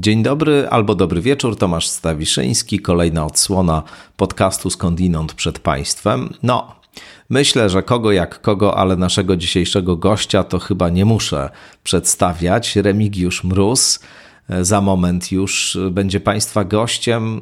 [0.00, 3.82] Dzień dobry albo dobry wieczór, Tomasz Stawiszyński, kolejna odsłona
[4.16, 6.34] podcastu Skądinąd przed Państwem.
[6.42, 6.74] No,
[7.30, 11.50] myślę, że kogo jak kogo, ale naszego dzisiejszego gościa to chyba nie muszę
[11.84, 12.76] przedstawiać.
[12.76, 14.00] Remigiusz Mróz
[14.60, 17.40] za moment już będzie Państwa gościem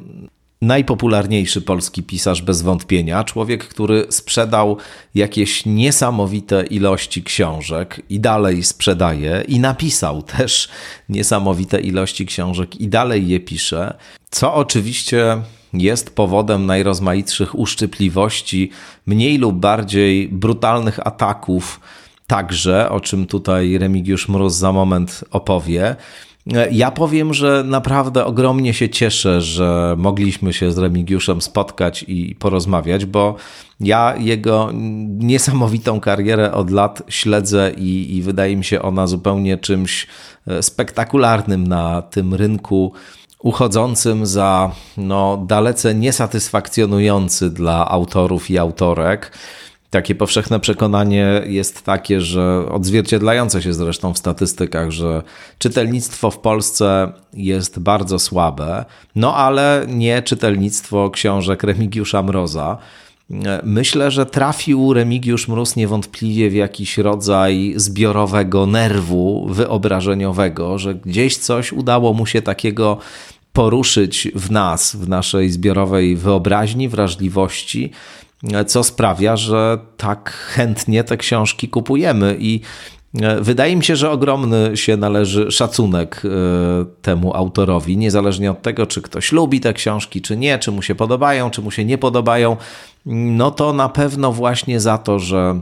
[0.61, 4.77] najpopularniejszy polski pisarz bez wątpienia, człowiek, który sprzedał
[5.15, 10.69] jakieś niesamowite ilości książek i dalej sprzedaje i napisał też
[11.09, 13.97] niesamowite ilości książek i dalej je pisze,
[14.29, 15.41] co oczywiście
[15.73, 18.71] jest powodem najrozmaitszych uszczypliwości,
[19.05, 21.79] mniej lub bardziej brutalnych ataków,
[22.27, 25.95] także, o czym tutaj Remigiusz Mróz za moment opowie.
[26.71, 33.05] Ja powiem, że naprawdę ogromnie się cieszę, że mogliśmy się z Remigiuszem spotkać i porozmawiać,
[33.05, 33.35] bo
[33.79, 34.69] ja jego
[35.07, 40.07] niesamowitą karierę od lat śledzę i, i wydaje mi się ona zupełnie czymś
[40.47, 42.93] e, spektakularnym na tym rynku
[43.39, 49.31] uchodzącym za no, dalece niesatysfakcjonujący dla autorów i autorek.
[49.89, 55.23] Takie powszechne przekonanie jest takie, że odzwierciedlające się zresztą w statystykach, że
[55.59, 62.77] czytelnictwo w Polsce jest bardzo słabe, no ale nie czytelnictwo książek Remigiusza Mroza.
[63.63, 71.73] Myślę, że trafił Remigiusz Mróz niewątpliwie w jakiś rodzaj zbiorowego nerwu wyobrażeniowego, że gdzieś coś
[71.73, 72.97] udało mu się takiego
[73.53, 77.91] poruszyć w nas, w naszej zbiorowej wyobraźni, wrażliwości,
[78.67, 82.61] co sprawia, że tak chętnie te książki kupujemy i
[83.21, 86.29] e, Wydaje mi się, że ogromny się należy szacunek e,
[87.01, 90.95] temu autorowi, niezależnie od tego, czy ktoś lubi te książki, czy nie, czy mu się
[90.95, 92.57] podobają, czy mu się nie podobają.
[93.05, 95.59] No to na pewno właśnie za to, że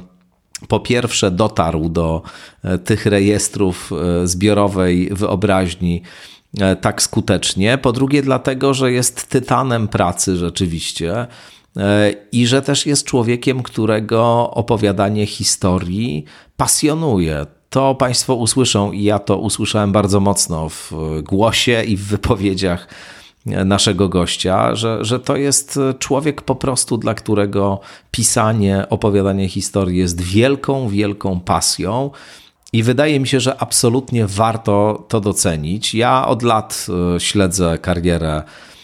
[0.67, 2.21] po pierwsze dotarł do
[2.63, 3.91] e, tych rejestrów
[4.23, 6.01] zbiorowej wyobraźni
[6.81, 11.27] tak skutecznie, po drugie dlatego, że jest tytanem pracy rzeczywiście
[12.31, 16.25] i że też jest człowiekiem, którego opowiadanie historii
[16.57, 17.45] pasjonuje.
[17.69, 20.91] To Państwo usłyszą i ja to usłyszałem bardzo mocno w
[21.23, 22.87] głosie i w wypowiedziach
[23.45, 27.79] naszego gościa, że, że to jest człowiek po prostu, dla którego
[28.11, 32.11] pisanie, opowiadanie historii jest wielką, wielką pasją.
[32.73, 35.95] I wydaje mi się, że absolutnie warto to docenić.
[35.95, 38.74] Ja od lat e, śledzę karierę E,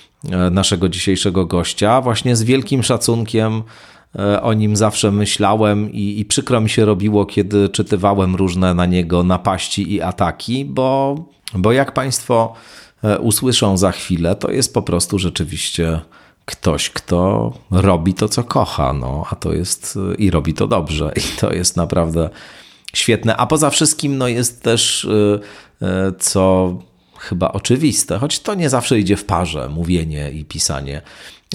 [0.52, 2.02] naszego dzisiejszego gościa.
[2.02, 3.64] Właśnie z wielkim szacunkiem
[4.20, 8.86] e, o nim zawsze myślałem i, i przykro mi się robiło, kiedy czytywałem różne na
[8.86, 11.16] niego napaści i ataki, bo,
[11.54, 12.54] bo jak Państwo
[13.04, 16.00] e, usłyszą za chwilę, to jest po prostu rzeczywiście
[16.46, 21.40] ktoś, kto robi to, co kocha, no, a to jest i robi to dobrze, i
[21.40, 22.30] to jest naprawdę
[22.94, 23.38] świetne.
[23.38, 25.08] A poza wszystkim, no, jest też
[26.20, 26.74] co
[27.22, 31.02] chyba oczywiste, choć to nie zawsze idzie w parze, mówienie i pisanie.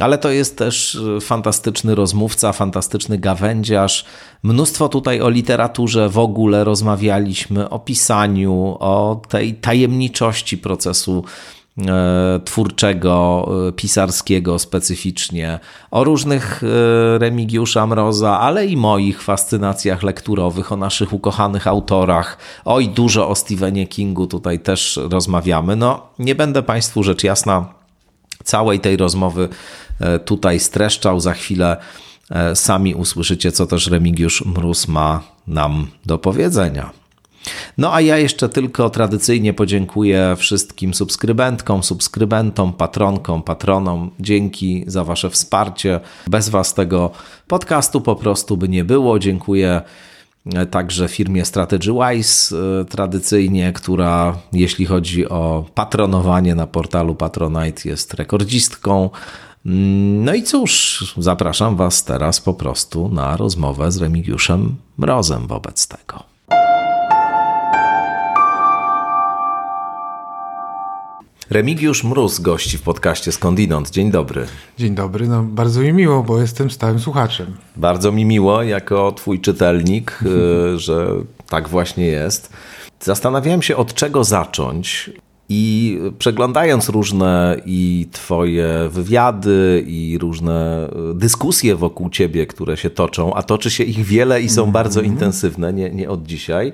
[0.00, 4.04] Ale to jest też y, fantastyczny rozmówca, fantastyczny gawędziarz.
[4.43, 11.25] Mnóstwo tutaj o literaturze w ogóle rozmawialiśmy, o pisaniu, o tej tajemniczości procesu
[12.44, 15.59] twórczego, e, pisarskiego specyficznie,
[15.91, 22.88] o różnych e, Remigiusza Mroza, ale i moich fascynacjach lekturowych, o naszych ukochanych autorach, oj
[22.88, 25.76] dużo o Stephenie Kingu tutaj też rozmawiamy.
[25.76, 27.66] No, nie będę Państwu rzecz jasna
[28.44, 29.48] całej tej rozmowy
[30.25, 31.76] tutaj streszczał, za chwilę
[32.54, 36.91] sami usłyszycie, co też Remigiusz Mróz ma nam do powiedzenia.
[37.78, 44.10] No a ja jeszcze tylko tradycyjnie podziękuję wszystkim subskrybentkom, subskrybentom, patronkom, patronom.
[44.20, 46.00] Dzięki za Wasze wsparcie.
[46.26, 47.10] Bez Was tego
[47.48, 49.18] podcastu po prostu by nie było.
[49.18, 49.82] Dziękuję
[50.54, 58.15] e, także firmie StrategyWise e, tradycyjnie, która jeśli chodzi o patronowanie na portalu Patronite jest
[58.15, 59.10] rekordzistką.
[59.66, 65.88] Mm, no i cóż, zapraszam Was teraz po prostu na rozmowę z Remigiuszem Mrozem wobec
[65.88, 66.35] tego.
[71.51, 73.91] Remigiusz Mróz gości w podcaście Skądinąd.
[73.91, 74.47] Dzień dobry.
[74.78, 77.47] Dzień dobry, no bardzo mi miło, bo jestem stałym słuchaczem.
[77.77, 81.09] Bardzo mi miło, jako twój czytelnik, y, że
[81.48, 82.53] tak właśnie jest.
[83.01, 85.10] Zastanawiałem się, od czego zacząć.
[85.48, 93.34] I przeglądając różne i Twoje wywiady, i różne y, dyskusje wokół Ciebie, które się toczą,
[93.34, 94.75] a toczy się ich wiele i są mm -hmm.
[94.75, 96.72] bardzo intensywne, nie, nie od dzisiaj,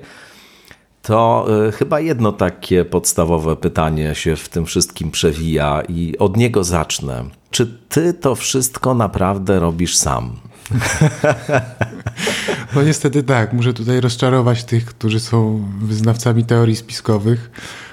[1.03, 6.63] to y, chyba jedno takie podstawowe pytanie się w tym wszystkim przewija i od niego
[6.63, 7.23] zacznę.
[7.51, 10.35] Czy ty to wszystko naprawdę robisz sam?
[12.75, 13.53] No niestety tak.
[13.53, 17.51] Muszę tutaj rozczarować tych, którzy są wyznawcami teorii spiskowych,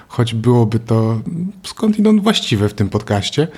[0.08, 1.20] choć byłoby to
[1.62, 3.48] skądinąd właściwe w tym podcaście,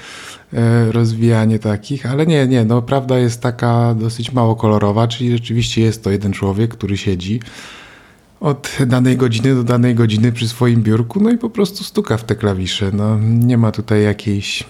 [0.53, 5.83] e, rozwijanie takich, ale nie, nie, no prawda jest taka dosyć mało kolorowa, czyli rzeczywiście
[5.83, 7.41] jest to jeden człowiek, który siedzi
[8.43, 12.25] od danej godziny do danej godziny przy swoim biurku, no i po prostu stuka w
[12.25, 12.91] te klawisze.
[12.93, 14.65] No, nie ma tutaj jakiejś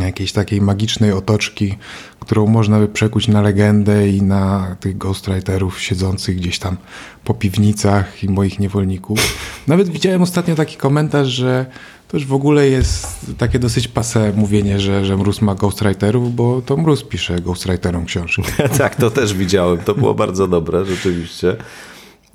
[0.00, 1.74] jakiejś takiej magicznej otoczki,
[2.20, 6.76] którą można by przekuć na legendę i na tych ghostwriterów siedzących gdzieś tam
[7.24, 9.18] po piwnicach i moich niewolników.
[9.66, 11.66] Nawet widziałem ostatnio taki komentarz, że
[12.08, 13.06] to już w ogóle jest
[13.38, 18.42] takie dosyć pase mówienie, że, że Mróz ma ghostwriterów, bo to Mróz pisze ghostwriterom książki.
[18.78, 19.78] tak, to też widziałem.
[19.78, 21.56] To było bardzo dobre, rzeczywiście.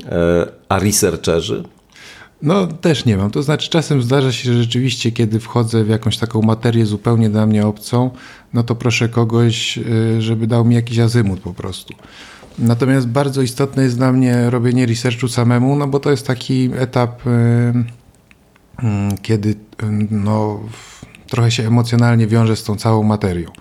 [0.05, 1.63] E, a researcherzy?
[2.41, 3.31] No też nie mam.
[3.31, 7.45] To znaczy czasem zdarza się, że rzeczywiście, kiedy wchodzę w jakąś taką materię zupełnie dla
[7.45, 8.11] mnie obcą,
[8.53, 11.93] no to proszę kogoś, y, żeby dał mi jakiś azymut po prostu.
[12.59, 17.27] Natomiast bardzo istotne jest dla mnie robienie researchu samemu, no bo to jest taki etap,
[17.27, 17.29] y,
[18.83, 19.55] mm, kiedy
[20.11, 20.59] no,
[21.27, 23.51] trochę się emocjonalnie wiąże z tą całą materią.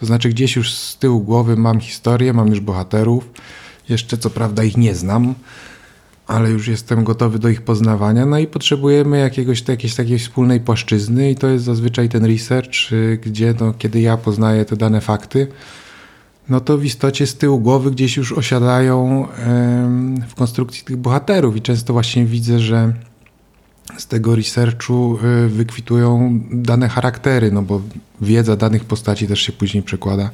[0.00, 3.30] To znaczy gdzieś już z tyłu głowy mam historię, mam już bohaterów,
[3.88, 5.34] jeszcze co prawda ich nie znam,
[6.32, 11.30] ale już jestem gotowy do ich poznawania, no i potrzebujemy jakiegoś, jakiejś takiej wspólnej płaszczyzny
[11.30, 15.46] i to jest zazwyczaj ten research, y, gdzie no, kiedy ja poznaję te dane fakty,
[16.48, 19.28] no to w istocie z tyłu głowy gdzieś już osiadają
[20.28, 21.56] w konstrukcji tych bohaterów.
[21.56, 22.92] I często właśnie widzę, że
[23.98, 27.80] z tego researchu y, wykwitują dane charaktery, no bo
[28.20, 30.30] wiedza danych postaci też się później przekłada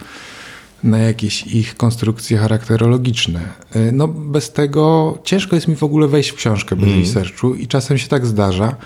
[0.85, 3.41] na jakieś ich konstrukcje charakterologiczne.
[3.75, 7.01] E, no bez tego ciężko jest mi w ogóle wejść w książkę bez mm.
[7.01, 8.77] researchu i czasem się tak zdarza.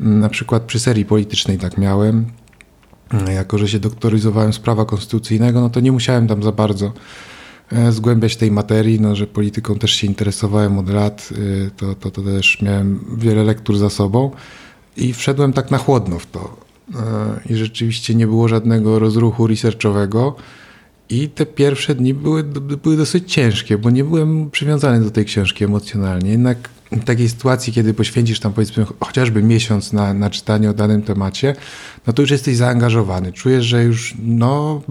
[0.00, 2.26] Mm, na przykład przy serii politycznej tak miałem.
[3.10, 6.92] Mm, jako, że się doktoryzowałem z prawa konstytucyjnego, no to nie musiałem tam za bardzo
[7.72, 11.28] e, zgłębiać tej materii, no, że polityką też się interesowałem od lat,
[11.66, 14.30] e, to, to, to też miałem wiele lektur za sobą
[14.96, 16.66] i wszedłem tak na chłodno w to.
[17.50, 20.36] I rzeczywiście nie było żadnego rozruchu researchowego.
[21.10, 22.42] I te pierwsze dni były,
[22.82, 26.30] były dosyć ciężkie, bo nie byłem przywiązany do tej książki emocjonalnie.
[26.30, 31.02] Jednak w takiej sytuacji, kiedy poświęcisz tam powiedzmy chociażby miesiąc na, na czytanie o danym
[31.02, 31.56] temacie,
[32.06, 33.32] no to już jesteś zaangażowany.
[33.32, 34.82] Czujesz, że już no,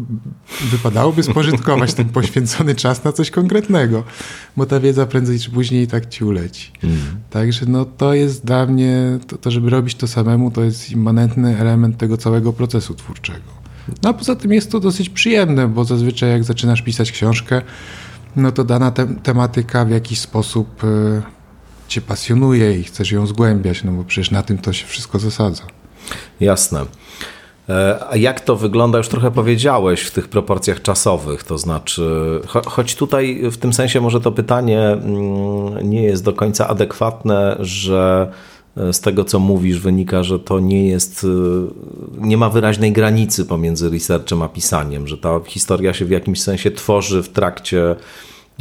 [0.71, 4.03] wypadałoby spożytkować ten poświęcony czas na coś konkretnego,
[4.57, 6.71] bo ta wiedza prędzej czy później tak ci uleci.
[6.83, 6.97] Mm.
[7.29, 11.59] Także no, to jest dla mnie, to, to żeby robić to samemu, to jest immanentny
[11.59, 13.64] element tego całego procesu twórczego.
[14.03, 17.61] No a poza tym jest to dosyć przyjemne, bo zazwyczaj jak zaczynasz pisać książkę,
[18.35, 21.21] no to dana te tematyka w jakiś sposób y,
[21.87, 25.63] cię pasjonuje i chcesz ją zgłębiać, no bo przecież na tym to się wszystko zasadza.
[26.39, 26.85] Jasne.
[27.69, 32.61] E, a jak to wygląda, już trochę powiedziałeś w tych proporcjach czasowych, to znaczy, cho
[32.61, 38.31] choć tutaj w tym sensie może to pytanie mm, nie jest do końca adekwatne, że
[38.91, 41.27] z tego, co mówisz, wynika, że to nie jest, y,
[42.17, 46.71] nie ma wyraźnej granicy pomiędzy researchem a pisaniem, że ta historia się w jakimś sensie
[46.71, 47.95] tworzy w trakcie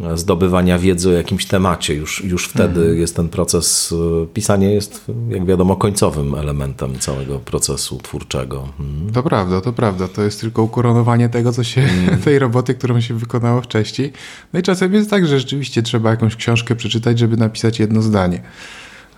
[0.02, 1.94] e, zdobywania wiedzy o jakimś temacie.
[1.94, 2.98] Już, już wtedy mm.
[2.98, 8.68] jest ten proces, y, pisanie jest, jak wiadomo, końcowym elementem całego procesu twórczego.
[8.80, 9.12] Mm.
[9.12, 10.08] To prawda, to prawda.
[10.08, 12.20] To jest tylko ukoronowanie tego, co się, mm.
[12.24, 14.12] tej roboty, którą się wykonało wcześniej.
[14.52, 18.42] No i czasem jest tak, że rzeczywiście trzeba jakąś książkę przeczytać, żeby napisać jedno zdanie.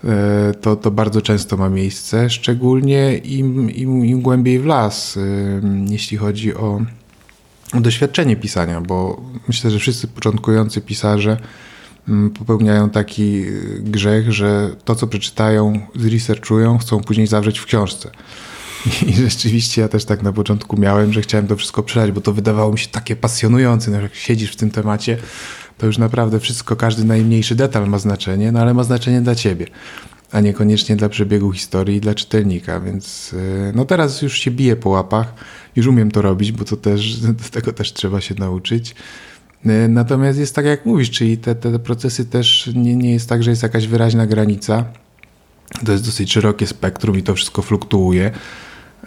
[0.04, 5.20] E, to, to bardzo często ma miejsce, szczególnie im, im, im głębiej w las, e,
[5.88, 6.80] jeśli chodzi o
[7.74, 11.36] doświadczenie pisania, bo myślę, że wszyscy początkujący pisarze
[12.08, 18.10] mm, popełniają taki e, grzech, że to, co przeczytają, zresearchują, chcą później zawrzeć w książce.
[19.06, 22.32] I rzeczywiście ja też tak na początku miałem, że chciałem to wszystko przelać, bo to
[22.32, 25.18] wydawało mi się takie pasjonujące, no, jak siedzisz w tym temacie,
[25.78, 29.66] to już naprawdę wszystko, każdy najmniejszy detal ma znaczenie, no ale ma znaczenie dla ciebie,
[30.32, 34.76] a niekoniecznie dla przebiegu historii i dla czytelnika, więc y, no teraz już się bije
[34.76, 35.34] po łapach,
[35.76, 38.94] już umiem to robić, bo to też, do tego też trzeba się nauczyć.
[39.66, 43.42] Y, natomiast jest tak jak mówisz, czyli te, te procesy też nie, nie jest tak,
[43.42, 44.84] że jest jakaś wyraźna granica.
[45.86, 48.30] To jest dosyć szerokie spektrum i to wszystko fluktuuje.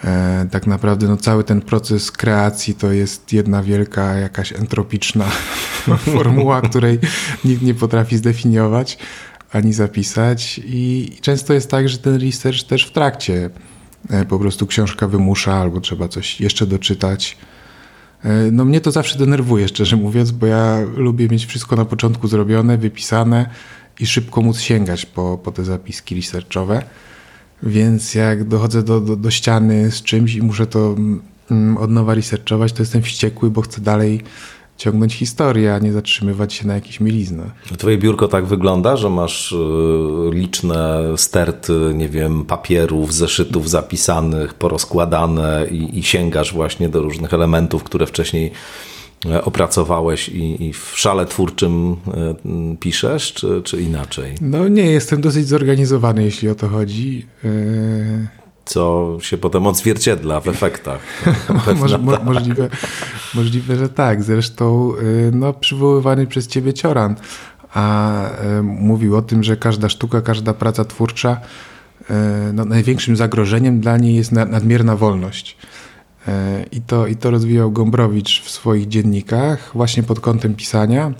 [0.03, 5.25] E, tak naprawdę no, cały ten proces kreacji to jest jedna wielka jakaś entropiczna
[6.15, 6.99] formuła, której
[7.45, 8.97] nikt nie potrafi zdefiniować
[9.51, 13.49] ani zapisać i często jest tak, że ten research też w trakcie
[14.09, 17.37] e, po prostu książka wymusza albo trzeba coś jeszcze doczytać.
[18.23, 22.27] E, no mnie to zawsze denerwuje, szczerze mówiąc, bo ja lubię mieć wszystko na początku
[22.27, 23.49] zrobione, wypisane
[23.99, 26.83] i szybko móc sięgać po, po te zapiski researchowe.
[27.63, 30.95] Więc jak dochodzę do, do, do ściany z czymś i muszę to
[31.51, 34.21] mm, od nowa researchować, to jestem wściekły, bo chcę dalej
[34.77, 37.51] ciągnąć historię, a nie zatrzymywać się na jakiejś mieliznach.
[37.77, 39.55] Twoje biurko tak wygląda, że masz y,
[40.31, 47.83] liczne sterty, nie wiem, papierów, zeszytów zapisanych, porozkładane i, i sięgasz właśnie do różnych elementów,
[47.83, 48.51] które wcześniej
[49.43, 52.35] opracowałeś i, i, w szale twórczym e,
[52.79, 54.35] piszesz, czy, czy inaczej?
[54.41, 57.25] No nie, jestem dosyć zorganizowany, jeśli o to chodzi.
[57.43, 58.27] Yy
[58.65, 60.99] co się potem odzwierciedla w efektach.
[61.79, 62.69] Może, mo, możliwe,
[63.35, 64.23] możliwe, że tak.
[64.23, 64.93] Zresztą
[65.31, 67.15] no, przywoływany przez ciebie Cioran
[67.73, 68.23] a
[68.63, 71.37] mówił o tym, że każda sztuka, każda praca twórcza
[72.53, 75.57] no, największym zagrożeniem dla niej jest nadmierna wolność.
[76.71, 81.13] I to, I to rozwijał Gombrowicz w swoich dziennikach właśnie pod kątem pisania.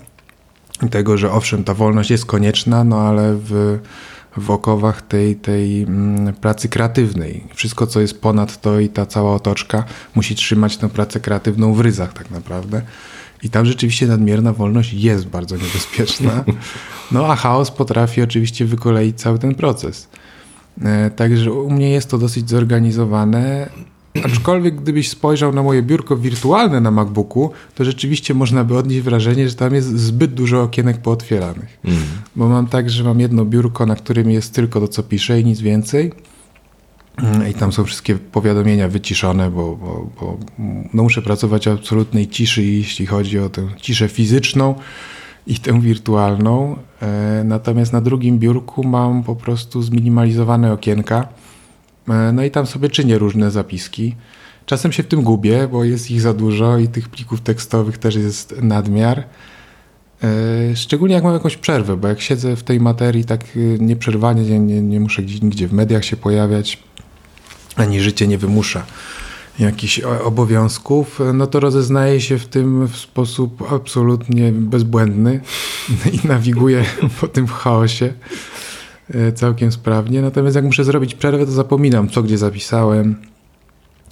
[0.90, 3.78] Tego, że owszem, ta wolność jest konieczna, no ale w
[4.36, 7.44] w okowach tej, tej mm, pracy kreatywnej.
[7.54, 11.80] Wszystko, co jest ponad to i ta cała otoczka musi trzymać tę pracę kreatywną w
[11.80, 12.82] ryzach tak naprawdę.
[13.42, 16.44] I tam rzeczywiście nadmierna wolność jest bardzo niebezpieczna.
[17.12, 20.08] No a chaos potrafi oczywiście wykoleić cały ten proces.
[20.82, 23.70] E, także u mnie jest to dosyć zorganizowane.
[24.24, 29.48] Aczkolwiek gdybyś spojrzał na moje biurko wirtualne na MacBooku, to rzeczywiście można by odnieść wrażenie,
[29.48, 31.78] że tam jest zbyt dużo okienek pootwieranych.
[31.84, 31.98] Mm.
[32.36, 35.44] Bo mam tak, że mam jedno biurko, na którym jest tylko to, co piszę i
[35.44, 36.12] nic więcej.
[37.16, 40.38] Mm, I tam są wszystkie powiadomienia wyciszone, bo, bo, bo
[40.94, 44.74] no muszę pracować w absolutnej ciszy, jeśli chodzi o tę ciszę fizyczną
[45.46, 46.76] i tę wirtualną.
[47.02, 51.28] E, natomiast na drugim biurku mam po prostu zminimalizowane okienka
[52.32, 54.16] no i tam sobie czynię różne zapiski.
[54.66, 58.14] Czasem się w tym gubię, bo jest ich za dużo i tych plików tekstowych też
[58.14, 59.24] jest nadmiar.
[60.22, 64.42] E, szczególnie jak mam jakąś przerwę, bo jak siedzę w tej materii tak y, nieprzerwanie,
[64.42, 66.78] nie, nie, nie muszę nigdzie w mediach się pojawiać,
[67.76, 68.86] ani życie nie wymusza
[69.58, 75.40] jakichś obowiązków, no to rozeznaję się w tym w sposób absolutnie bezbłędny
[76.24, 76.84] i nawiguję
[77.20, 78.12] po tym chaosie.
[79.14, 80.22] E, całkiem sprawnie.
[80.22, 83.16] Natomiast jak muszę zrobić przerwę, to zapominam, co gdzie zapisałem,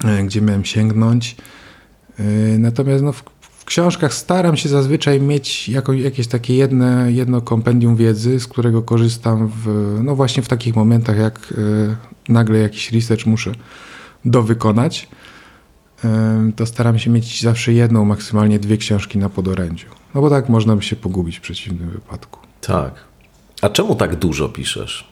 [0.03, 1.35] e, gdzie miałem sięgnąć.
[2.19, 2.23] E,
[2.57, 3.23] natomiast no, w,
[3.65, 9.99] książkach staram się zazwyczaj mieć jakieś takie jedne, jedno kompendium wiedzy, z którego korzystam w,
[10.03, 11.53] no właśnie w takich momentach, jak
[12.29, 13.51] nagle jakiś research muszę
[14.25, 15.07] dowykonać.
[16.55, 19.87] To staram się mieć zawsze jedną, maksymalnie dwie książki na podorędziu.
[20.15, 22.39] No bo tak można by się pogubić w przeciwnym wypadku.
[22.61, 23.08] Tak.
[23.61, 25.07] A czemu tak dużo piszesz?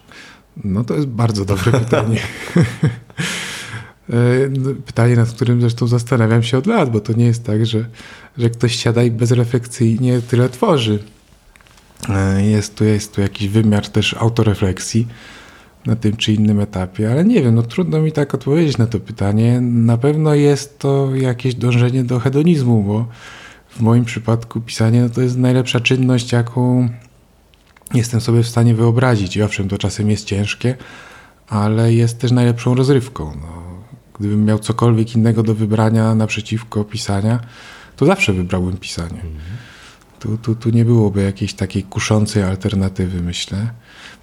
[0.64, 2.20] No to jest bardzo dobre pytanie.
[4.12, 7.66] E, no, pytanie, nad którym zresztą zastanawiam się od lat, bo to nie jest tak,
[7.66, 7.84] że,
[8.38, 10.98] że ktoś siada i bezrefleksyjnie tyle tworzy.
[12.08, 15.06] E, jest tu, jest tu jakiś wymiar też autorefleksji
[15.86, 19.00] na tym czy innym etapie, ale nie wiem, no trudno mi tak odpowiedzieć na to
[19.00, 19.60] pytanie.
[19.60, 23.06] Na pewno jest to jakieś dążenie do hedonizmu, bo
[23.68, 26.88] w moim przypadku pisanie no to jest najlepsza czynność, jaką
[27.94, 29.36] jestem sobie w stanie wyobrazić.
[29.36, 30.76] I owszem, to czasem jest ciężkie,
[31.48, 33.32] ale jest też najlepszą rozrywką.
[33.40, 33.62] No,
[34.18, 37.40] gdybym miał cokolwiek innego do wybrania naprzeciwko pisania,
[37.96, 39.20] to zawsze wybrałbym pisanie.
[40.20, 43.70] Tu, tu, tu nie byłoby jakiejś takiej kuszącej alternatywy, myślę.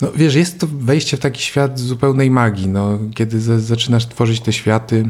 [0.01, 2.67] No wiesz, jest to wejście w taki świat zupełnej magii.
[2.67, 5.10] No, kiedy zaczynasz tworzyć te światy,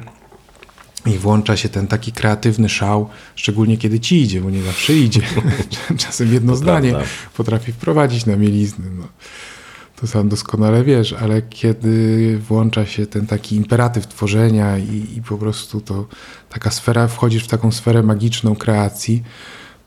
[1.05, 5.21] i włącza się ten taki kreatywny szał, szczególnie kiedy ci idzie, bo nie zawsze idzie.
[5.97, 7.07] Czasem jedno to zdanie prawda.
[7.37, 8.85] potrafi wprowadzić na mielizny.
[8.91, 9.07] No.
[9.95, 15.37] To sam doskonale wiesz, ale kiedy włącza się ten taki imperatyw tworzenia i, i po
[15.37, 16.07] prostu to
[16.49, 19.23] taka sfera, wchodzisz w taką sferę magiczną kreacji,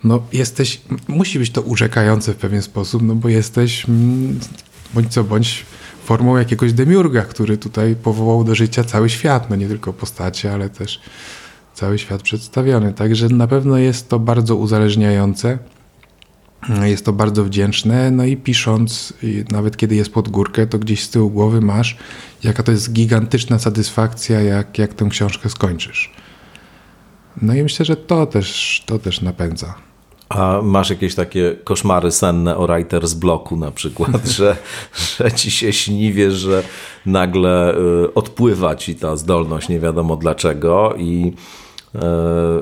[0.04, 3.86] no jesteś, musi być to urzekające w pewien sposób, no bo jesteś
[4.94, 5.66] bądź co bądź
[6.08, 10.70] formą jakiegoś demiurga, który tutaj powołał do życia cały świat, no nie tylko postacie, ale
[10.70, 11.00] też
[11.74, 12.92] cały świat przedstawiony.
[12.92, 15.58] Także na pewno jest to bardzo uzależniające.
[16.82, 19.12] Jest to bardzo wdzięczne, no i pisząc,
[19.50, 21.96] nawet kiedy jest pod górkę, to gdzieś z tyłu głowy masz,
[22.44, 26.12] jaka to jest gigantyczna satysfakcja, jak, jak tę książkę skończysz.
[27.42, 29.87] No i myślę, że to też, to też napędza.
[30.28, 34.56] A masz jakieś takie koszmary senne o writer's bloku na przykład, że,
[35.18, 36.62] że ci się śni, wiesz, że
[37.06, 41.32] nagle y, odpływa ci ta zdolność, nie wiadomo dlaczego i
[41.94, 41.98] y,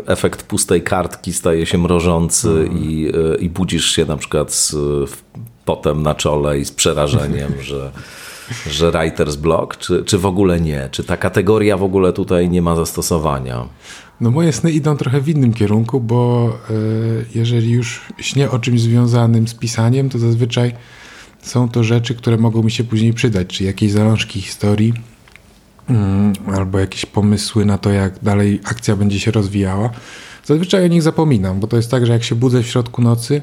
[0.06, 2.78] efekt pustej kartki staje się mrożący mhm.
[2.78, 4.76] i, y, i budzisz się na przykład z
[5.64, 7.90] potem na czole i z przerażeniem, że,
[8.70, 10.88] że writer's block, czy, czy w ogóle nie?
[10.92, 13.66] Czy ta kategoria w ogóle tutaj nie ma zastosowania?
[14.20, 16.72] No moje sny idą trochę w innym kierunku, bo e,
[17.34, 20.72] jeżeli już śnię o czymś związanym z pisaniem, to zazwyczaj
[21.42, 24.94] są to rzeczy, które mogą mi się później przydać, czy jakieś zalążki historii,
[25.88, 29.90] mm, albo jakieś pomysły na to, jak dalej akcja będzie się rozwijała.
[30.44, 33.42] Zazwyczaj o nich zapominam, bo to jest tak, że jak się budzę w środku nocy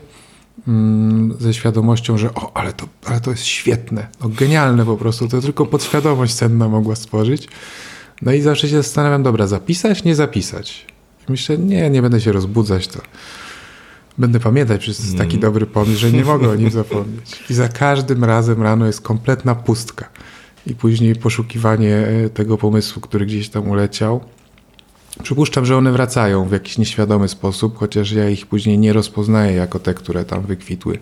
[0.68, 5.28] mm, ze świadomością, że o, ale to, ale to jest świetne, no, genialne po prostu,
[5.28, 7.48] to tylko podświadomość senna mogła stworzyć.
[8.26, 10.86] No i zawsze się zastanawiam, dobra, zapisać, nie zapisać.
[11.30, 13.00] I myślę, nie, nie będę się rozbudzać, to
[14.18, 15.42] będę pamiętać, przecież to jest taki mm.
[15.42, 17.44] dobry pomysł, że nie mogę o nim zapomnieć.
[17.50, 20.10] I za każdym razem rano jest kompletna pustka.
[20.68, 24.22] I później poszukiwanie e, tego pomysłu, który gdzieś tam uleciał.
[25.24, 29.80] Przypuszczam, że one wracają w jakiś nieświadomy sposób, chociaż ja ich później nie rozpoznaję jako
[29.80, 31.00] te, które tam wykwitły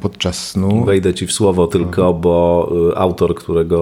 [0.00, 0.84] podczas snu.
[0.84, 3.80] Wejdę ci w słowo tylko, bo e, autor, którego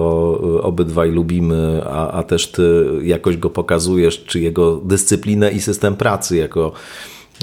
[0.61, 6.37] obydwaj lubimy, a, a też ty jakoś go pokazujesz, czy jego dyscyplinę i system pracy
[6.37, 6.71] jako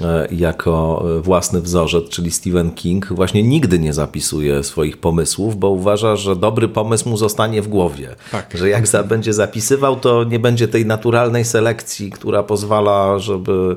[0.02, 6.16] E, jako własny wzorzec, czyli Stephen King, właśnie nigdy nie zapisuje swoich pomysłów, bo uważa,
[6.16, 8.14] że dobry pomysł mu zostanie w głowie.
[8.32, 8.54] Tak.
[8.54, 13.76] Że jak za, będzie zapisywał, to nie będzie tej naturalnej selekcji, która pozwala, żeby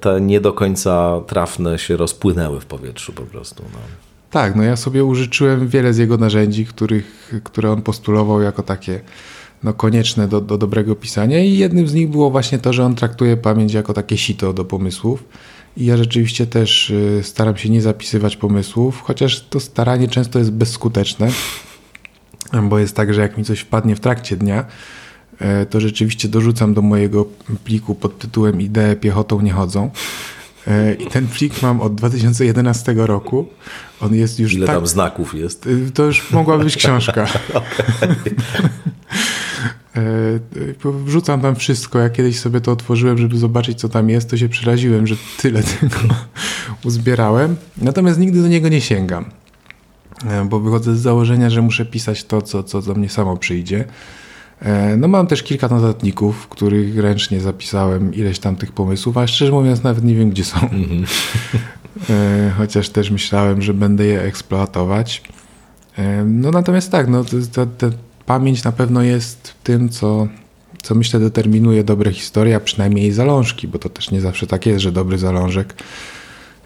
[0.00, 3.62] te nie do końca trafne się rozpłynęły w powietrzu po prostu.
[3.72, 3.78] No.
[4.30, 9.00] Tak, no ja sobie użyczyłem wiele z jego narzędzi, których, które on postulował jako takie
[9.62, 12.94] no, konieczne do, do dobrego pisania i jednym z nich było właśnie to, że on
[12.94, 15.24] traktuje pamięć jako takie sito do pomysłów.
[15.76, 20.52] I ja rzeczywiście też y, staram się nie zapisywać pomysłów, chociaż to staranie często jest
[20.52, 21.28] bezskuteczne,
[22.62, 24.64] bo jest tak, że jak mi coś wpadnie w trakcie dnia,
[25.70, 27.26] to rzeczywiście dorzucam do mojego
[27.64, 29.90] pliku pod tytułem Idee piechotą nie chodzą.
[30.66, 33.46] E, I ten plik mam od 2011 roku.
[34.00, 34.52] On jest już.
[34.52, 34.76] Ile tak...
[34.76, 35.66] tam znaków jest?
[35.66, 37.26] Y, to już mogła być książka.
[39.96, 40.40] E,
[41.04, 41.98] wrzucam tam wszystko.
[41.98, 45.62] Ja kiedyś sobie to otworzyłem, żeby zobaczyć, co tam jest, to się przeraziłem, że tyle
[45.80, 45.98] tego
[46.84, 47.56] uzbierałem.
[47.76, 49.24] Natomiast nigdy do niego nie sięgam,
[50.26, 53.84] e, bo wychodzę z założenia, że muszę pisać to, co, co do mnie samo przyjdzie.
[54.64, 59.26] E, no mam też kilka notatników, w których ręcznie zapisałem ileś tam tych pomysłów, a
[59.26, 60.58] szczerze mówiąc nawet nie wiem, gdzie są.
[60.58, 61.06] Mm -hmm.
[62.58, 65.22] Chociaż też myślałem, że będę je eksploatować.
[66.26, 67.90] No natomiast tak, no, te, te,
[68.26, 70.28] pamięć na pewno jest tym, co,
[70.82, 74.80] co myślę determinuje dobre historie, a przynajmniej zalążki, bo to też nie zawsze tak jest,
[74.80, 75.74] że dobry zalążek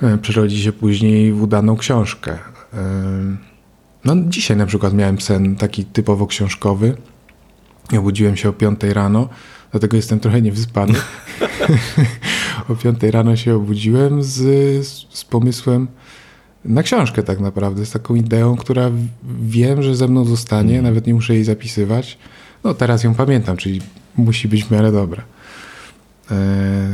[0.02, 2.32] e, przerodzi się później w udaną książkę.
[2.32, 2.38] E,
[4.04, 6.96] no dzisiaj na przykład miałem sen taki typowo książkowy.
[7.98, 9.29] Obudziłem się o 5 rano,
[9.70, 10.94] dlatego jestem trochę niewyspany.
[12.68, 15.88] o 5 rano się obudziłem z, z pomysłem,
[16.64, 18.90] na książkę tak naprawdę, z taką ideą, która
[19.40, 20.85] wiem, że ze mną zostanie, mm.
[20.85, 22.18] nawet nie muszę jej zapisywać.
[22.64, 23.81] No teraz ją pamiętam, czyli
[24.16, 25.22] musi być w miarę dobra.
[26.31, 26.88] E,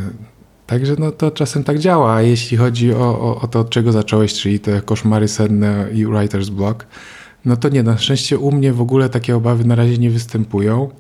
[0.67, 3.93] także no to czasem tak działa, a jeśli chodzi o, o, o to, od czego
[3.93, 6.87] zacząłeś, czyli te koszmary senne i writer's block,
[7.45, 10.91] no to nie, na szczęście u mnie w ogóle takie obawy na razie nie występują.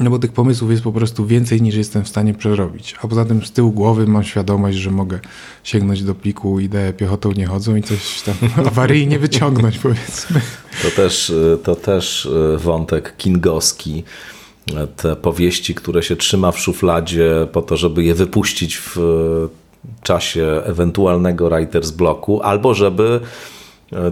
[0.00, 2.94] No bo tych pomysłów jest po prostu więcej niż jestem w stanie przerobić.
[3.02, 5.20] A poza tym z tyłu głowy mam świadomość, że mogę
[5.64, 8.34] sięgnąć do pliku ideę piechotą nie chodzą i coś tam
[8.66, 10.40] awaryjnie wyciągnąć powiedzmy.
[10.82, 11.32] To też,
[11.64, 14.04] to też e, wątek kingowski.
[14.96, 18.96] Te powieści, które się trzyma w szufladzie po to, żeby je wypuścić w
[20.02, 23.20] czasie ewentualnego writer's bloku, albo żeby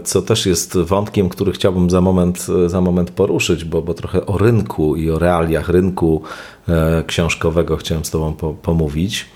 [0.04, 4.38] co też jest wątkiem, który chciałbym za moment, za moment poruszyć, bo, bo trochę o
[4.38, 6.22] rynku i o realiach rynku
[6.68, 9.26] e, książkowego chciałem z Tobą po, pomówić,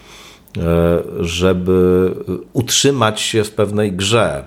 [0.59, 0.62] e,
[1.20, 2.11] żeby
[2.53, 4.44] utrzymać się w pewnej grze.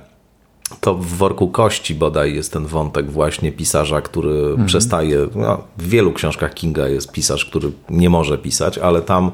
[0.82, 4.66] To w worku kości bodaj jest ten wątek właśnie pisarza, który mhm.
[4.66, 5.28] przestaje.
[5.36, 9.32] No, w wielu książkach Kinga jest pisarz, który nie może pisać, ale tam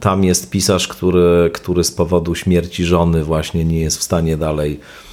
[0.00, 4.80] tam jest pisarz, który, który z powodu śmierci żony właśnie nie jest w stanie dalej
[4.80, 5.07] E,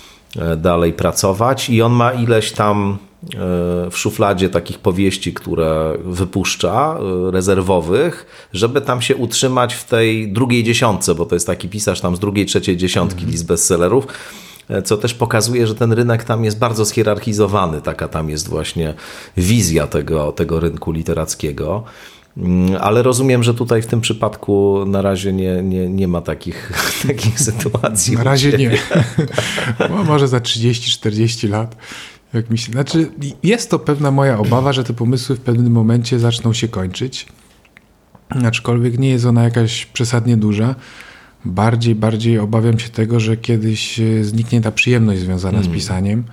[0.58, 3.38] dalej pracować i on ma ileś tam e,
[3.92, 10.64] w szufladzie takich powieści, które wypuszcza, e, rezerwowych, żeby tam się utrzymać w tej drugiej
[10.64, 13.32] dziesiątce, bo to jest taki pisarz tam z drugiej, trzeciej dziesiątki mm.
[13.32, 14.08] list bestsellerów,
[14.86, 18.94] co też pokazuje, że ten rynek tam jest bardzo schierarchizowany, taka tam jest właśnie
[19.38, 21.84] wizja tego, tego rynku literackiego.
[22.38, 26.72] Mm, ale rozumiem, że tutaj w tym przypadku na razie nie, nie, nie ma takich,
[27.08, 28.18] takich sytuacji.
[28.18, 28.78] Na razie nie.
[30.08, 31.76] Może za 30-40 lat.
[32.34, 32.72] Jak mi się...
[32.72, 33.12] Znaczy,
[33.44, 37.28] jest to pewna moja obawa, że te pomysły w pewnym momencie zaczną się kończyć.
[38.30, 40.76] Aczkolwiek nie jest ona jakaś przesadnie duża.
[41.46, 45.74] Bardziej, bardziej obawiam się tego, że kiedyś e, zniknie ta przyjemność związana z hmm.
[45.74, 46.24] pisaniem.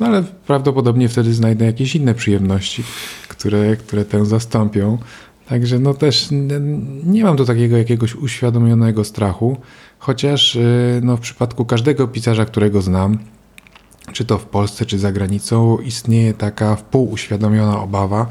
[0.00, 2.82] No ale prawdopodobnie wtedy znajdę jakieś inne przyjemności,
[3.28, 4.98] które, które tę zastąpią.
[5.48, 6.28] Także no też
[7.04, 9.56] nie mam do takiego jakiegoś uświadomionego strachu,
[9.98, 13.18] chociaż y, no w przypadku każdego pisarza, którego znam,
[14.12, 18.26] czy to w Polsce, czy za granicą, istnieje taka wpółuświadomiona obawa,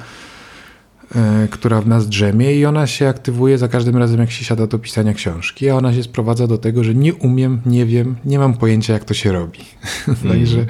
[1.15, 4.67] e, która w nas drzemie i ona się aktywuje za każdym razem, jak się siada
[4.67, 8.39] do pisania książki, a ona się sprowadza do tego, że nie umiem, nie wiem, nie
[8.39, 9.59] mam pojęcia, jak to się robi.
[10.07, 10.19] Mm.
[10.31, 10.65] Także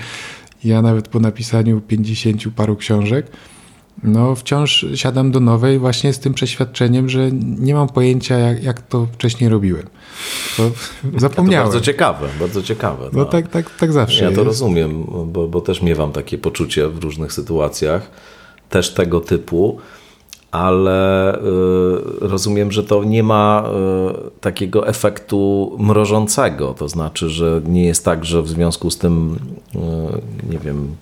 [0.64, 3.28] ja nawet po napisaniu 50 paru książek,
[4.04, 8.82] no wciąż siadam do nowej właśnie z tym przeświadczeniem, że nie mam pojęcia, jak, jak
[8.82, 9.88] to wcześniej robiłem.
[10.58, 10.72] To
[11.20, 11.68] zapomniałem.
[11.68, 13.10] To bardzo ciekawe, bardzo ciekawe.
[13.14, 14.40] No, no tak, tak, tak zawsze Ja jest.
[14.40, 18.12] to rozumiem, bo, bo też miewam takie poczucie w różnych sytuacjach,
[18.70, 19.80] też tego typu,
[20.52, 21.42] ale y,
[22.20, 23.70] rozumiem, że to nie ma
[24.28, 26.74] y, takiego efektu mrożącego.
[26.74, 29.40] To znaczy, że nie jest tak, że w związku z tym,
[29.76, 29.80] y,
[30.52, 30.96] nie wiem,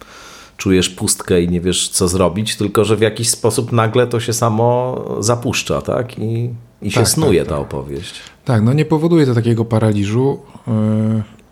[0.58, 4.34] czujesz pustkę i nie wiesz, co zrobić, tylko że w jakiś sposób nagle to się
[4.34, 6.20] samo zapuszcza, tak?
[6.20, 6.50] I,
[6.82, 7.64] i się tak, snuje tak, ta tak.
[7.64, 8.14] opowieść.
[8.46, 10.40] Tak, no nie powoduje to takiego paraliżu.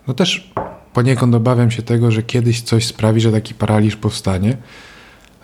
[0.08, 0.52] No też
[0.92, 4.56] poniekąd obawiam się tego, że kiedyś coś sprawi, że taki paraliż powstanie.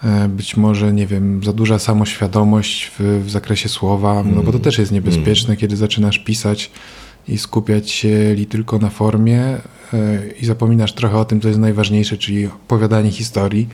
[0.05, 4.49] E, być może, nie wiem, za duża samoświadomość w, w zakresie słowa, no bo to
[4.49, 4.61] mm.
[4.61, 5.57] też jest niebezpieczne, mm.
[5.57, 6.71] kiedy zaczynasz pisać
[7.29, 9.59] i skupiać się tylko na formie e,
[10.41, 13.69] i zapominasz trochę o tym, co jest najważniejsze, czyli opowiadanie historii.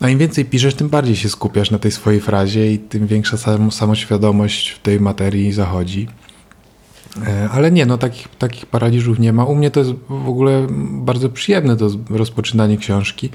[0.00, 3.36] A im więcej piszesz, tym bardziej się skupiasz na tej swojej frazie i tym większa
[3.36, 6.08] sam, samoświadomość w tej materii zachodzi.
[7.26, 9.44] E, ale nie, no takich, takich paraliżów nie ma.
[9.44, 13.30] U mnie to jest w ogóle bardzo przyjemne to rozpoczynanie książki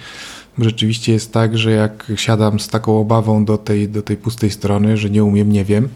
[0.59, 4.97] rzeczywiście jest tak, że jak siadam z taką obawą do tej, do tej pustej strony,
[4.97, 5.89] że nie umiem, nie wiem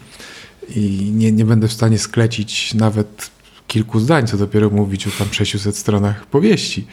[0.76, 3.30] i nie, nie będę w stanie sklecić nawet
[3.66, 6.86] kilku zdań, co dopiero mówić o tam 600 stronach powieści,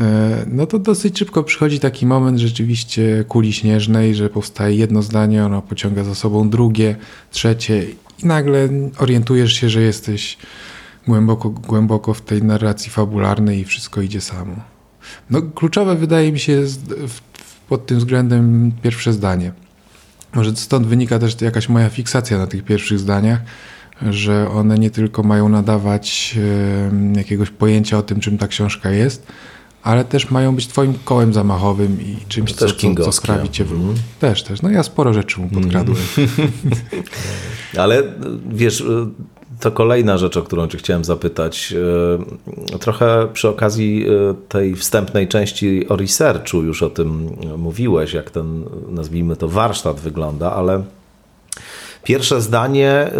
[0.00, 5.44] e, no to dosyć szybko przychodzi taki moment rzeczywiście kuli śnieżnej, że powstaje jedno zdanie,
[5.44, 6.96] ono pociąga za sobą drugie,
[7.30, 7.86] trzecie
[8.22, 10.38] i nagle orientujesz się, że jesteś
[11.06, 14.54] głęboko, głęboko w tej narracji fabularnej i wszystko idzie samo.
[15.30, 16.62] No, kluczowe wydaje mi się
[17.68, 19.52] pod tym względem pierwsze zdanie.
[20.34, 23.40] Może stąd wynika też jakaś moja fiksacja na tych pierwszych zdaniach,
[24.02, 26.38] że one nie tylko mają nadawać
[27.16, 29.26] jakiegoś pojęcia o tym, czym ta książka jest,
[29.82, 33.72] ale też mają być twoim kołem zamachowym i czymś, co, co, co sprawi cię w...
[33.72, 33.94] Mm.
[34.20, 34.62] Też, też.
[34.62, 35.98] No ja sporo rzeczy mu podkradłem.
[36.18, 36.30] Mm.
[37.84, 38.02] ale
[38.48, 38.84] wiesz,
[39.60, 41.74] to kolejna rzecz, o którą Cię chciałem zapytać.
[42.72, 48.30] E, trochę przy okazji e, tej wstępnej części o researchu już o tym mówiłeś, jak
[48.30, 50.82] ten, nazwijmy to, warsztat wygląda, ale
[52.04, 53.10] Pierwsze zdanie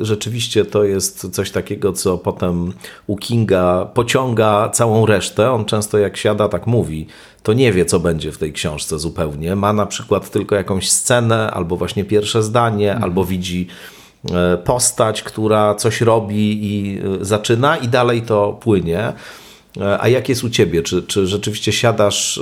[0.00, 2.72] y, rzeczywiście to jest coś takiego, co potem
[3.06, 5.50] u Kinga pociąga całą resztę.
[5.50, 7.06] On często jak siada, tak mówi,
[7.42, 9.56] to nie wie, co będzie w tej książce zupełnie.
[9.56, 13.04] Ma na przykład tylko jakąś scenę, albo właśnie pierwsze zdanie, mhm.
[13.04, 14.01] albo widzi E,
[14.64, 19.12] postać, która coś robi i e, zaczyna, i dalej to płynie.
[19.80, 20.82] E, a jak jest u ciebie?
[20.82, 22.40] Czy, czy rzeczywiście siadasz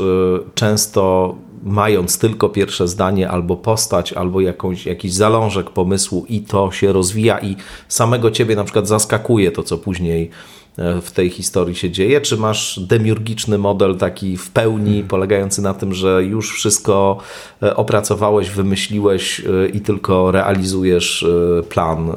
[0.54, 6.92] często mając tylko pierwsze zdanie, albo postać, albo jakąś, jakiś zalążek pomysłu, i to się
[6.92, 7.56] rozwija, i
[7.88, 10.59] samego ciebie na przykład zaskakuje to, co później E,
[11.02, 12.20] w tej historii się dzieje?
[12.20, 15.08] Czy masz demiurgiczny model taki w pełni, hmm.
[15.08, 17.18] polegający na tym, że już wszystko
[17.62, 21.26] e, opracowałeś, wymyśliłeś e, i tylko realizujesz
[21.68, 22.12] plan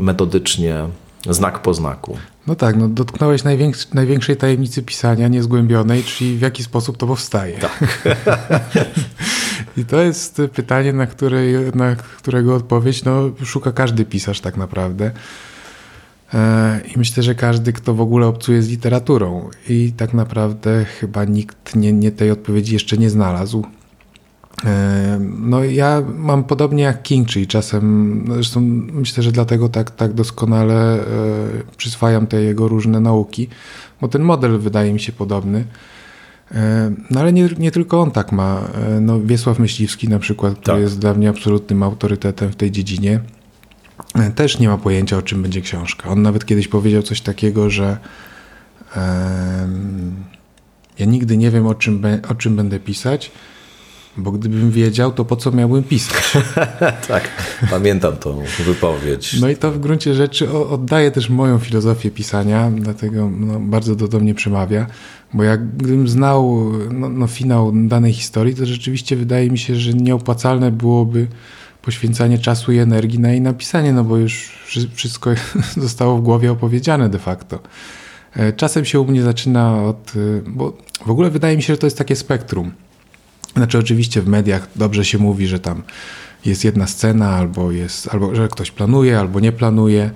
[0.00, 0.84] metodycznie,
[1.30, 2.16] znak po znaku?
[2.46, 7.58] No tak, no dotknąłeś najwięks największej tajemnicy pisania, niezgłębionej, czyli w jaki sposób to powstaje.
[7.58, 7.84] Tak.
[9.76, 15.10] I to jest pytanie, na, której, na którego odpowiedź no, szuka każdy pisarz tak naprawdę.
[16.34, 21.24] E, I myślę, że każdy, kto w ogóle obcuje z literaturą, i tak naprawdę chyba
[21.24, 23.64] nikt nie, nie tej odpowiedzi jeszcze nie znalazł.
[24.64, 28.60] E, no, ja mam podobnie jak King, czyli czasem, zresztą
[28.92, 31.04] myślę, że dlatego tak, tak doskonale e,
[31.76, 33.48] przyswajam te jego różne nauki,
[34.00, 35.64] bo ten model wydaje mi się podobny.
[37.10, 38.68] No ale nie, nie tylko on tak ma.
[39.00, 40.80] No, Wiesław Myśliwski na przykład, który tak.
[40.80, 43.20] jest dla mnie absolutnym autorytetem w tej dziedzinie
[44.34, 46.08] też nie ma pojęcia, o czym będzie książka.
[46.10, 47.98] On nawet kiedyś powiedział coś takiego, że
[50.98, 53.32] ja nigdy nie wiem, o czym, o czym będę pisać,
[54.16, 56.32] bo gdybym wiedział, to po co miałbym pisać?
[57.08, 57.28] tak,
[57.70, 59.40] pamiętam tą wypowiedź.
[59.40, 64.08] No i to w gruncie rzeczy oddaje też moją filozofię pisania, dlatego no, bardzo to
[64.08, 64.86] do mnie przemawia,
[65.34, 69.92] bo jak gdybym znał no, no, finał danej historii, to rzeczywiście wydaje mi się, że
[69.92, 71.26] nieopłacalne byłoby
[71.86, 74.58] poświęcanie czasu i energii na jej napisanie, no bo już
[74.94, 75.30] wszystko
[75.76, 77.58] zostało w głowie opowiedziane de facto.
[78.34, 80.12] E, czasem się u mnie zaczyna od.
[80.16, 82.72] E, bo w ogóle wydaje mi się, że to jest takie spektrum.
[83.56, 85.82] Znaczy, oczywiście w mediach dobrze się mówi, że tam
[86.44, 90.10] jest jedna scena, albo, jest, albo że ktoś planuje, albo nie planuje.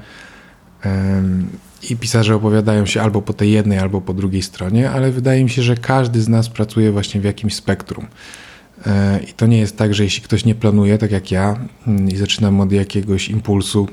[1.90, 5.50] I pisarze opowiadają się albo po tej jednej, albo po drugiej stronie, ale wydaje mi
[5.50, 8.06] się, że każdy z nas pracuje właśnie w jakimś spektrum.
[8.86, 12.08] E, I to nie jest tak, że jeśli ktoś nie planuje, tak jak ja, mm,
[12.08, 13.88] i zaczynam od jakiegoś impulsu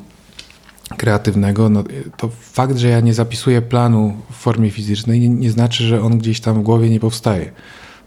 [0.97, 1.83] kreatywnego, no
[2.17, 6.17] to fakt, że ja nie zapisuję planu w formie fizycznej, nie, nie znaczy, że on
[6.17, 7.51] gdzieś tam w głowie nie powstaje.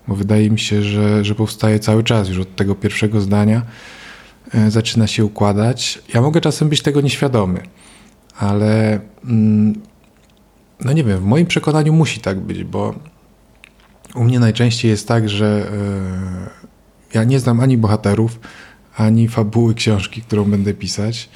[0.09, 3.63] Bo wydaje mi się, że, że powstaje cały czas, już od tego pierwszego zdania
[4.55, 6.03] e, zaczyna się układać.
[6.15, 7.63] Ja mogę czasem być tego nieświadomy,
[8.39, 9.75] ale mm,
[10.85, 12.95] no nie wiem, w moim przekonaniu musi tak być, bo
[14.15, 16.70] u mnie najczęściej jest tak, że e,
[17.15, 18.41] ja nie znam ani bohaterów,
[18.97, 21.29] ani fabuły książki, którą będę pisać.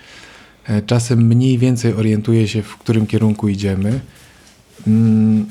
[0.68, 4.00] E, czasem mniej więcej orientuję się, w którym kierunku idziemy.
[4.87, 5.46] Mm,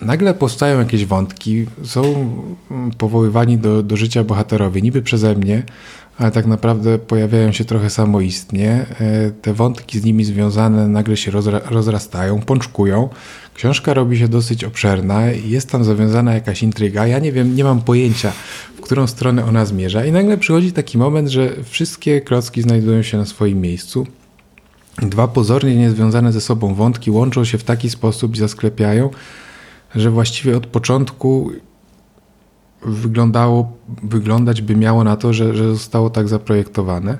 [0.00, 2.02] nagle powstają jakieś wątki, są
[2.70, 5.62] mm, powoływani do, do życia bohaterowie, niby przeze mnie,
[6.18, 8.86] ale tak naprawdę pojawiają się trochę samoistnie.
[9.00, 13.08] E, te wątki z nimi związane nagle się rozra rozrastają, pączkują.
[13.60, 17.06] Książka robi się dosyć obszerna, jest tam zawiązana jakaś intryga.
[17.06, 18.32] Ja nie wiem, nie mam pojęcia,
[18.76, 23.18] w którą stronę ona zmierza, i nagle przychodzi taki moment, że wszystkie klocki znajdują się
[23.18, 24.06] na swoim miejscu.
[24.98, 29.10] Dwa pozornie niezwiązane ze sobą wątki łączą się w taki sposób i zasklepiają,
[29.94, 31.52] że właściwie od początku
[32.82, 37.18] wyglądało, wyglądać by miało na to, że, że zostało tak zaprojektowane.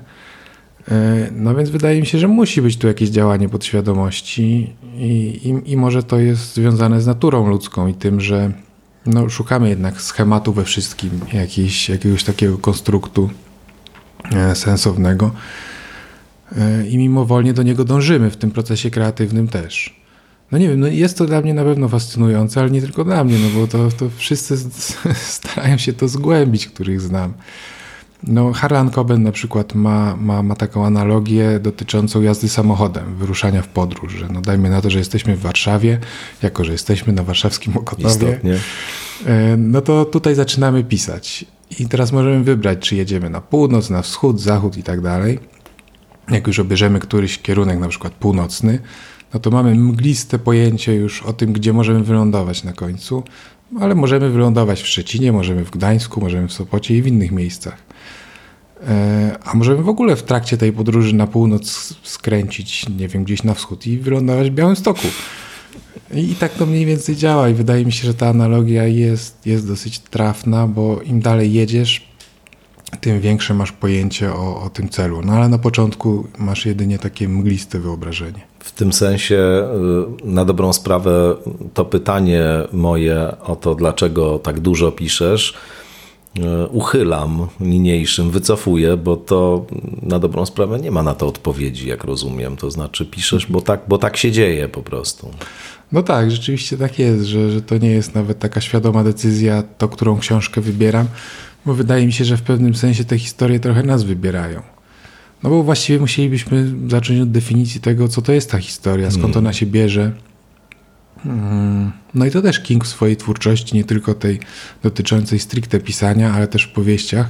[0.87, 5.71] E, no więc wydaje mi się, że musi być tu jakieś działanie podświadomości i, i,
[5.71, 8.51] i może to jest związane z naturą ludzką i tym, że
[9.05, 13.29] no, szukamy jednak schematu we wszystkim, jakiś, jakiegoś takiego konstruktu
[14.31, 15.31] e, sensownego
[16.57, 20.01] e, i mimowolnie do niego dążymy w tym procesie kreatywnym też.
[20.51, 23.23] No nie wiem, no jest to dla mnie na pewno fascynujące, ale nie tylko dla
[23.23, 24.57] mnie, no bo to, to wszyscy
[25.37, 27.33] starają się to zgłębić, których znam.
[28.27, 33.67] No, Harlan Coben na przykład ma, ma, ma taką analogię dotyczącą jazdy samochodem, wyruszania w
[33.67, 34.13] podróż.
[34.13, 35.99] Że no dajmy na to, że jesteśmy w Warszawie,
[36.43, 38.59] jako że jesteśmy na warszawskim Okotowie, Istotnie.
[39.25, 41.45] E, no to tutaj zaczynamy pisać.
[41.79, 45.39] I teraz możemy wybrać, czy jedziemy na północ, na wschód, zachód i tak dalej.
[46.29, 48.79] Jak już obierzemy któryś kierunek, na przykład północny,
[49.33, 53.23] no to mamy mgliste pojęcie już o tym, gdzie możemy wylądować na końcu,
[53.79, 57.90] ale możemy wylądować w Szczecinie, możemy w Gdańsku, możemy w Sopocie i w innych miejscach.
[58.87, 63.43] E, a możemy w ogóle w trakcie tej podróży na północ skręcić, nie wiem, gdzieś
[63.43, 65.07] na wschód i wylądować w Białymstoku.
[66.13, 69.67] I tak to mniej więcej działa i wydaje mi się, że ta analogia jest, jest
[69.67, 72.11] dosyć trafna, bo im dalej jedziesz,
[73.01, 75.21] tym większe masz pojęcie o, o tym celu.
[75.25, 78.41] No ale na początku masz jedynie takie mgliste wyobrażenie.
[78.59, 79.67] W tym sensie,
[80.23, 81.35] y, na dobrą sprawę,
[81.73, 85.53] to pytanie moje o to, dlaczego tak dużo piszesz,
[86.71, 89.65] uchylam niniejszym, wycofuję, bo to
[90.01, 92.57] na dobrą sprawę nie ma na to odpowiedzi, jak rozumiem.
[92.57, 95.31] To znaczy, piszesz, bo tak, bo tak się dzieje po prostu.
[95.91, 99.89] No tak, rzeczywiście tak jest, że, że to nie jest nawet taka świadoma decyzja, to
[99.89, 101.07] którą książkę wybieram,
[101.65, 104.61] bo wydaje mi się, że w pewnym sensie te historie trochę nas wybierają.
[105.43, 109.37] No bo właściwie musielibyśmy zacząć od definicji tego, co to jest ta historia, skąd mm.
[109.37, 110.11] ona się bierze.
[111.25, 111.91] Mm.
[112.13, 114.39] No i to też King w swojej twórczości, nie tylko tej
[114.83, 117.29] dotyczącej stricte pisania, ale też w powieściach,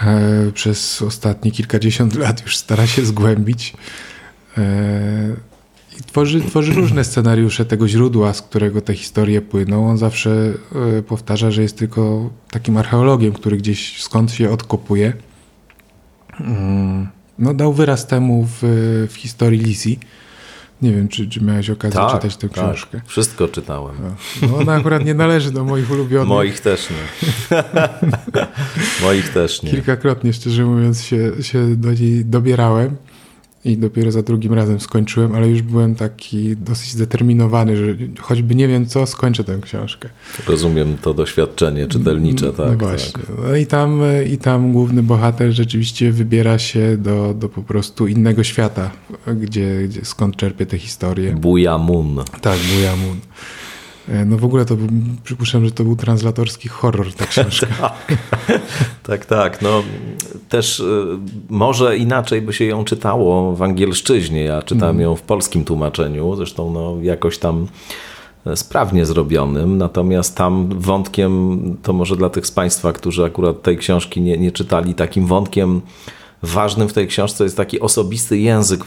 [0.00, 3.74] e, przez ostatnie kilkadziesiąt lat już stara się zgłębić.
[4.58, 5.36] E,
[6.00, 9.90] I tworzy, tworzy różne scenariusze tego źródła, z którego te historie płyną.
[9.90, 10.52] On zawsze
[10.98, 15.12] e, powtarza, że jest tylko takim archeologiem, który gdzieś skąd się odkopuje
[16.40, 17.08] Mm.
[17.38, 18.58] no, dał wyraz temu w,
[19.10, 19.96] w historii Lizzie.
[20.82, 22.58] Nie wiem, czy, czy miałeś okazję tak, czytać tę tak.
[22.58, 23.00] książkę.
[23.06, 23.96] Wszystko czytałem.
[24.02, 26.28] No, no ona akurat nie należy do moich ulubionych.
[26.28, 27.62] Moich też nie.
[29.06, 29.70] moich też nie.
[29.70, 32.96] Kilkakrotnie, szczerze mówiąc, się, się do niej dobierałem
[33.66, 38.68] i dopiero za drugim razem skończyłem, ale już byłem taki dosyć zdeterminowany, że choćby nie
[38.68, 40.08] wiem co, skończę tę książkę.
[40.46, 42.70] Rozumiem to doświadczenie czytelnicze, tak.
[42.70, 43.12] No właśnie.
[43.12, 43.22] Tak.
[43.48, 44.00] No i tam,
[44.30, 48.90] i tam główny bohater rzeczywiście wybiera się do, do po prostu innego świata,
[49.40, 51.32] gdzie, gdzie skąd czerpie te historie.
[51.32, 52.16] Buja Moon.
[52.40, 53.16] Tak, Buja Moon.
[54.08, 54.88] E, no w ogóle to był,
[55.24, 57.66] przypuszczam, że to był translatorski horror ta książka.
[58.46, 58.60] tak,
[59.02, 59.62] tak, tak.
[59.62, 59.82] No,
[60.48, 61.06] też y,
[61.48, 64.44] może inaczej by się ją czytało w angielszczyźnie.
[64.44, 65.02] Ja czytałem mm.
[65.02, 67.66] ją w polskim tłumaczeniu, zresztą no, jakoś tam
[68.46, 73.76] e, sprawnie zrobionym, natomiast tam wątkiem, to może dla tych z Państwa, którzy akurat tej
[73.76, 75.80] książki nie, nie czytali, takim wątkiem
[76.42, 78.84] ważnym w tej książce jest taki osobisty język,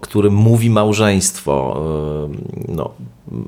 [0.00, 1.82] który mówi małżeństwo.
[2.68, 2.90] No,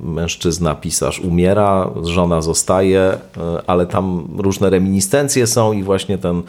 [0.05, 3.19] mężczyzna, pisarz umiera, żona zostaje, e,
[3.67, 6.43] ale tam różne reminiscencje są i właśnie ten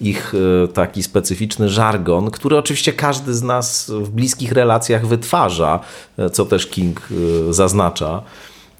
[0.00, 5.80] ich e, taki specyficzny żargon, który oczywiście każdy z nas w bliskich relacjach wytwarza,
[6.32, 7.08] co też King
[7.50, 8.22] zaznacza.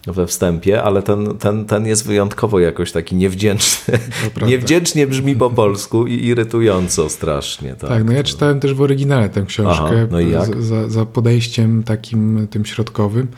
[0.07, 3.99] We wstępie, ale ten, ten, ten jest wyjątkowo jakoś taki niewdzięczny.
[4.47, 7.75] Niewdzięcznie brzmi po polsku i irytująco strasznie.
[7.75, 11.83] Tak, tak no ja czytałem też w oryginale tę książkę Aha, no za, za podejściem
[11.83, 13.29] takim tym środkowym.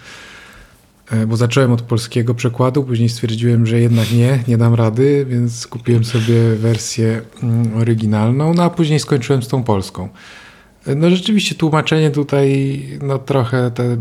[1.11, 5.67] E, bo zacząłem od polskiego przekładu, później stwierdziłem, że jednak nie, nie dam rady, więc
[5.67, 10.09] kupiłem sobie wersję mm, oryginalną, no a później skończyłem z tą polską.
[10.87, 13.97] E, no rzeczywiście tłumaczenie tutaj no trochę te,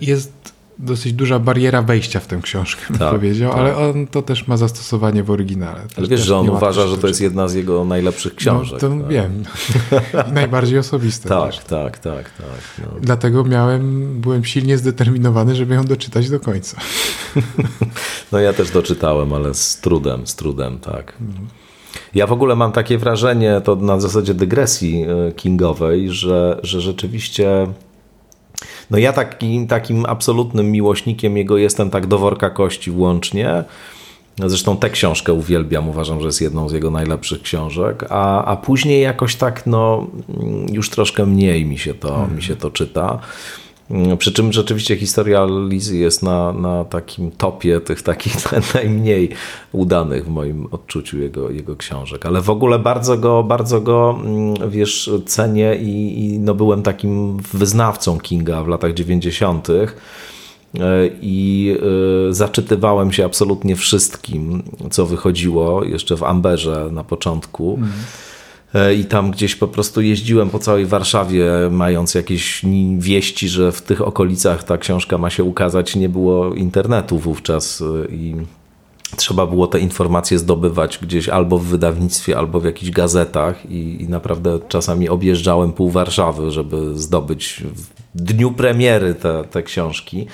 [0.00, 0.51] jest
[0.82, 3.60] dosyć duża bariera wejścia w tę książkę, bym tak, powiedział, tak.
[3.60, 5.80] ale on to też ma zastosowanie w oryginale.
[5.96, 8.82] Ale wiesz, że on uważa, że to jest jedna z jego najlepszych książek.
[8.82, 9.08] No, to tak.
[9.08, 9.44] wiem.
[10.34, 11.28] Najbardziej osobiste.
[11.28, 12.62] tak, tak, tak, tak.
[12.78, 12.86] No.
[13.00, 16.76] Dlatego miałem, byłem silnie zdeterminowany, żeby ją doczytać do końca.
[18.32, 21.12] no ja też doczytałem, ale z trudem, z trudem, tak.
[22.14, 27.66] Ja w ogóle mam takie wrażenie, to na zasadzie dygresji e, kingowej, że, że rzeczywiście
[28.92, 33.64] no ja taki, takim absolutnym miłośnikiem jego jestem tak do worka kości włącznie.
[34.46, 39.02] Zresztą tę książkę uwielbiam, uważam, że jest jedną z jego najlepszych książek, a, a później
[39.02, 40.06] jakoś tak, no,
[40.70, 43.18] już troszkę mniej mi się to, mi się to czyta.
[43.92, 48.34] Mm, przy czym rzeczywiście historia Lizy jest na, na takim topie tych takich
[48.74, 49.28] najmniej
[49.72, 52.26] udanych w moim odczuciu jego, jego książek.
[52.26, 57.36] Ale w ogóle bardzo go, bardzo go mm, wiesz, cenię i, i no byłem takim
[57.36, 59.68] wyznawcą Kinga w latach 90.
[59.70, 59.86] E,
[61.22, 61.76] I
[62.30, 67.74] e, zaczytywałem się absolutnie wszystkim, co wychodziło jeszcze w Amberze na początku.
[67.74, 67.92] Mm.
[68.74, 72.62] E, i tam gdzieś po prostu jeździłem po całej Warszawie, mając jakieś
[72.98, 75.96] wieści, że w tych okolicach ta książka ma się ukazać.
[75.96, 78.34] Nie było internetu wówczas e, i
[79.16, 84.08] trzeba było te informacje zdobywać gdzieś albo w wydawnictwie, albo w jakichś gazetach i, i
[84.08, 87.62] naprawdę czasami objeżdżałem pół Warszawy, żeby zdobyć
[88.14, 90.26] w dniu premiery te, te książki.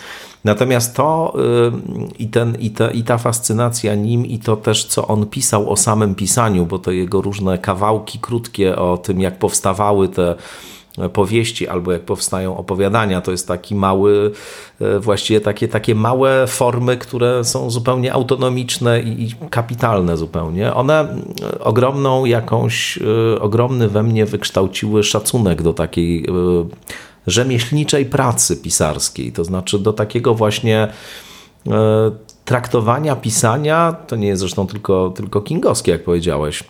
[0.44, 5.08] Natomiast to y, i, ten, i, te, i ta fascynacja nim, i to też, co
[5.08, 10.08] on pisał o samym pisaniu, bo to jego różne kawałki krótkie o tym, jak powstawały
[10.08, 10.34] te
[11.12, 13.20] powieści albo jak powstają opowiadania.
[13.20, 14.32] To jest taki mały,
[14.80, 20.74] y, właściwie takie, takie małe formy, które są zupełnie autonomiczne i kapitalne zupełnie.
[20.74, 21.16] One
[21.54, 22.98] y, ogromną jakąś,
[23.40, 26.26] ogromny we mnie wykształciły szacunek do takiej
[27.30, 30.88] rzemieślniczej pracy pisarskiej, to znaczy do takiego właśnie
[31.66, 32.10] e,
[32.44, 36.64] traktowania pisania, to nie jest zresztą tylko, tylko kingowskie, jak powiedziałeś,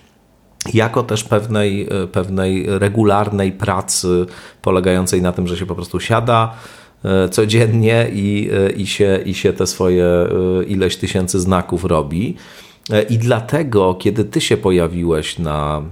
[0.75, 4.27] jako też pewnej, e, pewnej regularnej pracy
[4.63, 6.55] polegającej na tym, że się po prostu siada
[7.05, 10.07] e, codziennie i, i, się, i się te swoje
[10.67, 12.37] ileś tysięcy znaków robi.
[13.11, 15.83] I dlatego, kiedy ty się pojawiłeś na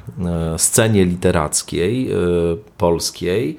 [0.57, 2.11] scenie literackiej
[2.79, 3.59] polskiej,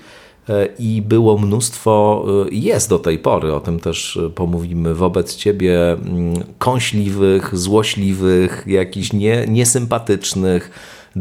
[0.50, 5.36] E, i było mnóstwo, e, jest do tej pory, o tym też e, pomówimy, wobec
[5.36, 10.72] ciebie mm, kąśliwych, złośliwych, jakichś nie, niesympatycznych,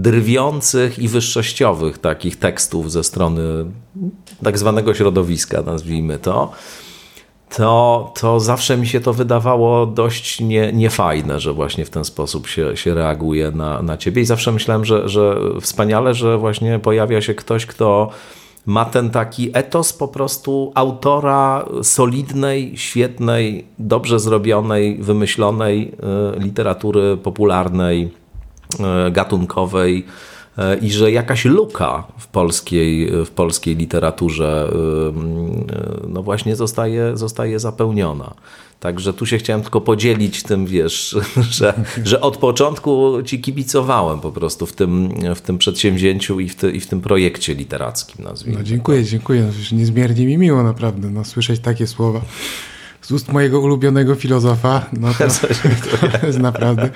[0.03, 3.43] drwiących i wyższościowych takich tekstów ze strony
[4.43, 6.53] tak zwanego środowiska, nazwijmy to.
[7.57, 12.47] To, to zawsze mi się to wydawało dość nie, niefajne, że właśnie w ten sposób
[12.47, 14.23] się, się reaguje na, na ciebie.
[14.23, 18.11] I zawsze myślałem, że, że wspaniale, że właśnie pojawia się ktoś, kto
[18.67, 25.93] ma ten taki etos po prostu autora solidnej, świetnej, dobrze zrobionej, wymyślonej
[26.37, 28.11] e, literatury popularnej,
[29.11, 30.07] gatunkowej
[30.59, 34.73] e, i że jakaś luka w polskiej, w polskiej literaturze
[36.09, 38.35] no właśnie zostaje, zostaje zapełniona.
[38.81, 41.17] Także tu się chciałem tylko podzielić tym, wiesz,
[41.59, 46.55] że, że od początku ci kibicowałem po prostu w tym, w tym przedsięwzięciu i w,
[46.55, 48.59] ty, i w tym projekcie literackim, nazwijmy.
[48.59, 49.51] No, dziękuję, dziękuję.
[49.73, 52.21] Niezmiernie mi miło naprawdę no, słyszeć takie słowa
[53.07, 55.25] z ust mojego ulubionego filozofa, no to,
[56.21, 56.91] to jest naprawdę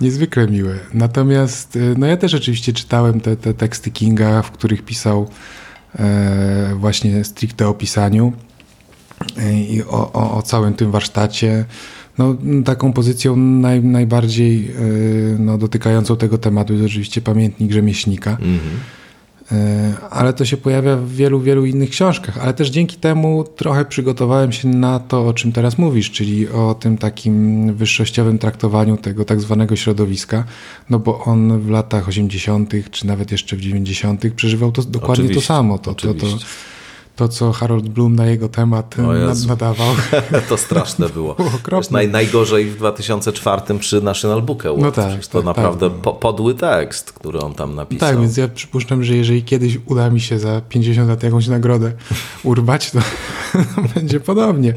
[0.00, 0.74] niezwykle miłe.
[0.94, 5.28] Natomiast y, no ja też oczywiście czytałem te, te teksty Kinga, w których pisał
[5.98, 8.32] e, właśnie stricte o pisaniu
[9.70, 11.64] i o, o, o całym tym warsztacie.
[12.18, 18.36] No, taką pozycją naj, najbardziej y, no, dotykającą tego tematu jest oczywiście pamiętnik rzemieślnika.
[18.40, 19.05] Mm -hmm.
[20.10, 22.38] Ale to się pojawia w wielu, wielu innych książkach.
[22.38, 26.74] Ale też dzięki temu trochę przygotowałem się na to, o czym teraz mówisz, czyli o
[26.74, 30.44] tym takim wyższościowym traktowaniu tego tak zwanego środowiska,
[30.90, 35.40] no bo on w latach 80., czy nawet jeszcze w 90., przeżywał to dokładnie Oczywiście.
[35.40, 35.78] to samo.
[35.78, 36.26] To, to, to,
[37.16, 38.96] to, co Harold Bloom na jego temat
[39.48, 39.86] nadawał.
[40.48, 41.36] to straszne było.
[41.62, 44.82] było naj, najgorzej w 2004 przy National Book Award.
[44.82, 45.98] No tak, to tak, naprawdę tak.
[45.98, 48.08] Po, podły tekst, który on tam napisał.
[48.08, 51.92] Tak, więc ja przypuszczam, że jeżeli kiedyś uda mi się za 50 lat jakąś nagrodę
[52.44, 52.98] urwać, to
[53.94, 54.74] będzie podobnie.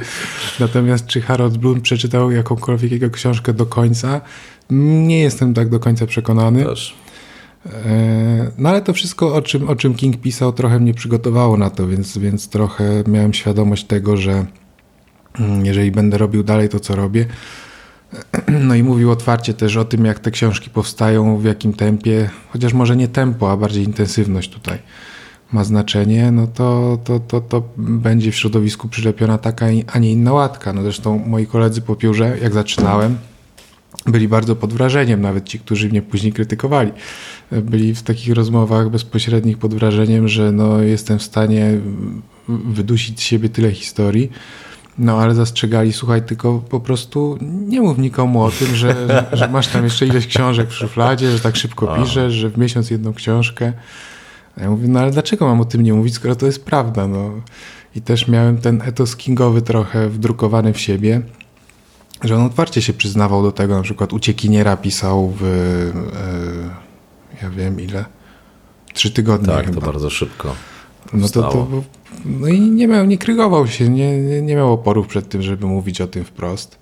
[0.60, 4.22] Natomiast czy Harold Bloom przeczytał jakąkolwiek jego książkę do końca?
[4.70, 6.66] Nie jestem tak do końca przekonany.
[6.66, 6.96] Też.
[7.66, 11.70] E, no ale to wszystko, o czym, o czym King pisał, trochę mnie przygotowało na
[11.70, 14.46] to, więc, więc trochę miałem świadomość tego, że
[15.40, 17.26] mm, jeżeli będę robił dalej to, co robię,
[18.68, 22.74] no i mówił otwarcie też o tym, jak te książki powstają, w jakim tempie, chociaż
[22.74, 24.80] może nie tempo, a bardziej intensywność tutaj
[25.52, 30.34] ma znaczenie, no to, to, to, to będzie w środowisku przyczepiona taka, a nie inna
[30.34, 30.74] łatka.
[30.74, 33.18] No zresztą moi koledzy po piórze, jak zaczynałem,
[34.06, 36.92] byli bardzo pod wrażeniem, nawet ci, którzy mnie później krytykowali.
[37.52, 41.78] Byli w takich rozmowach bezpośrednich pod wrażeniem, że no, jestem w stanie
[42.48, 44.32] wydusić z siebie tyle historii.
[44.98, 49.48] No ale zastrzegali, słuchaj, tylko po prostu nie mów nikomu o tym, że, że, że
[49.48, 53.14] masz tam jeszcze ileś książek w szufladzie, że tak szybko piszesz, że w miesiąc jedną
[53.14, 53.74] książkę.
[54.58, 57.08] A ja mówię, no ale dlaczego mam o tym nie mówić, skoro to jest prawda?
[57.08, 57.32] No.
[57.96, 61.22] I też miałem ten etos kingowy trochę wdrukowany w siebie
[62.24, 65.44] że on otwarcie się przyznawał do tego, na przykład uciekiniera pisał w,
[67.34, 68.06] e, ja wiem ile,
[68.94, 69.82] trzy tygodnie Tak, chyba.
[69.82, 70.56] to bardzo szybko
[71.14, 71.68] no to, to,
[72.26, 75.66] no i nie miał, nie krygował się, nie, nie, nie miał oporów przed tym, żeby
[75.66, 76.79] mówić o tym wprost.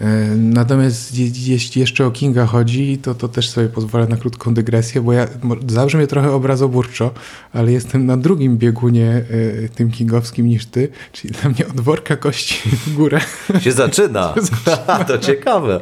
[0.00, 5.00] E, natomiast jeśli jeszcze o Kinga chodzi, to, to też sobie pozwolę na krótką dygresję,
[5.00, 5.26] bo ja
[5.68, 7.10] zabrzmię trochę obrazoburczo,
[7.52, 12.16] ale jestem na drugim biegunie y, tym kingowskim niż ty, czyli dla mnie od worka
[12.16, 13.20] kości w górę.
[13.60, 14.32] Się zaczyna.
[14.36, 15.04] Się zaczyna.
[15.08, 15.80] to ciekawe.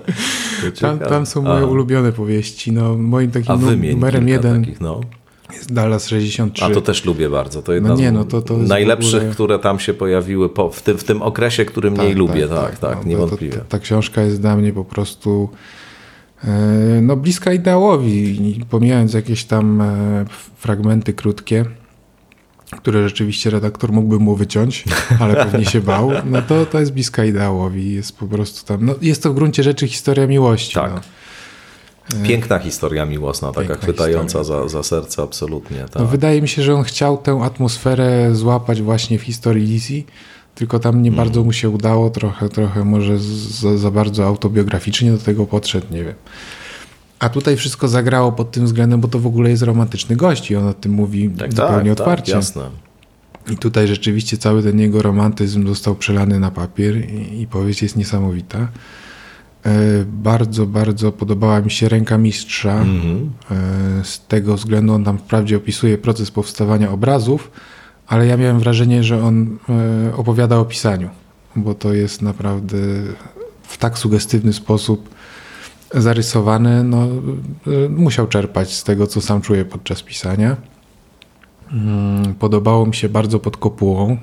[0.63, 0.99] To ciekawe.
[0.99, 1.67] Tam, tam, są moje A.
[1.67, 2.73] ulubione powieści.
[2.73, 5.01] No, moim takim numerem jeden takich, no.
[5.53, 6.65] Jest Dallas 63.
[6.65, 7.63] A to też lubię bardzo.
[7.63, 9.35] To jedna no nie, no to, to najlepszych, ogóle...
[9.35, 12.49] które tam się pojawiły po, w, tym, w tym okresie, który tak, mniej tak, lubię.
[12.49, 13.53] Tak, tak, tak no, niewątpliwie.
[13.53, 15.49] To, to, ta książka jest dla mnie po prostu
[16.45, 16.49] e,
[17.03, 18.61] no, bliska ideałowi.
[18.71, 20.25] Pomijając jakieś tam e,
[20.57, 21.65] fragmenty krótkie,
[22.77, 24.85] które rzeczywiście redaktor mógłby mu wyciąć,
[25.21, 27.95] ale pewnie się bał, no to, to jest bliska ideałowi.
[27.95, 30.75] Jest po prostu tam, no, jest to w gruncie rzeczy historia miłości.
[30.75, 30.95] Tak.
[30.95, 31.01] No.
[32.23, 35.79] Piękna historia miłosna, taka Piękna chwytająca za, za serce absolutnie.
[35.79, 36.03] Tak.
[36.03, 40.03] No, wydaje mi się, że on chciał tę atmosferę złapać właśnie w historii Lizzie,
[40.55, 41.17] tylko tam nie mm.
[41.17, 46.05] bardzo mu się udało, trochę, trochę może za, za bardzo autobiograficznie do tego podszedł, nie
[46.05, 46.15] wiem.
[47.19, 50.57] A tutaj wszystko zagrało pod tym względem, bo to w ogóle jest romantyczny gość i
[50.57, 52.33] on o tym mówi tak, zupełnie tak, otwarcie.
[52.33, 52.71] Tak, jasne.
[53.51, 57.97] I tutaj rzeczywiście cały ten jego romantyzm został przelany na papier i, i powieść jest
[57.97, 58.69] niesamowita.
[59.69, 62.83] E, bardzo, bardzo podobała mi się Ręka Mistrza.
[62.83, 63.29] Mm -hmm.
[64.05, 67.51] Z tego względu on tam wprawdzie opisuje proces powstawania obrazów,
[68.07, 69.59] ale ja miałem wrażenie, że on
[70.09, 71.09] e, opowiada o pisaniu,
[71.57, 72.79] bo to jest naprawdę
[73.63, 75.09] w tak sugestywny sposób
[75.95, 76.85] zarysowane.
[76.85, 77.09] No,
[77.89, 80.57] musiał czerpać z tego, co sam czuje podczas pisania.
[81.73, 84.17] Mm, podobało mi się bardzo pod kopułą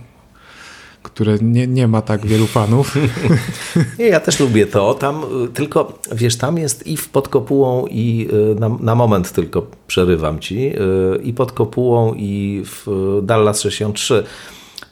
[1.06, 2.96] które nie, nie ma tak wielu fanów.
[4.00, 4.94] nie, ja też lubię to.
[4.94, 9.68] Tam y, tylko, wiesz, tam jest i pod kopułą i y, na, na moment tylko
[9.88, 10.76] przerywam ci, y,
[11.24, 12.88] i pod kopułą i w
[13.24, 14.24] Dallas 63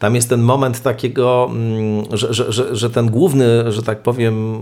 [0.03, 4.59] tam jest ten moment takiego, mm, że, że, że, że, ten główny, że tak powiem,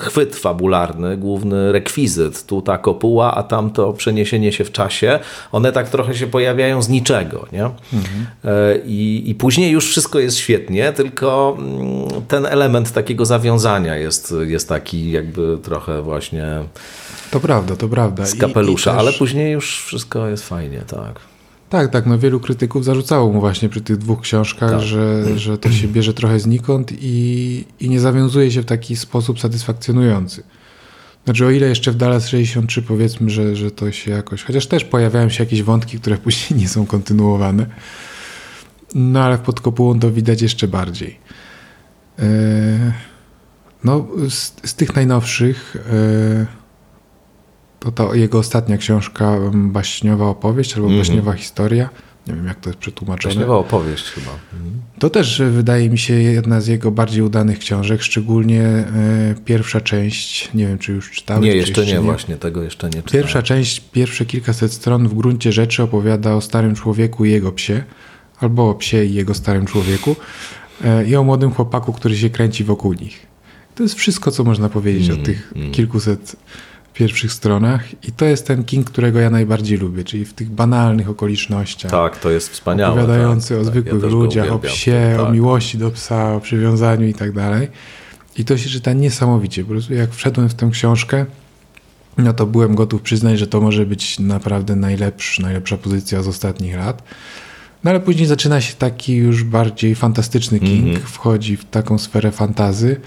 [0.00, 5.18] chwyt fabularny, główny rekwizyt, tu ta kopuła, a tam to przeniesienie się w czasie,
[5.52, 7.46] one tak trochę się pojawiają z niczego.
[7.52, 7.64] Nie?
[7.64, 8.26] Mhm.
[8.44, 14.34] E, I, I później już wszystko jest świetnie, tylko mm, ten element takiego zawiązania jest,
[14.46, 16.46] jest taki jakby trochę właśnie.
[17.30, 18.26] To prawda, to prawda.
[18.26, 19.00] Z kapelusza, I, i też...
[19.06, 21.29] ale później już wszystko jest fajnie, tak.
[21.70, 22.06] Tak, tak.
[22.06, 24.80] No wielu krytyków zarzucało mu właśnie przy tych dwóch książkach, tak.
[24.80, 29.40] że, że to się bierze trochę znikąd i, i nie zawiązuje się w taki sposób
[29.40, 30.42] satysfakcjonujący.
[31.24, 34.42] Znaczy, o ile jeszcze w Dallas 63 powiedzmy, że, że to się jakoś.
[34.44, 37.66] Chociaż też pojawiają się jakieś wątki, które później nie są kontynuowane.
[38.94, 41.18] No ale pod kopułą to widać jeszcze bardziej.
[42.18, 42.92] E,
[43.84, 45.76] no, z, z tych najnowszych.
[45.92, 46.59] E,
[47.80, 51.00] to ta jego ostatnia książka, baśniowa opowieść albo mm -hmm.
[51.00, 51.88] baśniowa historia.
[52.26, 53.34] Nie wiem, jak to jest przetłumaczone.
[53.34, 54.30] Baśniowa opowieść chyba.
[54.30, 54.80] Mhm.
[54.98, 60.54] To też wydaje mi się jedna z jego bardziej udanych książek, szczególnie e, pierwsza część.
[60.54, 61.44] Nie wiem, czy już czytałeś.
[61.44, 63.12] Nie, jeszcze, jeszcze nie, nie, właśnie, tego jeszcze nie czytałem.
[63.12, 67.82] Pierwsza część, pierwsze kilkaset stron w gruncie rzeczy opowiada o starym człowieku i jego psie,
[68.40, 70.16] albo o psie i jego starym człowieku
[70.84, 73.26] e, i o młodym chłopaku, który się kręci wokół nich.
[73.74, 75.72] To jest wszystko, co można powiedzieć mm, o tych mm.
[75.72, 76.36] kilkuset
[77.00, 81.10] pierwszych stronach i to jest ten King, którego ja najbardziej lubię, czyli w tych banalnych
[81.10, 81.90] okolicznościach.
[81.90, 82.92] Tak, to jest wspaniałe.
[82.92, 85.26] Opowiadający tak, o zwykłych ja ludziach, o psie, tak.
[85.26, 87.68] o miłości do psa, o przywiązaniu i tak dalej.
[88.36, 89.64] I to się czyta niesamowicie.
[89.64, 91.26] Po prostu jak wszedłem w tę książkę,
[92.18, 96.76] no to byłem gotów przyznać, że to może być naprawdę najlepszy, najlepsza pozycja z ostatnich
[96.76, 97.02] lat.
[97.84, 101.06] No ale później zaczyna się taki już bardziej fantastyczny King, mm -hmm.
[101.06, 103.00] wchodzi w taką sferę fantazy.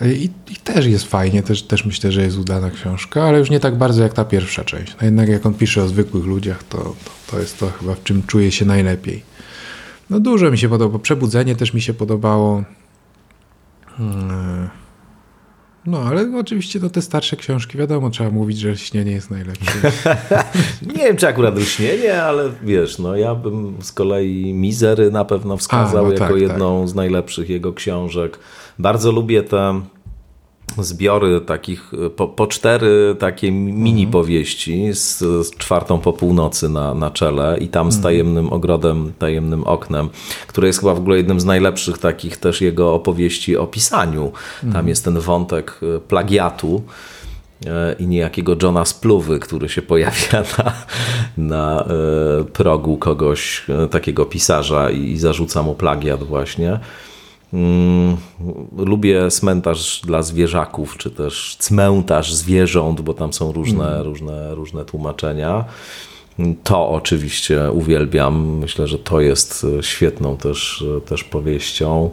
[0.00, 3.60] I, I, też jest fajnie, też, też myślę, że jest udana książka, ale już nie
[3.60, 4.96] tak bardzo jak ta pierwsza część.
[5.00, 8.02] No jednak jak on pisze o zwykłych ludziach, to, to, to jest to chyba w
[8.02, 9.22] czym czuję się najlepiej.
[10.10, 10.98] No dużo mi się podobało.
[10.98, 12.64] Przebudzenie też mi się podobało.
[13.96, 14.68] Hmm.
[15.86, 19.72] No, ale oczywiście no, te starsze książki, wiadomo, trzeba mówić, że śnienie jest najlepsze.
[20.96, 25.56] nie wiem, czy akurat śnienie, ale wiesz, no ja bym z kolei Mizery na pewno
[25.56, 26.88] wskazał A, no jako tak, jedną tak.
[26.88, 28.38] z najlepszych jego książek.
[28.78, 29.80] Bardzo lubię te
[30.78, 34.10] zbiory takich, po, po cztery takie mini mhm.
[34.12, 38.02] powieści z, z, czwartą po północy na, na czele i tam z mhm.
[38.02, 40.08] tajemnym ogrodem, tajemnym oknem,
[40.46, 44.32] które jest chyba w ogóle jednym z najlepszych takich też jego opowieści o pisaniu.
[44.60, 44.88] Tam mhm.
[44.88, 46.82] jest ten wątek e, plagiatu
[47.66, 50.72] e, i niejakiego Johna Spluwy, który się pojawia na,
[51.36, 56.80] na e, progu kogoś, takiego pisarza i zarzuca mu plagiat właśnie.
[57.52, 58.16] Mm,
[58.76, 64.02] lubię cmentarz dla zwierzaków, czy też cmentarz zwierząt, bo tam są różne, mm.
[64.02, 65.64] różne, różne tłumaczenia.
[66.64, 68.58] To oczywiście uwielbiam.
[68.58, 72.10] Myślę, że to jest świetną też, też powieścią.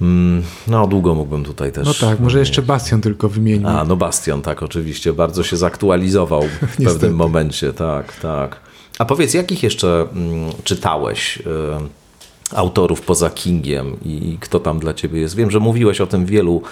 [0.00, 1.86] Mm, no, długo mógłbym tutaj też.
[1.86, 3.66] No tak, może jeszcze Bastion tylko wymienić.
[3.66, 5.12] A, no Bastion, tak, oczywiście.
[5.12, 6.42] Bardzo się zaktualizował
[6.78, 8.60] w pewnym momencie, tak, tak.
[8.98, 11.38] A powiedz, jakich jeszcze mm, czytałeś?
[11.38, 12.03] Y
[12.52, 15.36] autorów poza Kingiem i kto tam dla ciebie jest.
[15.36, 16.62] Wiem, że mówiłeś o tym w wielu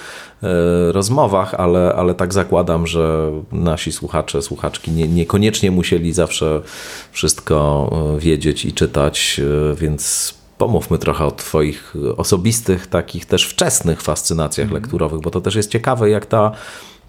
[0.43, 6.61] e, rozmowach, ale, ale tak zakładam, że nasi słuchacze, słuchaczki nie, niekoniecznie musieli zawsze
[7.13, 14.03] wszystko e, wiedzieć i czytać, e, więc pomówmy trochę o Twoich osobistych, takich też wczesnych
[14.03, 14.83] fascynacjach mm.
[14.83, 16.53] lekturowych, bo to też jest ciekawe, jak ta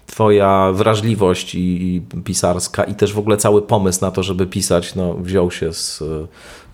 [0.06, 4.94] Twoja wrażliwość i, i, pisarska i też w ogóle cały pomysł na to, żeby pisać,
[4.94, 6.02] no, wziął się z,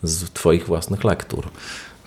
[0.03, 1.51] z Twoich własnych lektur.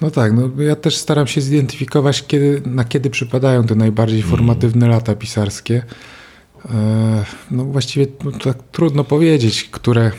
[0.01, 4.31] No tak, no ja też staram się zidentyfikować, kiedy, na kiedy przypadają te najbardziej mm.
[4.31, 5.83] formatywne lata pisarskie.
[6.65, 10.11] E, no właściwie no, tak trudno powiedzieć, które,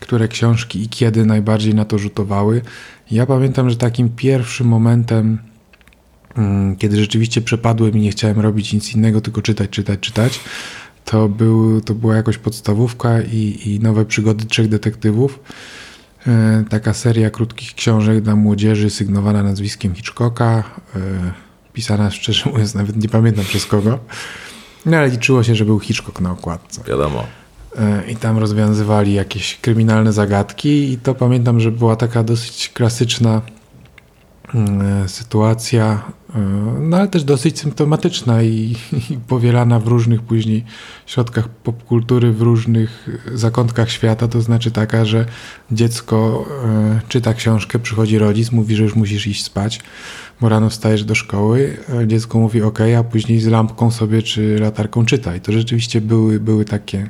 [0.00, 2.62] które książki i kiedy najbardziej na to rzutowały.
[3.10, 5.38] Ja pamiętam, że takim pierwszim momentem,
[6.36, 10.40] mm, kiedy rzeczywiście przepadłem i nie chciałem robić nic innego, tylko czytać, czytać, czytać,
[11.04, 15.40] to, był, to była jakoś podstawówka i, i nowe przygody trzech detektywów.
[16.26, 20.64] E, taka seria krótkich książek dla młodzieży sygnowana nazwiskiem Hitchcocka,
[20.96, 21.00] e,
[21.72, 23.98] pisana szczerze mówiąc nawet nie pamiętam przez kogo,
[24.86, 26.82] no ale liczyło się, że był Hitchcock na okładce.
[26.88, 27.24] Wiadomo.
[27.78, 33.42] E, I tam rozwiązywali jakieś kryminalne zagadki i to pamiętam, że była taka dosyć klasyczna
[35.06, 36.02] sytuacja
[36.34, 36.40] E,
[36.80, 38.76] no ale też dosyć symptomatyczna i,
[39.10, 40.64] i, powielana w różnych później
[41.06, 45.26] środkach popkultury, w różnych zakątkach świata, to znaczy taka, że
[45.72, 49.80] dziecko e, czyta książkę, przychodzi rodzic, mówi, że już musisz iść spać,
[50.40, 51.76] bo rano wstajesz do szkoły,
[52.06, 55.36] dziecko mówi ok, a później z lampką sobie czy latarką czyta.
[55.36, 57.08] I to rzeczywiście były, były takie,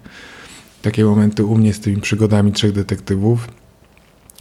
[0.82, 3.48] takie momenty u mnie z tymi przygodami trzech detektywów,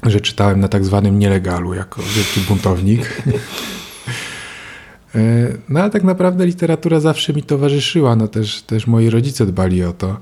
[0.04, 3.02] że czytałem na tak zwanym nielegalu jako wielki buntownik.
[5.16, 5.20] E,
[5.70, 9.94] no ale tak naprawdę literatura zawsze mi towarzyszyła, no też, też moi rodzice dbali o
[9.94, 10.18] to.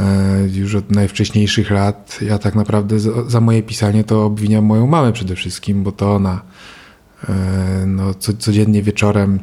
[0.00, 0.04] E,
[0.54, 5.34] już od najwcześniejszych lat ja tak naprawdę za moje pisanie to obwiniam moją mamę przede
[5.36, 6.42] wszystkim, bo to ona
[7.28, 7.34] e,
[7.86, 9.40] no, co, codziennie wieczorem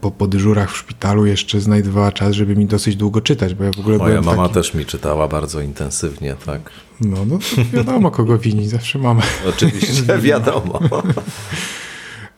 [0.00, 3.70] po, po dyżurach w szpitalu jeszcze znajdowała czas, żeby mi dosyć długo czytać, bo ja
[3.76, 4.54] w ogóle Moja mama taki...
[4.54, 6.70] też mi czytała bardzo intensywnie, tak.
[7.00, 7.38] No, no
[7.72, 9.22] wiadomo kogo wini, zawsze mama.
[9.48, 10.80] Oczywiście, wiadomo.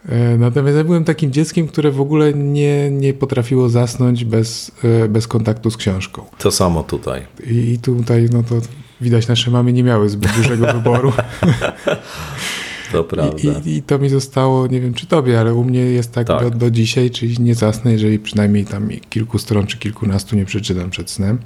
[0.09, 4.71] E, natomiast ja byłem takim dzieckiem, które w ogóle nie, nie potrafiło zasnąć bez,
[5.05, 6.25] e, bez kontaktu z książką.
[6.39, 7.27] To samo tutaj.
[7.47, 8.55] I, I, tutaj, no to
[9.01, 11.13] widać, nasze mamy nie miały zbyt dużego wyboru.
[12.95, 13.39] To prawda.
[13.65, 16.27] I, I, I, to mi zostało, nie wiem czy tobie, ale u mnie jest tak,
[16.27, 16.43] tak.
[16.43, 20.91] Do, do dzisiaj, czyli nie zasnę, jeżeli przynajmniej tam kilku stron czy kilkunastu nie przeczytam
[20.91, 21.39] przed snem.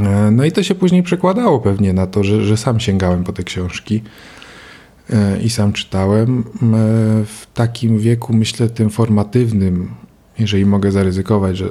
[0.00, 3.32] E, no i to się później przekładało pewnie na to, że, że sam sięgałem po
[3.32, 4.02] te książki.
[5.10, 6.38] E, i sam czytałem.
[6.38, 6.44] E,
[7.24, 9.90] w takim wieku, myślę, tym formatywnym,
[10.38, 11.68] jeżeli mogę zaryzykować, że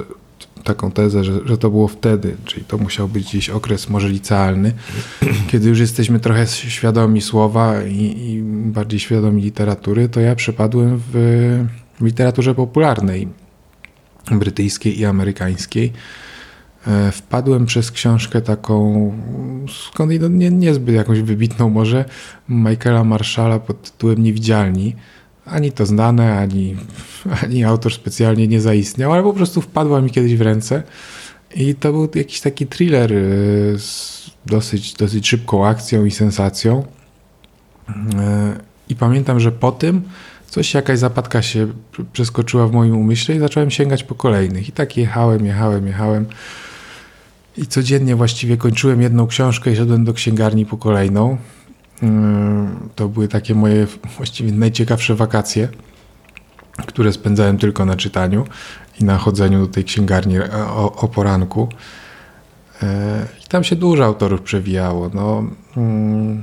[0.64, 4.72] taką tezę, że, że to było wtedy, czyli to musiał być gdzieś okres może licealny,
[5.50, 11.12] kiedy już jesteśmy trochę świadomi słowa i, i bardziej świadomi literatury, to ja przepadłem w,
[12.00, 13.28] w literaturze popularnej.
[14.30, 15.92] brytyjskiej i amerykańskiej.
[16.86, 19.12] E, wpadłem przez książkę taką,
[19.90, 22.04] skąd nie, niezbyt jakąś wybitną może,
[22.48, 24.96] Michaela Marshalla pod tytułem Niewidzialni.
[25.50, 26.76] Ani to znane, ani,
[27.42, 30.82] ani autor specjalnie nie zaistniał, ale po prostu wpadła mi kiedyś w ręce.
[31.54, 33.16] I to był jakiś taki thriller e,
[33.78, 36.84] z dosyć, dosyć szybką akcją i sensacją.
[38.14, 40.02] E, I pamiętam, że po tym
[40.46, 41.68] coś, jakaś zapadka się
[42.12, 44.68] przeskoczyła w moim umyśle i zacząłem sięgać po kolejnych.
[44.68, 46.26] I tak jechałem, jechałem, jechałem.
[47.56, 51.38] I codziennie właściwie kończyłem jedną książkę i szedłem do księgarni po kolejną.
[52.02, 53.86] Mm, to były takie moje
[54.16, 55.68] właściwie najciekawsze wakacje,
[56.86, 58.44] które spędzałem tylko na czytaniu
[59.00, 61.68] i na chodzeniu do tej księgarni o, o poranku.
[62.82, 65.10] E, I tam się dużo autorów przewijało.
[65.14, 65.44] No,
[65.76, 66.42] mm,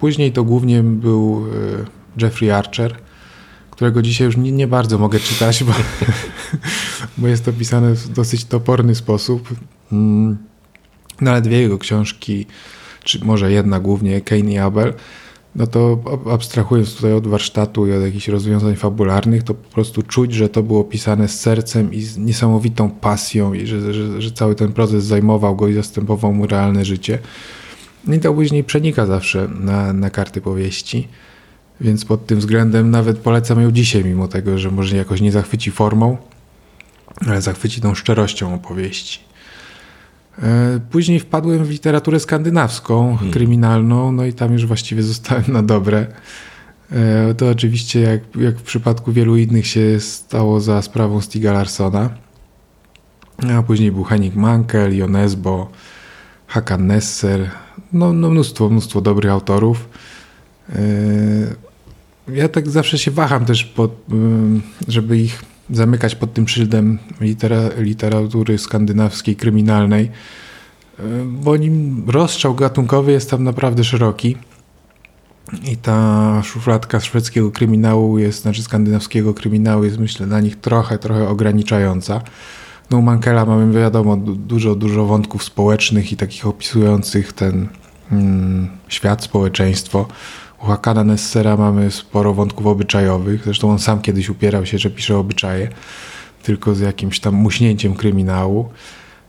[0.00, 1.46] później to głównie był
[2.18, 2.96] e, Jeffrey Archer,
[3.70, 5.72] którego dzisiaj już nie, nie bardzo mogę czytać, bo,
[7.18, 9.48] bo jest to pisane w dosyć toporny sposób.
[9.92, 10.38] Mm,
[11.20, 12.46] no ale dwie jego książki,
[13.08, 14.94] czy może jedna głównie, Kane i Abel,
[15.56, 15.98] no to
[16.30, 20.62] abstrahując tutaj od warsztatu i od jakichś rozwiązań fabularnych, to po prostu czuć, że to
[20.62, 25.04] było pisane z sercem i z niesamowitą pasją i że, że, że cały ten proces
[25.04, 27.18] zajmował go i zastępował mu realne życie.
[28.08, 31.08] I to później przenika zawsze na, na karty powieści.
[31.80, 35.70] Więc pod tym względem nawet polecam ją dzisiaj, mimo tego, że może jakoś nie zachwyci
[35.70, 36.16] formą,
[37.26, 39.27] ale zachwyci tą szczerością opowieści.
[40.42, 43.32] E, później wpadłem w literaturę skandynawską, hmm.
[43.32, 46.06] kryminalną, no i tam już właściwie zostałem na dobre.
[46.92, 52.10] E, to oczywiście, jak, jak w przypadku wielu innych, się stało za sprawą Stiga Larsona.
[53.58, 55.70] A później był Henning Mankel, Jonesbo,
[56.46, 57.50] Hakan Nesser,
[57.92, 59.88] no, no mnóstwo, mnóstwo dobrych autorów.
[60.68, 60.78] E,
[62.28, 63.90] ja tak zawsze się waham też, pod,
[64.88, 70.10] żeby ich zamykać pod tym szyldem litera, literatury skandynawskiej, kryminalnej,
[71.24, 74.36] bo nim rozstrzał gatunkowy jest tam naprawdę szeroki.
[75.64, 81.28] I ta szufladka szwedzkiego kryminału jest, znaczy skandynawskiego kryminału jest myślę dla nich trochę, trochę
[81.28, 82.20] ograniczająca.
[82.90, 87.68] No u Mankela mamy wiadomo dużo, dużo wątków społecznych i takich opisujących ten
[88.12, 90.06] mm, świat, społeczeństwo.
[90.62, 93.44] U Hakana Nessera mamy sporo wątków obyczajowych.
[93.44, 95.68] Zresztą on sam kiedyś upierał się, że pisze obyczaje,
[96.42, 98.68] tylko z jakimś tam muśnięciem kryminału.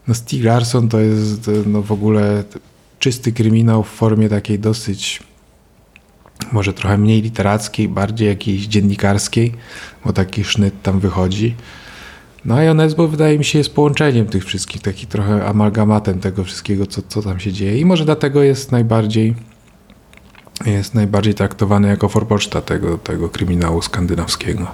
[0.08, 2.44] No Stieg Larsson to jest no w ogóle
[3.00, 5.24] czysty kryminał w formie takiej dosyć
[6.52, 9.54] może trochę mniej literackiej, bardziej jakiejś dziennikarskiej,
[10.06, 11.56] bo taki sznyt tam wychodzi.
[12.46, 16.88] No a Jonesbo wydaje mi się jest połączeniem tych wszystkich, taki trochę amalgamatem tego wszystkiego,
[16.88, 19.36] co, co tam się dzieje i może dlatego jest najbardziej
[20.66, 24.68] jest najbardziej traktowany jako forpoczta tego, tego kryminału skandynawskiego.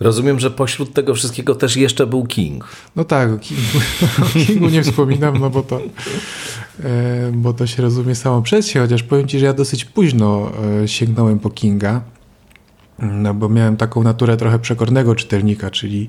[0.00, 2.68] Rozumiem, że pośród tego wszystkiego też jeszcze był King.
[2.96, 3.78] No tak, o Kingu,
[4.22, 5.80] o Kingu nie wspominam, no bo to,
[6.84, 10.50] e, bo to się rozumie samo przez się, chociaż powiem Ci, że ja dosyć późno
[10.82, 12.00] e, sięgnąłem po Kinga,
[12.98, 16.08] no bo miałem taką naturę trochę przekornego czytelnika, czyli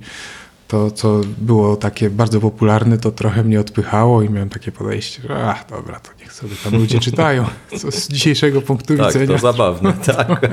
[0.76, 5.46] to, co było takie bardzo popularne, to trochę mnie odpychało i miałem takie podejście, że
[5.46, 7.46] ach, dobra, to niech sobie tam ludzie czytają,
[7.78, 9.28] co z dzisiejszego punktu tak, widzenia.
[9.28, 10.48] to zabawne, tak.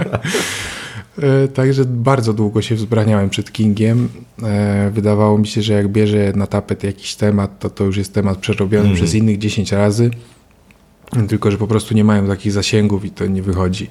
[1.18, 4.09] E, także bardzo długo się wzbraniałem przed Kingiem.
[4.43, 8.14] E, wydawało mi się, że jak bierze na tapet jakiś temat, to to już jest
[8.14, 8.97] temat przerobiony mm.
[8.97, 10.11] przez innych 10 razy.
[11.29, 13.91] Tylko, że po prostu nie mają takich zasięgów i to nie wychodzi.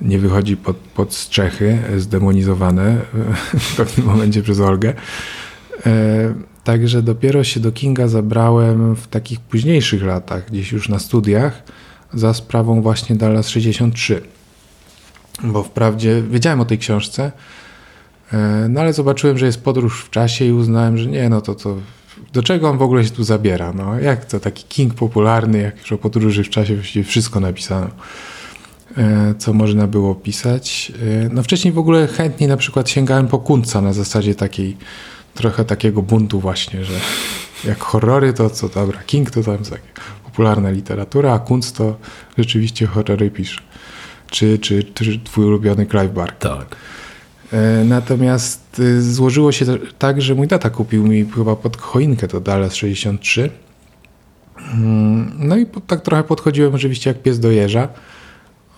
[0.00, 2.96] Nie wychodzi pod, pod strzechy zdemonizowane
[3.70, 4.94] w pewnym momencie przez Olgę.
[5.86, 11.62] E, także dopiero się do Kinga zabrałem w takich późniejszych latach, gdzieś już na studiach,
[12.14, 14.22] za sprawą właśnie Dallas 63.
[15.44, 17.32] Bo wprawdzie wiedziałem o tej książce,
[18.32, 21.54] e, no ale zobaczyłem, że jest podróż w czasie i uznałem, że nie, no to
[21.54, 21.76] to
[22.32, 23.72] do czego on w ogóle się tu zabiera?
[23.72, 27.86] No, jak to taki King popularny, jak już o podróży w czasie właściwie wszystko napisano,
[28.96, 30.92] e, co można było pisać.
[31.30, 34.76] No wcześniej w ogóle chętniej na przykład sięgałem po Kunca na zasadzie takiej
[35.34, 36.94] trochę takiego buntu właśnie, że
[37.64, 39.74] jak horrory to co, dobra, King to tam jest
[40.24, 41.96] popularna literatura, a Kunst to
[42.38, 43.60] rzeczywiście horrory pisze.
[44.30, 46.50] Czy, czy, czy twój ulubiony Clive Barker.
[46.56, 46.76] Tak.
[47.52, 49.66] E, natomiast y, złożyło się
[49.98, 53.50] tak, że mój tata kupił mi chyba pod choinkę to Dallas 63.
[54.72, 57.88] Mm, no i tak trochę podchodziłem oczywiście jak pies do jeża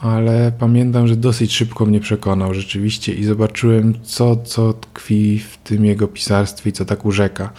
[0.02, 5.84] ale pamiętam, że dosyć szybko mnie przekonał rzeczywiście i zobaczyłem, co, co tkwi w tym
[5.84, 7.52] jego pisarstwie i co tak urzeka.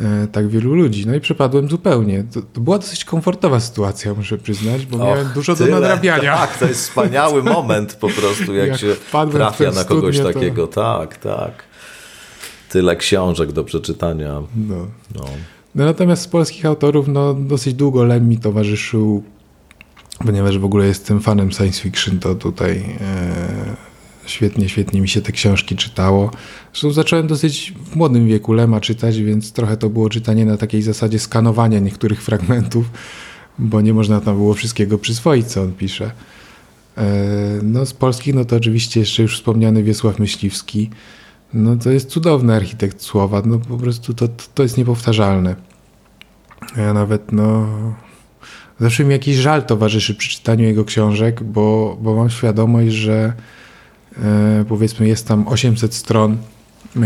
[0.00, 1.06] e, tak wielu ludzi.
[1.06, 2.24] No i przepadłem zupełnie.
[2.32, 5.70] To, to była dosyć komfortowa sytuacja, muszę przyznać, bo Och, miałem dużo tyle.
[5.70, 6.36] do nadrabiania.
[6.36, 8.94] Tak, to jest wspaniały moment po prostu, jak, jak się
[9.32, 10.66] trafia na kogoś studnię, takiego.
[10.66, 10.98] To...
[10.98, 11.64] Tak, tak.
[12.70, 14.42] Tyle książek do przeczytania.
[14.68, 14.86] No.
[15.14, 15.24] no.
[15.74, 19.22] No, natomiast z polskich autorów no, dosyć długo Lem mi towarzyszył,
[20.18, 23.76] ponieważ w ogóle jestem fanem science fiction, to tutaj e,
[24.26, 26.30] świetnie, świetnie mi się te książki czytało.
[26.72, 30.82] Zresztą zacząłem dosyć w młodym wieku Lema czytać, więc trochę to było czytanie na takiej
[30.82, 32.90] zasadzie skanowania niektórych fragmentów,
[33.58, 36.10] bo nie można tam było wszystkiego przyswoić, co on pisze.
[36.96, 37.04] E,
[37.62, 40.90] no z polskich, no to oczywiście jeszcze już wspomniany Wiesław Myśliwski,
[41.54, 45.56] no to jest cudowny architekt słowa, no po prostu to, to jest niepowtarzalne.
[46.76, 47.68] Ja nawet, no,
[48.80, 53.32] zawsze mi jakiś żal towarzyszy przy czytaniu jego książek, bo, bo mam świadomość, że
[54.22, 56.36] e, powiedzmy jest tam 800 stron,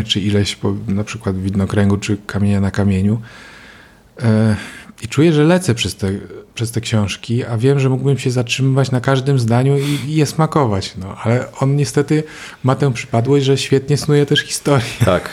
[0.06, 3.20] czy ileś, po, na przykład widnokręgu, czy kamienia na kamieniu.
[4.22, 4.56] E,
[5.02, 6.10] I czuję, że lecę przez te,
[6.54, 10.26] przez te książki, a wiem, że mógłbym się zatrzymywać na każdym zdaniu i, i je
[10.26, 10.94] smakować.
[10.96, 12.22] No, ale on niestety
[12.64, 14.86] ma tę przypadłość, że świetnie snuje też historię.
[15.04, 15.30] Tak.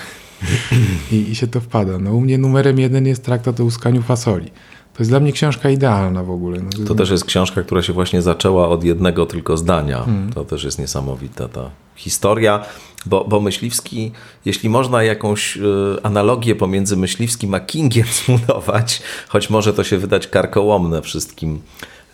[1.12, 2.00] I, I, się to wpada.
[2.00, 4.52] No, u mnie numerem jeden jest traktat o łuskaniu fasoli.
[4.96, 6.60] To jest dla mnie książka idealna w ogóle.
[6.80, 10.04] No, to też jest książka, która się właśnie zaczęła od jednego tylko zdania.
[10.04, 10.34] Hmm.
[10.34, 12.66] To też jest niesamowita ta historia,
[13.06, 14.12] bo, bo Myśliwski,
[14.46, 15.62] jeśli można jakąś y,
[16.04, 21.62] analogię pomiędzy Myśliwskim a Kingiem zbudować, choć może to się wydać karkołomne wszystkim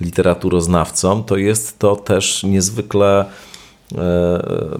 [0.01, 3.25] literaturoznawcom, to jest to też niezwykle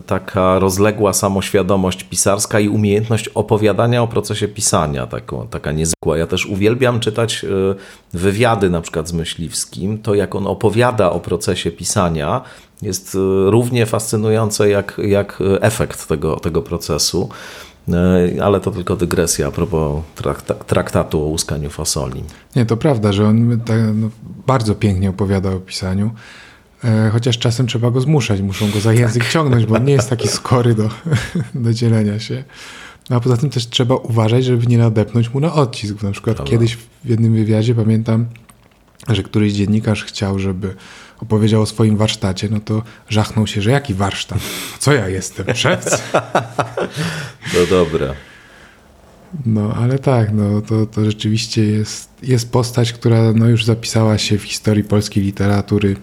[0.06, 6.18] taka rozległa samoświadomość pisarska i umiejętność opowiadania o procesie pisania, taką, taka niezwykła.
[6.18, 7.48] Ja też uwielbiam czytać e,
[8.14, 12.42] wywiady na przykład z Myśliwskim, to jak on opowiada o procesie pisania
[12.82, 17.30] jest e, równie fascynujące jak, jak efekt tego, tego procesu.
[18.42, 20.04] Ale to tylko dygresja a propos
[20.68, 22.24] traktatu o łuskaniu fasoli.
[22.56, 24.10] Nie, to prawda, że on tak, no,
[24.48, 26.12] bardzo pięknie opowiada o pisaniu.
[26.84, 29.32] E, chociaż czasem trzeba go zmuszać, muszą go za język tak.
[29.32, 30.90] ciągnąć, bo on nie jest taki skory do,
[31.56, 32.44] do dzielenia się.
[33.10, 36.04] No, a poza tym też trzeba uważać, żeby nie nadepnąć mu na odcisk.
[36.04, 36.52] Na przykład Dobra.
[36.52, 38.26] kiedyś w jednym wywiadzie pamiętam,
[39.10, 40.76] że któryś dziennikarz chciał, żeby
[41.20, 44.40] opowiedział o swoim warsztacie, no to żachnął się, że jaki warsztat?
[44.80, 45.56] Co ja jestem?
[45.56, 45.90] Szewc?
[47.54, 48.14] To dobre.
[49.46, 54.38] No, ale tak, no, to, to rzeczywiście jest, jest postać, która no, już zapisała się
[54.38, 55.96] w historii polskiej literatury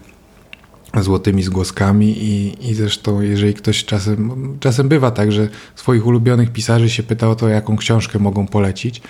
[1.01, 6.91] złotymi zgłoskami i, i zresztą jeżeli ktoś czasem, czasem bywa tak, że swoich ulubionych pisarzy
[6.91, 9.03] się pyta o to, jaką książkę mogą polecić,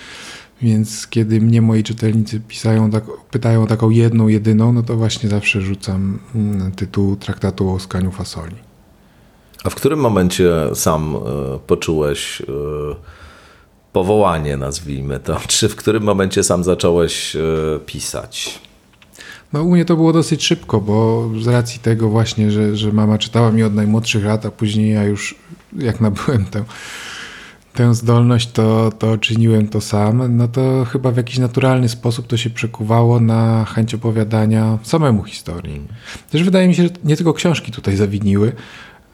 [0.63, 5.29] więc kiedy mnie moi czytelnicy pisają, tak, pytają o taką jedną, jedyną, no to właśnie
[5.29, 8.57] zawsze rzucam mm, tytuł traktatu o łuskaniu fasoli.
[9.65, 12.45] A w którym momencie sam e, poczułeś e,
[13.93, 15.41] powołanie, nazwijmy to?
[15.49, 17.41] Czy w którym momencie sam zacząłeś e,
[17.87, 18.68] pisać?
[19.53, 23.19] No u mnie to było dosyć szybko, bo z racji tego właśnie, że, że mama
[23.19, 25.35] czytała mi od najmłodszych lat, a później ja już
[25.79, 26.65] jak nabyłem tę,
[27.75, 32.37] tę zdolność, to, to czyniłem to sam, no to chyba w jakiś naturalny sposób to
[32.37, 35.81] się przekuwało na chęć opowiadania samemu historii.
[36.31, 38.53] Też wydaje mi się, że nie tylko książki tutaj zawiniły,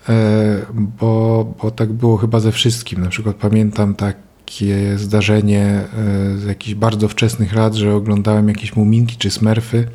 [0.09, 3.01] e, bo, bo tak było chyba ze wszystkim.
[3.01, 9.17] Na przykład pamiętam takie zdarzenie e, z jakichś bardzo wczesnych lat, że oglądałem jakieś muminki
[9.17, 9.87] czy smerfy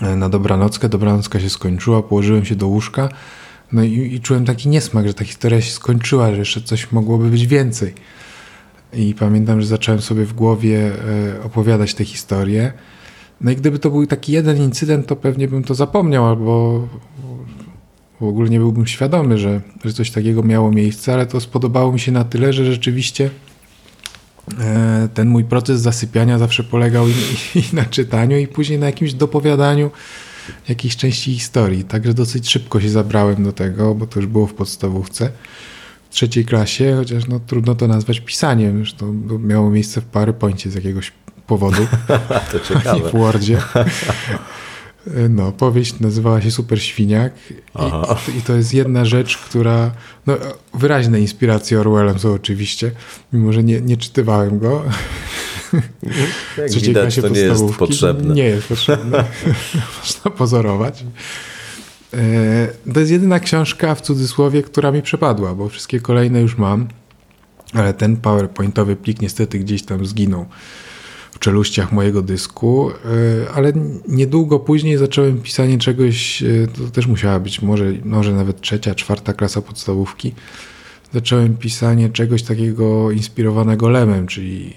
[0.00, 0.88] na dobranockę.
[0.88, 3.08] Dobranocka się skończyła, położyłem się do łóżka.
[3.72, 7.28] No i, i, czułem taki niesmak, że ta historia się skończyła, że jeszcze coś mogłoby
[7.30, 7.94] być więcej.
[8.92, 10.92] I pamiętam, że zacząłem sobie w głowie
[11.38, 12.72] e, opowiadać tę historię.
[13.40, 16.88] No i gdyby to był taki jeden incydent, to pewnie bym to zapomniał, albo
[18.20, 22.00] w ogóle nie byłbym świadomy, że, że coś takiego miało miejsce, ale to spodobało mi
[22.00, 23.47] się na tyle, że rzeczywiście E,
[25.14, 27.12] ten mój proces zasypiania zawsze polegał i,
[27.58, 29.90] i, na czytaniu, i później na jakimś dopowiadaniu
[30.68, 31.84] jakiejś części historii.
[31.84, 35.30] Także dosyć szybko się zabrałem do tego, bo to już było w podstawówce.
[36.10, 40.70] W trzeciej klasie, chociaż no, trudno to nazwać pisaniem, już to miało miejsce w PowerPoincie
[40.70, 41.12] z jakiegoś
[41.46, 41.86] powodu.
[42.52, 43.08] to ciekawe.
[43.08, 43.58] w Wordzie.
[45.30, 49.90] No, powieść nazywała się Super Świniak i, i, to jest jedna rzecz, która,
[50.26, 50.36] no,
[50.74, 52.90] wyraźne inspiracje Orwellem są oczywiście,
[53.32, 54.84] mimo że nie, nie czytywałem go.
[56.58, 58.34] Jak widać, to nie jest potrzebne.
[58.34, 59.24] Nie jest potrzebne.
[59.98, 61.04] Można pozorować.
[62.14, 66.88] E, to jest jedyna książka w cudzysłowie, która mi przepadła, bo wszystkie kolejne już mam,
[67.72, 70.46] ale ten PowerPointowy plik niestety gdzieś tam zginął
[71.38, 73.72] w czeluściach mojego dysku, e, ale
[74.08, 79.32] niedługo później zacząłem pisanie czegoś, e, to też musiała być może, może nawet trzecia, czwarta
[79.32, 80.34] klasa podstawówki.
[81.12, 84.74] Zacząłem pisanie czegoś takiego inspirowanego Lemem, czyli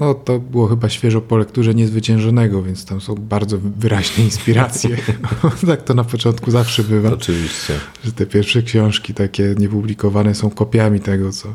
[0.00, 4.96] no to było chyba świeżo po lekturze Niezwyciężonego, więc tam są bardzo wyraźne inspiracje.
[5.66, 7.12] tak to na początku zawsze bywa.
[7.12, 7.74] Oczywiście.
[8.04, 11.54] Że te pierwsze książki takie niepublikowane są kopiami tego, co,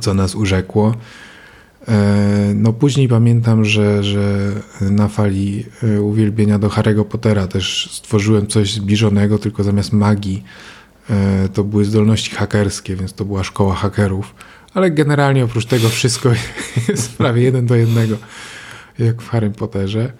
[0.00, 0.94] co nas urzekło.
[1.88, 8.46] E, no później pamiętam, że, że na fali e, uwielbienia do Harry'ego Pottera też stworzyłem
[8.46, 10.44] coś zbliżonego, tylko zamiast magii
[11.10, 14.34] e, to były zdolności hakerskie, więc to była szkoła hakerów.
[14.74, 16.30] Ale generalnie oprócz tego wszystko
[16.88, 18.16] jest prawie jeden do jednego,
[18.98, 20.12] jak w Harrym Potterze.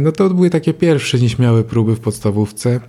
[0.00, 2.80] No to były takie pierwsze nieśmiałe próby w podstawówce.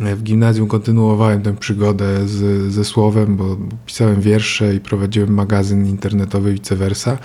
[0.00, 6.52] W gimnazjum kontynuowałem tę przygodę z, ze słowem, bo pisałem wiersze i prowadziłem magazyn internetowy
[6.52, 7.18] vice versa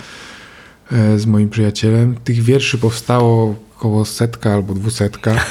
[0.92, 2.14] e, z moim przyjacielem.
[2.24, 5.34] Tych wierszy powstało około setka albo dwusetka.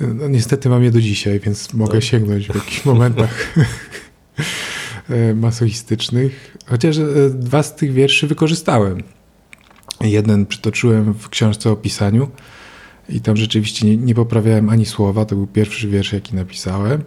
[0.00, 2.00] No, niestety mam je do dzisiaj, więc mogę no.
[2.00, 3.30] sięgnąć w jakichś momentach
[5.08, 6.56] e, masochistycznych.
[6.66, 9.02] Chociaż e, dwa z tych wierszy wykorzystałem.
[10.00, 12.28] Jeden przytoczyłem w książce o pisaniu,
[13.08, 17.02] i tam rzeczywiście nie, nie poprawiałem ani słowa, to był pierwszy wiersz, jaki napisałem,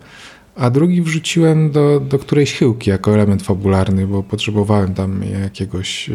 [0.56, 6.14] a drugi wrzuciłem do, do którejś chyłki jako element fabularny, bo potrzebowałem tam jakiegoś, e,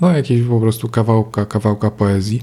[0.00, 2.42] no jakiegoś po prostu kawałka, kawałka poezji.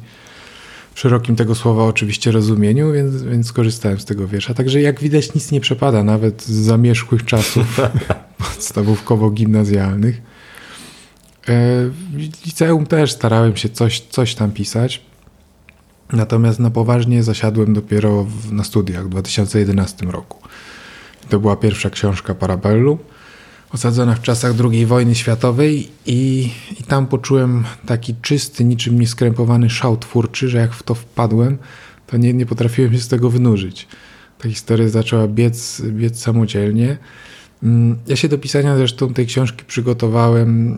[0.94, 4.54] W szerokim tego słowa oczywiście rozumieniu, więc, więc skorzystałem z tego wiersza.
[4.54, 7.80] Także jak widać nic nie przepada, nawet z zamierzchłych czasów
[8.40, 10.14] podstawówkowo-gimnazjalnych.
[11.48, 15.02] E, w liceum też starałem się coś, coś tam pisać.
[16.14, 20.42] Natomiast na poważnie zasiadłem dopiero w, na studiach w 2011 roku.
[21.30, 22.98] To była pierwsza książka Parabellu,
[23.74, 29.98] osadzona w czasach II wojny światowej i, i tam poczułem taki czysty, niczym nieskrępowany szał
[29.98, 31.58] twórczy, że jak w to wpadłem,
[32.08, 33.88] to nie, nie potrafiłem się z tego wynurzyć.
[34.38, 36.98] Ta historia zaczęła biec, biec samodzielnie.
[37.64, 40.76] Mm, ja się do pisania zresztą tej książki przygotowałem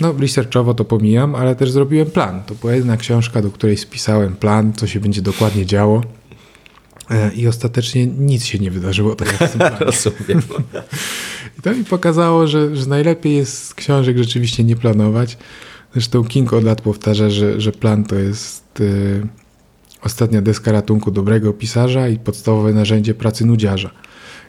[0.00, 2.42] no, researchowo to pomijam, ale też zrobiłem plan.
[2.46, 6.02] To była jedna książka, do której spisałem plan, co się będzie dokładnie działo.
[7.10, 10.42] E, I ostatecznie nic się nie wydarzyło tak jak w tym Rozumiem.
[11.58, 15.38] I to mi pokazało, że, że najlepiej jest książek rzeczywiście nie planować.
[15.92, 19.26] Zresztą King od lat powtarza, że, że plan to jest y,
[20.02, 23.90] ostatnia deska ratunku dobrego pisarza i podstawowe narzędzie pracy nudziarza.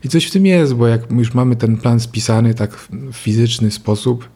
[0.04, 3.72] I coś w tym jest, bo jak już mamy ten plan spisany tak w fizyczny
[3.72, 4.30] sposób,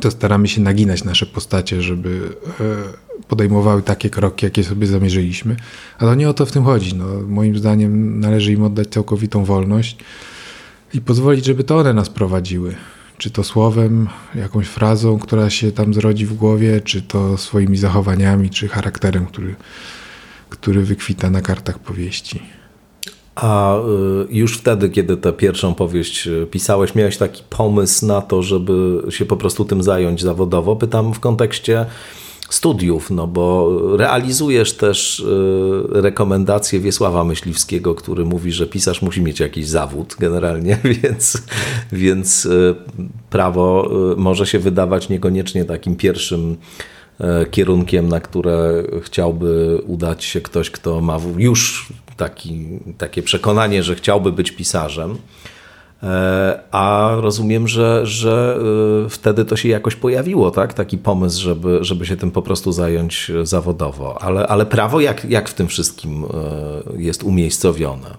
[0.00, 5.56] to staramy się naginać nasze postacie, żeby e, podejmowały takie kroki, jakie sobie zamierzyliśmy.
[5.98, 6.94] Ale nie o to w tym chodzi.
[6.94, 9.96] No, moim zdaniem należy im oddać całkowitą wolność
[10.94, 12.74] i pozwolić, żeby to one nas prowadziły.
[13.18, 18.50] Czy to słowem, jakąś frazą, która się tam zrodzi w głowie, czy to swoimi zachowaniami,
[18.50, 19.54] czy charakterem, który,
[20.48, 22.42] który wykwita na kartach powieści.
[23.36, 23.80] A y,
[24.30, 29.26] już wtedy, kiedy tę pierwszą powieść y, pisałeś, miałeś taki pomysł na to, żeby się
[29.26, 30.76] po prostu tym zająć zawodowo?
[30.76, 31.86] Pytam w kontekście
[32.50, 35.24] studiów, no bo realizujesz też y,
[35.88, 41.42] rekomendacje Wiesława Myśliwskiego, który mówi, że pisarz musi mieć jakiś zawód generalnie, więc,
[41.92, 42.48] więc
[43.30, 46.56] prawo może się wydawać niekoniecznie takim pierwszym
[47.50, 52.66] kierunkiem, na które chciałby udać się ktoś, kto ma już taki,
[52.98, 55.18] takie przekonanie, że chciałby być pisarzem.
[56.02, 58.58] E, a rozumiem, że, że
[59.06, 60.74] e, wtedy to się jakoś pojawiło, tak?
[60.74, 64.22] Taki pomysł, żeby, żeby się tym po prostu zająć zawodowo.
[64.22, 68.14] Ale, ale prawo jak, jak w tym wszystkim e, jest umiejscowione?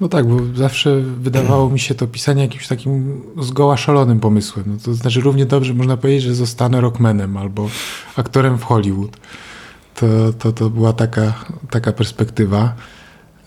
[0.00, 4.64] No tak, bo zawsze wydawało mi się to pisanie jakimś takim zgoła szalonym pomysłem.
[4.66, 7.68] No to znaczy równie dobrze można powiedzieć, że zostanę rockmanem albo
[8.16, 9.16] aktorem w Hollywood.
[9.94, 10.06] To,
[10.38, 12.74] to, to była taka, taka perspektywa.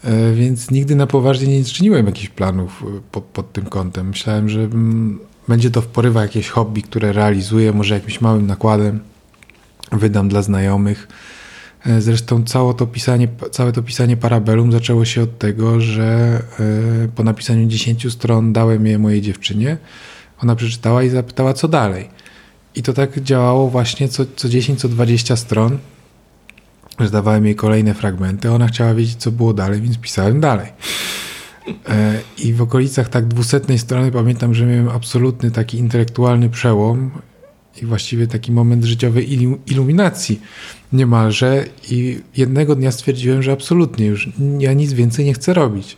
[0.03, 4.07] E, więc nigdy na poważnie nie czyniłem jakichś planów e, pod, pod tym kątem.
[4.07, 8.99] Myślałem, że mm, będzie to w porywa jakieś hobby, które realizuję, może jakimś małym nakładem
[9.91, 11.07] wydam dla znajomych.
[11.85, 14.17] E, zresztą całe to pisanie, całe to pisanie
[14.71, 16.41] zaczęło się od tego, że
[17.15, 19.77] po napisaniu 10 stron dałem je mojej dziewczynie.
[20.43, 22.09] Ona przeczytała i zapytała, co dalej.
[22.75, 25.77] I to tak działało właśnie co, co 10, co 20 stron
[26.99, 28.51] że dawałem jej kolejne fragmenty.
[28.51, 30.67] Ona chciała wiedzieć, co było dalej, więc pisałem dalej.
[31.89, 37.11] E, I w okolicach tak dwusetnej strony pamiętam, że miałem absolutny taki intelektualny przełom
[37.81, 39.33] i właściwie taki moment życiowej
[39.65, 40.41] iluminacji
[40.93, 41.65] niemalże.
[41.89, 44.29] I jednego dnia stwierdziłem, że absolutnie już
[44.59, 45.97] ja nic więcej nie chcę robić.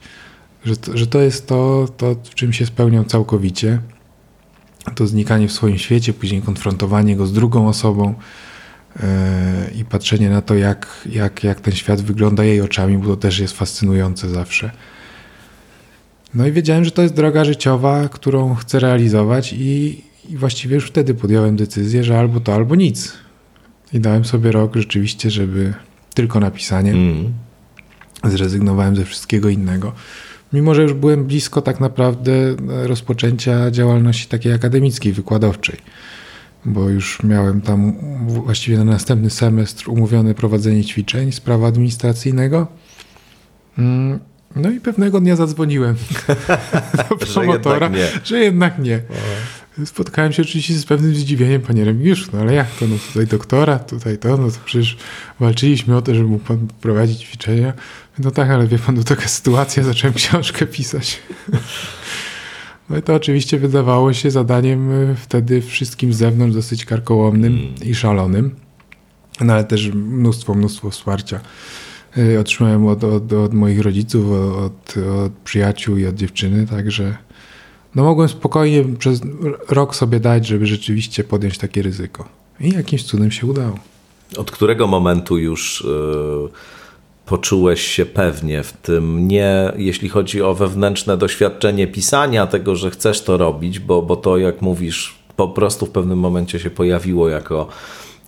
[0.66, 3.80] Że to, że to jest to, to, w czym się spełniam całkowicie.
[4.96, 8.14] To znikanie w swoim świecie, później konfrontowanie go z drugą osobą
[9.76, 13.40] i patrzenie na to, jak, jak, jak ten świat wygląda jej oczami, bo to też
[13.40, 14.72] jest fascynujące zawsze.
[16.34, 20.88] No i wiedziałem, że to jest droga życiowa, którą chcę realizować i, i właściwie już
[20.88, 23.14] wtedy podjąłem decyzję, że albo to, albo nic.
[23.94, 25.74] I dałem sobie rok rzeczywiście, żeby
[26.14, 26.92] tylko napisanie.
[26.92, 27.34] Mm.
[28.24, 29.94] Zrezygnowałem ze wszystkiego innego.
[30.54, 35.78] Mimo, że już byłem blisko tak naprawdę rozpoczęcia działalności takiej akademickiej, wykładowczej
[36.66, 37.94] bo już miałem tam
[38.28, 42.68] właściwie na następny semestr umówione prowadzenie ćwiczeń z prawa administracyjnego.
[43.78, 44.20] Mm,
[44.56, 45.96] no i pewnego dnia zadzwoniłem
[47.10, 48.22] do promotora, że jednak nie.
[48.24, 49.02] Że jednak nie.
[49.86, 53.80] Spotkałem się oczywiście z pewnym zdziwieniem, panie Remigiuszu, no ale jak to, no tutaj doktora,
[53.80, 54.98] tutaj to, no to przecież
[55.40, 57.74] walczyliśmy o to, żeby mógł pan prowadzić ćwiczenia.
[58.20, 61.20] No tak, ale wie pan, to taka sytuacja, zacząłem książkę pisać.
[62.90, 67.76] No i to oczywiście wydawało się zadaniem e, wtedy wszystkim z zewnątrz dosyć karkołomnym mm.
[67.84, 68.56] i szalonym,
[69.42, 71.40] no ale też mnóstwo, mnóstwo wsparcia
[72.18, 77.18] e, otrzymałem od, od, od moich rodziców, od, od, przyjaciół i od dziewczyny, także
[77.96, 79.22] no mogłem spokojnie przez
[79.70, 82.30] rok sobie dać, żeby rzeczywiście podjąć takie ryzyko.
[82.60, 83.80] I jakimś cudem się udało.
[84.38, 85.84] Od którego momentu już...
[85.88, 86.83] Yy
[87.26, 93.22] poczułeś się pewnie w tym, nie jeśli chodzi o wewnętrzne doświadczenie pisania, tego, że chcesz
[93.22, 97.68] to robić, bo, bo to, jak mówisz, po prostu w pewnym momencie się pojawiło jako,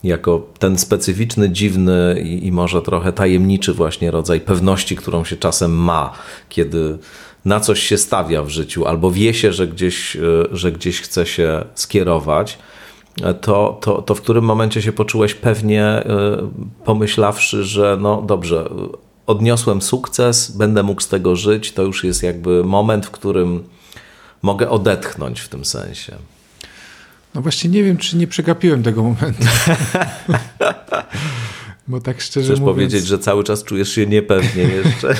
[0.03, 5.71] jako ten specyficzny, dziwny i, i może trochę tajemniczy właśnie rodzaj pewności, którą się czasem
[5.71, 6.13] ma,
[6.49, 6.97] kiedy
[7.45, 10.17] na coś się stawia w życiu, albo wie się, że gdzieś,
[10.51, 12.57] że gdzieś chce się skierować
[13.41, 16.49] to, to, to w którym momencie się poczułeś pewnie, e,
[16.85, 18.69] pomyślawszy, że no dobrze,
[19.27, 23.63] odniosłem sukces, będę mógł z tego żyć, to już jest jakby moment, w którym
[24.41, 26.15] mogę odetchnąć w tym sensie.
[27.35, 29.43] No właśnie nie wiem, czy nie przegapiłem tego momentu.
[31.87, 32.75] Bo tak szczerze Chcesz mówiąc...
[32.75, 35.15] powiedzieć, że cały czas czujesz się niepewnie jeszcze?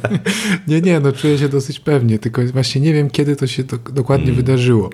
[0.68, 3.76] nie, nie, no czuję się dosyć pewnie, tylko właśnie nie wiem, kiedy to się do,
[3.76, 4.44] dokładnie hmm.
[4.44, 4.90] wydarzyło.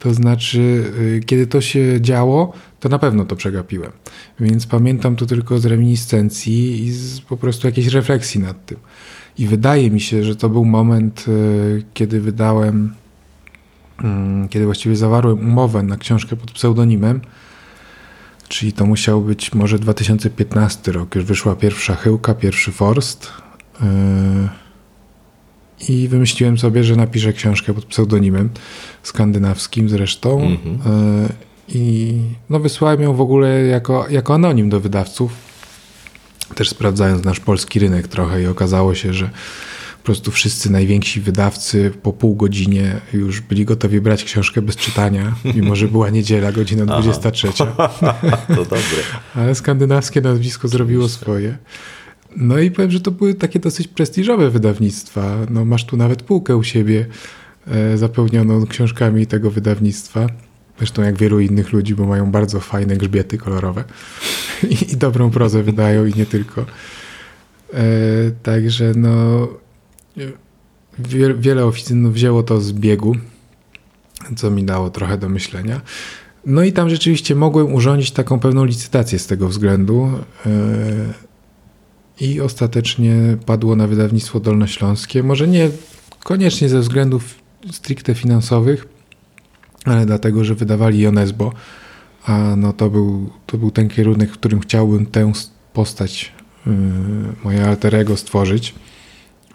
[0.00, 0.58] To znaczy,
[1.00, 3.92] y, kiedy to się działo, to na pewno to przegapiłem.
[4.40, 8.78] Więc pamiętam to tylko z reminiscencji i z po prostu jakiejś refleksji nad tym.
[9.38, 12.94] I wydaje mi się, że to był moment, y, kiedy wydałem,
[14.02, 17.20] mm, kiedy właściwie zawarłem umowę na książkę pod pseudonimem.
[18.48, 21.14] Czyli to musiał być może 2015 rok.
[21.14, 23.32] Już wyszła pierwsza chyłka, pierwszy forst.
[23.80, 24.69] Yy
[25.88, 28.48] i wymyśliłem sobie, że napiszę książkę pod pseudonimem
[29.02, 30.40] skandynawskim zresztą.
[30.40, 31.28] Mm -hmm.
[31.68, 32.14] I
[32.50, 35.32] no, wysłałem ją w ogóle jako, jako anonim do wydawców,
[36.54, 39.30] też sprawdzając nasz polski rynek trochę i okazało się, że
[39.98, 45.34] po prostu wszyscy najwięksi wydawcy po pół godzinie już byli gotowi brać książkę bez czytania,
[45.54, 47.48] mimo że była niedziela, godzina 23.
[48.48, 49.02] to dobre.
[49.34, 51.58] Ale skandynawskie nazwisko zrobiło swoje.
[52.36, 55.36] No i powiem, że to były takie dosyć prestiżowe wydawnictwa.
[55.50, 57.06] No, masz tu nawet półkę u siebie
[57.66, 60.26] e, zapełnioną książkami tego wydawnictwa.
[60.78, 63.84] Zresztą jak wielu innych ludzi, bo mają bardzo fajne grzbiety kolorowe
[64.70, 66.66] i, i dobrą prozę wydają i nie tylko.
[67.74, 67.84] E,
[68.42, 69.48] także no
[70.98, 73.16] wie, wiele oficynów wzięło to z biegu,
[74.36, 75.80] co mi dało trochę do myślenia.
[76.46, 80.10] No i tam rzeczywiście mogłem urządzić taką pewną licytację z tego względu.
[80.46, 80.50] E,
[82.20, 83.14] i ostatecznie
[83.46, 85.22] padło na wydawnictwo dolnośląskie.
[85.22, 85.70] Może nie
[86.24, 87.34] koniecznie ze względów
[87.70, 88.86] stricte finansowych,
[89.84, 91.52] ale dlatego, że wydawali Jonesbo,
[92.26, 95.32] a no to był, to był ten kierunek, w którym chciałbym tę
[95.72, 96.32] postać
[96.66, 96.72] yy,
[97.44, 98.74] moje alterego stworzyć.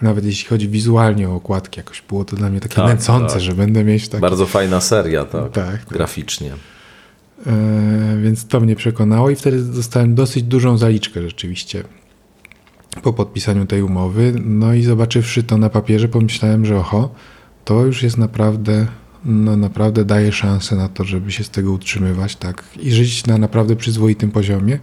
[0.02, 3.44] Nawet jeśli chodzi wizualnie o okładki, jakoś było to dla mnie takie tak, nęcące, tak.
[3.44, 4.22] że będę mieć tak.
[4.22, 6.52] Bardzo fajna seria, tak, tak graficznie.
[7.46, 7.52] Yy,
[8.22, 11.84] więc to mnie przekonało i wtedy dostałem dosyć dużą zaliczkę rzeczywiście
[13.02, 14.34] po podpisaniu tej umowy.
[14.46, 17.10] No i zobaczywszy to na papierze, pomyślałem, że oho,
[17.66, 18.88] to już jest naprawdę,
[19.26, 23.38] no naprawdę daje szansę na to, żeby się z tego utrzymywać, tak, i żyć na
[23.38, 24.80] naprawdę przyzwoitym poziomie.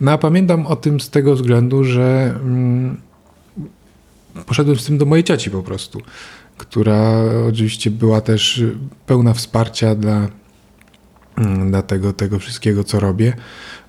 [0.00, 3.00] No a pamiętam o tym z tego względu, że mm,
[4.46, 6.00] poszedłem z tym do mojej cioci po prostu,
[6.56, 7.12] która
[7.48, 8.64] oczywiście była też
[9.06, 10.28] pełna wsparcia dla,
[11.70, 13.32] dla tego, tego wszystkiego, co robię.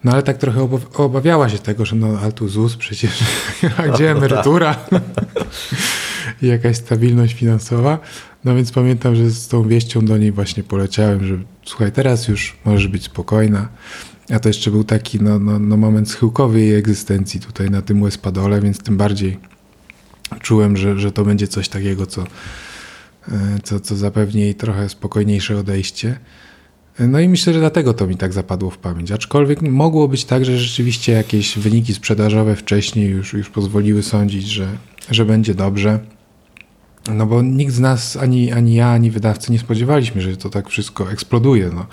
[0.03, 3.23] No ale tak trochę obawiała się tego, że no ale tu ZUS przecież,
[3.77, 4.75] a gdzie emerytura
[6.41, 7.99] i jakaś stabilność finansowa.
[8.45, 12.57] No więc pamiętam, że z tą wieścią do niej właśnie poleciałem, że słuchaj, teraz już
[12.65, 13.69] możesz być spokojna.
[14.29, 18.01] A to jeszcze był taki no, no, no moment schyłkowy jej egzystencji tutaj na tym
[18.01, 19.37] Łespadole, więc tym bardziej
[20.41, 22.23] czułem, że, że to będzie coś takiego, co,
[23.31, 26.19] e, co, co zapewni jej trochę spokojniejsze odejście.
[26.99, 29.11] No i myślę, że dlatego to mi tak zapadło w pamięć.
[29.11, 34.67] Aczkolwiek mogło być tak, że rzeczywiście jakieś wyniki sprzedażowe wcześniej już, już pozwoliły sądzić, że,
[35.11, 35.99] że będzie dobrze.
[37.11, 40.69] No bo nikt z nas, ani, ani ja, ani wydawcy nie spodziewaliśmy, że to tak
[40.69, 41.69] wszystko eksploduje.
[41.75, 41.85] No.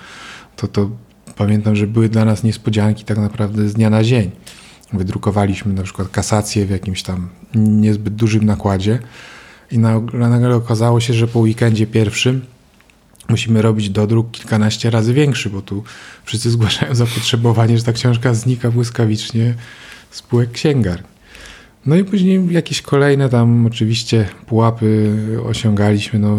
[0.55, 0.89] To, to
[1.35, 4.31] pamiętam, że były dla nas niespodzianki tak naprawdę z dnia na dzień.
[4.93, 8.99] Wydrukowaliśmy na przykład kasację w jakimś tam niezbyt dużym nakładzie
[9.71, 12.41] i nagle okazało się, że po weekendzie pierwszym
[13.29, 15.83] musimy robić dodruk kilkanaście razy większy, bo tu
[16.23, 19.53] wszyscy zgłaszają zapotrzebowanie, że ta książka znika błyskawicznie
[20.11, 21.07] z półek księgarni.
[21.85, 26.19] No i później jakieś kolejne tam oczywiście pułapy osiągaliśmy.
[26.19, 26.37] No,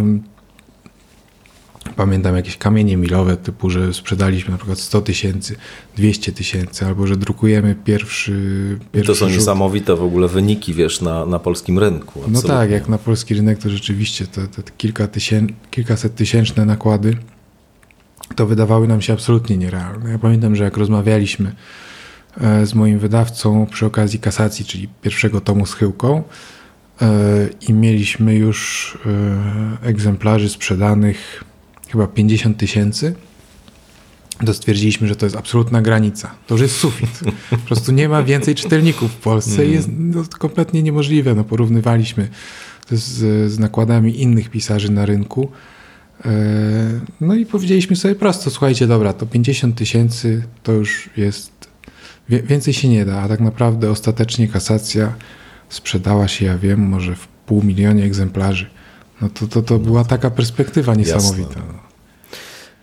[1.89, 5.57] pamiętam jakieś kamienie milowe, typu, że sprzedaliśmy na przykład 100 tysięcy,
[5.97, 8.79] 200 tysięcy, albo że drukujemy pierwszy.
[8.93, 9.37] pierwszy to są rzut.
[9.39, 12.21] niesamowite w ogóle wyniki, wiesz, na, na polskim rynku.
[12.21, 12.51] Absolutnie.
[12.51, 17.17] No tak, jak na polski rynek, to rzeczywiście te, te kilka tysię, kilkaset tysięczne nakłady
[18.35, 20.11] to wydawały nam się absolutnie nierealne.
[20.11, 21.53] Ja pamiętam, że jak rozmawialiśmy
[22.41, 26.23] e, z moim wydawcą przy okazji kasacji, czyli pierwszego tomu z chyłką,
[27.03, 27.07] e,
[27.69, 28.99] i mieliśmy już
[29.83, 31.45] e, egzemplarzy sprzedanych
[31.89, 33.15] chyba 50 tysięcy,
[34.47, 36.35] to stwierdziliśmy, że to jest absolutna granica.
[36.47, 37.21] To już jest sufit.
[37.51, 41.35] Po prostu nie ma więcej czytelników w Polsce jest no, kompletnie niemożliwe.
[41.35, 42.29] No, porównywaliśmy
[42.91, 45.51] z, z nakładami innych pisarzy na rynku.
[46.25, 46.31] E,
[47.21, 51.53] no i powiedzieliśmy sobie prosto, słuchajcie, dobra, to 50 tysięcy to już jest,
[52.29, 55.15] więcej się nie da, a tak naprawdę ostatecznie kasacja
[55.69, 58.67] sprzedała się, ja wiem, może w pół milionie egzemplarzy.
[59.21, 61.61] No to, to, to była taka perspektywa niesamowita.
[61.61, 61.87] Jasne.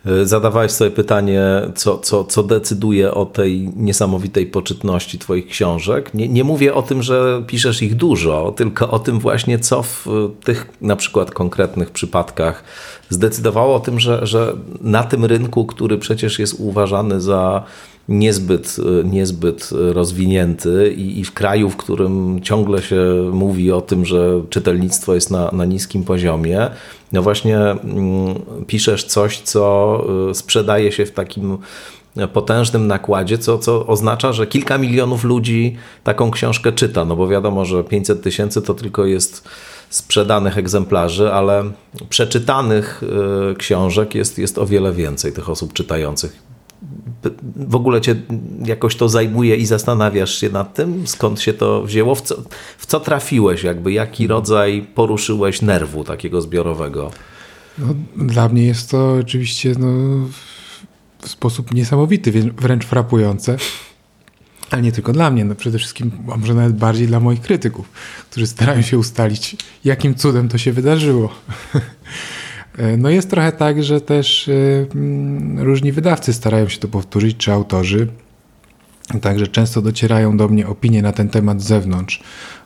[0.06, 1.42] E, zadawałeś sobie pytanie,
[1.74, 6.14] co, co, co decyduje o tej niesamowitej poczytności Twoich książek.
[6.14, 10.06] Nie, nie mówię o tym, że piszesz ich dużo, tylko o tym właśnie, co w
[10.44, 12.64] tych na przykład konkretnych przypadkach
[13.08, 17.64] zdecydowało o tym, że, że na tym rynku, który przecież jest uważany za
[18.08, 24.42] niezbyt, niezbyt rozwinięty i, i, w kraju, w którym ciągle się mówi o tym, że
[24.50, 26.70] czytelnictwo jest na, na niskim poziomie,
[27.12, 27.84] no właśnie mm,
[28.66, 31.58] piszesz coś, co y, sprzedaje się w takim
[32.32, 37.64] potężnym nakładzie, co, co oznacza, że kilka milionów ludzi taką książkę czyta, no bo wiadomo,
[37.64, 39.48] że 500 tysięcy to tylko jest
[39.90, 41.64] sprzedanych egzemplarzy, ale
[42.08, 43.02] przeczytanych
[43.58, 46.53] książek jest, jest o wiele więcej tych osób czytających
[47.56, 48.16] w ogóle cię
[48.64, 52.36] jakoś to zajmuje i zastanawiasz się nad tym, skąd się to wzięło, w co,
[52.78, 57.10] w co trafiłeś, jakby jaki rodzaj poruszyłeś nerwu takiego zbiorowego?
[57.78, 59.88] No, dla mnie jest to oczywiście no,
[61.18, 63.56] w sposób niesamowity, wręcz frapujące.
[64.70, 67.90] Ale nie tylko dla mnie, no przede wszystkim, a może nawet bardziej dla moich krytyków,
[68.30, 71.32] którzy starają się ustalić, jakim cudem to się wydarzyło.
[72.78, 74.52] E, no jest trochę tak, że też e,
[74.94, 78.08] mm, różni wydawcy starają się to powtórzyć, czy autorzy.
[79.20, 82.22] Także często docierają do mnie opinie na ten temat z zewnątrz.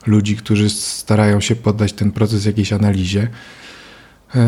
[0.07, 3.29] Ludzi, którzy starają się poddać ten proces jakiejś analizie.
[4.35, 4.39] E,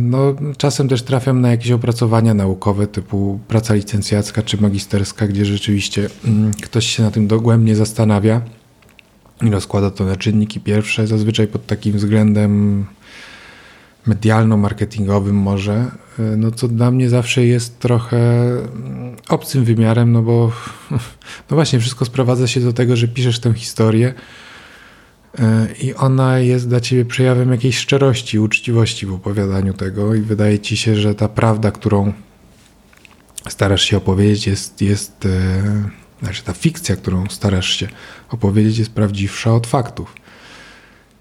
[0.00, 6.08] no, czasem też trafiam na jakieś opracowania naukowe typu praca licencjacka czy magisterska, gdzie rzeczywiście
[6.24, 8.40] mm, ktoś się na tym dogłębnie zastanawia
[9.42, 12.86] i rozkłada to na czynniki pierwsze, zazwyczaj pod takim względem
[14.08, 15.74] medialno-marketingowym może,
[16.18, 18.18] e, no co dla mnie zawsze jest trochę
[18.50, 20.52] mm, obcym wymiarem, no bo
[21.50, 24.14] no właśnie wszystko sprowadza się do tego, że piszesz tę historię
[25.38, 30.58] e, i ona jest dla ciebie przejawem jakiejś szczerości, uczciwości w opowiadaniu tego i wydaje
[30.58, 32.12] ci się, że ta prawda, którą
[33.48, 37.88] starasz się opowiedzieć jest, jest e, znaczy ta fikcja, którą starasz się
[38.30, 40.14] opowiedzieć jest prawdziwsza od faktów.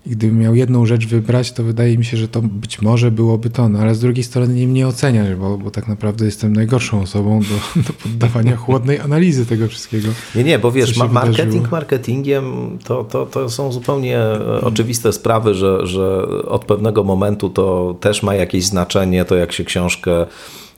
[0.07, 3.49] I gdybym miał jedną rzecz wybrać, to wydaje mi się, że to być może byłoby
[3.49, 7.01] to, no ale z drugiej strony nie mnie oceniać, bo, bo tak naprawdę jestem najgorszą
[7.01, 10.07] osobą do, do poddawania chłodnej analizy tego wszystkiego.
[10.35, 11.67] Nie, nie, bo wiesz, marketing wydarzyło.
[11.71, 17.95] marketingiem to, to, to są zupełnie e, oczywiste sprawy, że, że od pewnego momentu to
[17.99, 20.25] też ma jakieś znaczenie, to jak się książkę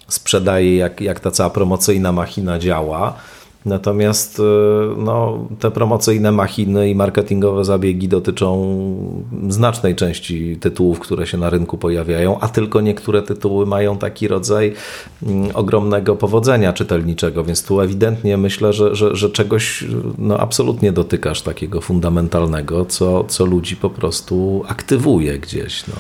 [0.08, 3.14] sprzedaje, jak, jak ta cała promocyjna machina działa.
[3.66, 4.44] Natomiast y,
[4.98, 8.76] no, te promocyjne machiny i marketingowe zabiegi dotyczą
[9.50, 14.74] znacznej części tytułów, które się na rynku pojawiają, a tylko niektóre tytuły mają taki rodzaj
[15.24, 19.86] mm, ogromnego powodzenia czytelniczego, więc tu ewidentnie myślę, że, że, że czegoś
[20.18, 25.88] no, absolutnie dotykasz takiego fundamentalnego, co, co ludzi po prostu aktywuje gdzieś.
[25.88, 25.94] No.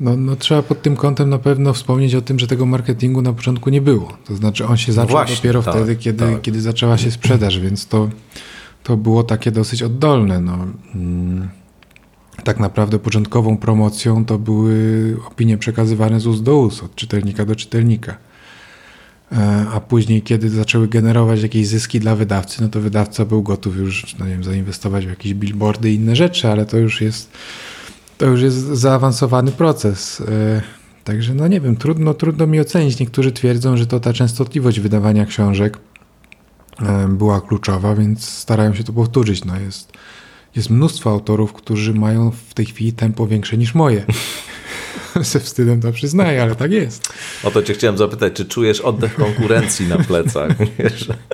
[0.00, 3.32] No, no trzeba pod tym kątem na pewno wspomnieć o tym, że tego marketingu na
[3.32, 4.16] początku nie było.
[4.24, 6.42] To znaczy on się no zaczął właśnie, dopiero tak, wtedy, kiedy, tak.
[6.42, 8.08] kiedy zaczęła się sprzedaż, więc to,
[8.82, 10.40] to było takie dosyć oddolne.
[10.40, 10.58] No.
[10.94, 11.48] Mm.
[12.44, 17.56] Tak naprawdę początkową promocją to były opinie przekazywane z ust do ust, od czytelnika do
[17.56, 18.16] czytelnika.
[19.32, 23.76] E, a później, kiedy zaczęły generować jakieś zyski dla wydawcy, no to wydawca był gotów
[23.76, 27.30] już no nie wiem, zainwestować w jakieś billboardy i inne rzeczy, ale to już jest
[28.18, 30.20] to już jest zaawansowany proces.
[30.20, 30.62] E,
[31.04, 32.98] także no nie wiem, trudno, trudno mi ocenić.
[32.98, 35.78] Niektórzy twierdzą, że to ta częstotliwość wydawania książek
[36.82, 39.44] e, była kluczowa, więc starają się to powtórzyć.
[39.44, 39.92] No jest,
[40.56, 44.04] jest mnóstwo autorów, którzy mają w tej chwili tempo większe niż moje.
[45.20, 47.12] Ze wstydem to przyznaję, ale tak jest.
[47.44, 50.56] O to cię chciałem zapytać, czy czujesz oddech konkurencji na plecach?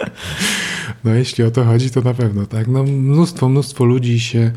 [1.04, 2.68] no jeśli o to chodzi, to na pewno tak.
[2.68, 4.52] No, mnóstwo, mnóstwo ludzi się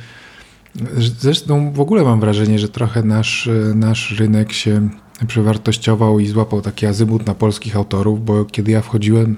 [0.97, 4.89] Zresztą w ogóle mam wrażenie, że trochę nasz, nasz rynek się
[5.27, 9.37] przewartościował i złapał taki azymut na polskich autorów, bo kiedy ja wchodziłem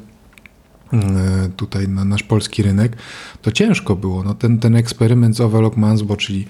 [0.93, 2.97] mm, tutaj na nasz polski rynek,
[3.41, 4.23] to ciężko było.
[4.23, 6.45] No ten, ten eksperyment z Overlock Mansbo, czyli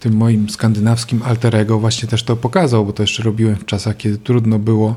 [0.00, 4.18] tym moim skandynawskim alterego właśnie też to pokazał, bo to jeszcze robiłem w czasach, kiedy
[4.18, 4.96] trudno było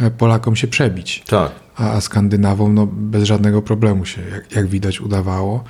[0.00, 1.24] e, Polakom się przebić.
[1.26, 1.52] Tak.
[1.76, 5.64] A, a Skandynawom no, bez żadnego problemu się, jak, jak widać, udawało.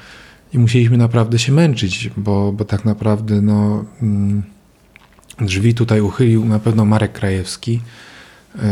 [0.52, 4.43] I musieliśmy naprawdę się męczyć, bo, bo tak naprawdę no, mm,
[5.40, 7.81] drzwi tutaj uchylił na pewno Marek Krajewski.
[8.55, 8.62] Yy,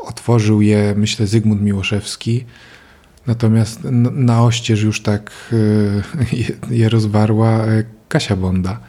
[0.00, 2.44] otworzył je, myślę, Zygmunt Miłoszewski.
[3.26, 3.80] Natomiast
[4.12, 5.32] na oścież już tak
[6.70, 7.64] yy, je rozwarła
[8.08, 8.80] Kasia Bonda.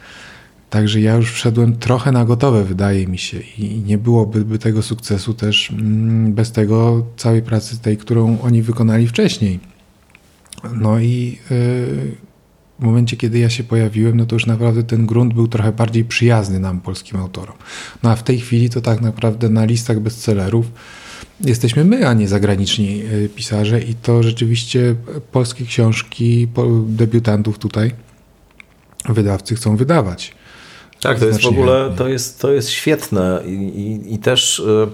[0.70, 5.34] Także ja już wszedłem trochę na gotowe, wydaje mi się, i nie byłoby tego sukcesu
[5.34, 9.69] też mm, bez tego całej pracy tej, którą oni wykonali wcześniej.
[10.74, 12.30] No i y,
[12.78, 16.04] w momencie, kiedy ja się pojawiłem, no to już naprawdę ten grunt był trochę bardziej
[16.04, 17.56] przyjazny nam, polskim autorom.
[18.02, 20.66] No a w tej chwili to tak naprawdę na listach bestsellerów
[21.40, 24.94] jesteśmy my, a nie zagraniczni y, pisarze i to rzeczywiście
[25.32, 26.48] polskie książki
[26.86, 27.92] debiutantów tutaj
[29.08, 30.34] wydawcy chcą wydawać.
[31.00, 34.58] Tak, to jest w ogóle, to jest, to jest świetne i, i, i też...
[34.58, 34.90] Y E,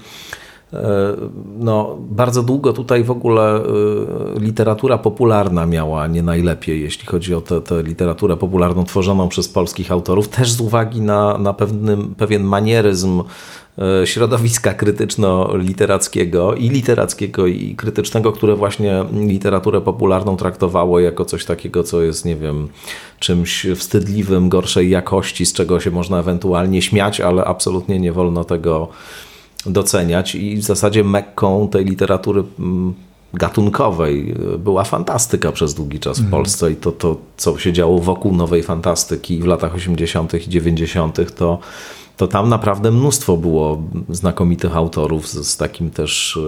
[1.58, 7.40] no, bardzo długo tutaj w ogóle e, literatura popularna miała nie najlepiej, jeśli chodzi o
[7.40, 13.22] tę literaturę popularną tworzoną przez polskich autorów, też z uwagi na, na pewnym, pewien manieryzm
[14.02, 21.82] e, środowiska krytyczno-literackiego i literackiego i krytycznego, które właśnie literaturę popularną traktowało jako coś takiego,
[21.82, 22.68] co jest, nie wiem,
[23.18, 28.88] czymś wstydliwym, gorszej jakości, z czego się można ewentualnie śmiać, ale absolutnie nie wolno tego
[29.66, 32.94] doceniać i w zasadzie mekką tej literatury mm,
[33.34, 36.30] gatunkowej była fantastyka przez długi czas w mhm.
[36.30, 40.34] Polsce i to, to, co się działo wokół nowej fantastyki w latach 80.
[40.34, 41.58] i 90., to,
[42.16, 46.38] to tam naprawdę mnóstwo było znakomitych autorów z, z takim też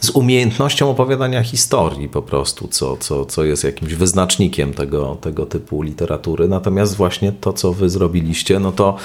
[0.00, 5.82] z umiejętnością opowiadania historii po prostu, co, co, co jest jakimś wyznacznikiem tego, tego typu
[5.82, 6.48] literatury.
[6.48, 8.96] Natomiast właśnie to, co wy zrobiliście, no to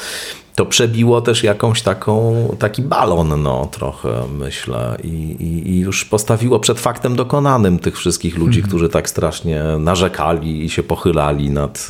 [0.56, 6.60] to przebiło też jakąś taką, taki balon, no trochę myślę i, i, i już postawiło
[6.60, 8.70] przed faktem dokonanym tych wszystkich ludzi, hmm.
[8.70, 11.88] którzy tak strasznie narzekali i się pochylali nad,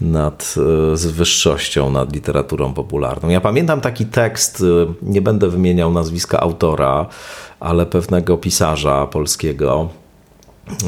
[0.00, 0.54] nad
[0.94, 3.28] wyższością, nad literaturą popularną.
[3.28, 4.64] Ja pamiętam taki tekst,
[5.02, 7.06] nie będę wymieniał nazwiska autora,
[7.60, 9.88] ale pewnego pisarza polskiego,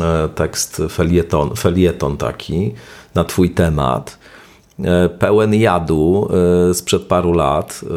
[0.01, 2.74] e, tekst felieton, felieton taki
[3.14, 4.18] na twój temat, E,
[5.18, 6.28] pełen jadu
[6.70, 7.80] e, sprzed paru lat.
[7.84, 7.88] E,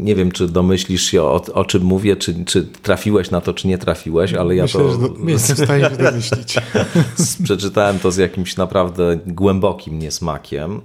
[0.00, 3.68] nie wiem, czy domyślisz się o, o czym mówię, czy, czy trafiłeś na to, czy
[3.68, 4.90] nie trafiłeś, ale ja Myślę, to.
[4.90, 6.56] Że do, jestem w stanie się domyślić.
[7.44, 10.80] Przeczytałem to z jakimś naprawdę głębokim niesmakiem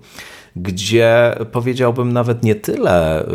[0.56, 3.26] gdzie powiedziałbym nawet nie tyle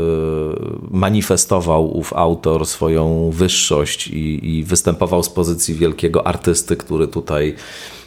[0.91, 7.98] manifestował ów autor swoją wyższość i, i występował z pozycji wielkiego artysty, który tutaj E,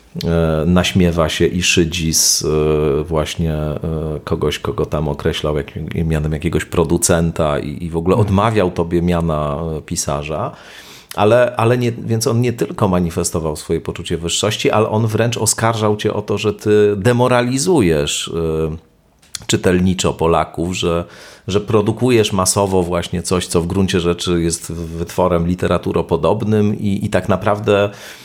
[0.65, 3.79] naśmiewa się i szydzi z e, właśnie e,
[4.23, 8.27] kogoś, kogo tam określał jak, mianem jakiegoś producenta i, i w ogóle mhm.
[8.27, 10.51] odmawiał tobie miana pisarza.
[11.15, 15.97] Ale, ale nie, więc on nie tylko manifestował swoje poczucie wyższości, ale on wręcz oskarżał
[15.97, 18.33] cię o to, że ty demoralizujesz
[19.47, 21.05] czytelniczo Polaków, że,
[21.47, 27.29] że produkujesz masowo właśnie coś, co w gruncie rzeczy jest wytworem literaturopodobnym i, i tak
[27.29, 28.20] naprawdę E,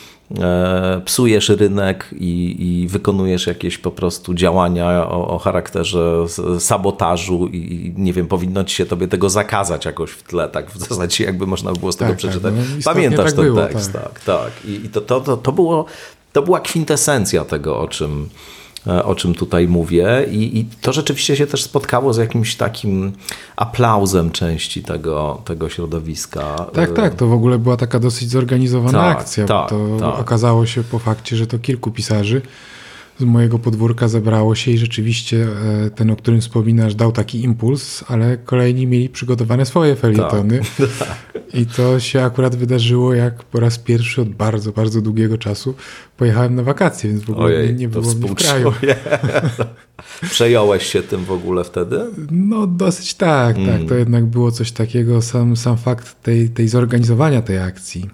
[1.05, 6.27] psujesz rynek i, i, wykonujesz jakieś po prostu działania o, o, charakterze
[6.59, 10.79] sabotażu i nie wiem, powinno ci się tobie tego zakazać jakoś w tle, tak w
[10.79, 12.55] zasadzie jakby można było z tego tak, tak przeczytać.
[12.55, 14.21] Tak, Pamiętasz tak ten było, tekst, tak, tak.
[14.21, 14.53] tak.
[14.65, 15.85] I, i to, to, to, to, było,
[16.33, 18.66] to była kwintesencja tego, o czym E,
[19.05, 20.27] o czym tutaj mówię.
[20.31, 23.13] I, I, to rzeczywiście się też spotkało z jakimś takim
[23.57, 26.67] aplauzem części tego, tego środowiska.
[26.73, 27.15] Tak, tak.
[27.15, 29.47] To w ogóle była taka dosyć zorganizowana tak, akcja.
[29.47, 30.21] Tak, to tak.
[30.21, 32.43] okazało się po fakcie, że to kilku pisarzy
[33.19, 35.47] z mojego podwórka zebrało się i rzeczywiście
[35.87, 40.61] e, ten, o którym wspominasz, dał taki impuls, ale kolejni mieli przygotowane swoje felietony.
[40.99, 41.37] Tak.
[41.55, 45.75] I to się akurat wydarzyło, jak po raz pierwszy od bardzo, bardzo długiego czasu
[46.17, 48.73] pojechałem na wakacje, więc w ogóle Ojej, nie, nie było mnie w kraju.
[50.31, 52.05] Przejąłeś się tym w ogóle wtedy?
[52.31, 53.79] No dosyć tak, mm.
[53.79, 53.89] tak.
[53.89, 58.11] To jednak było coś takiego, sam, sam fakt tej, tej zorganizowania tej akcji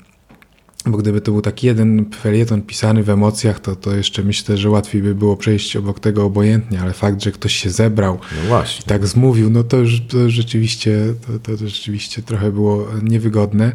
[0.87, 4.71] bo gdyby to był taki jeden felieton pisany w emocjach, to, to jeszcze myślę, że
[4.71, 8.19] łatwiej by było przejść obok tego obojętnie, ale fakt, że ktoś się zebrał
[8.51, 13.73] no i tak zmówił, no to już to rzeczywiście, to, to rzeczywiście trochę było niewygodne.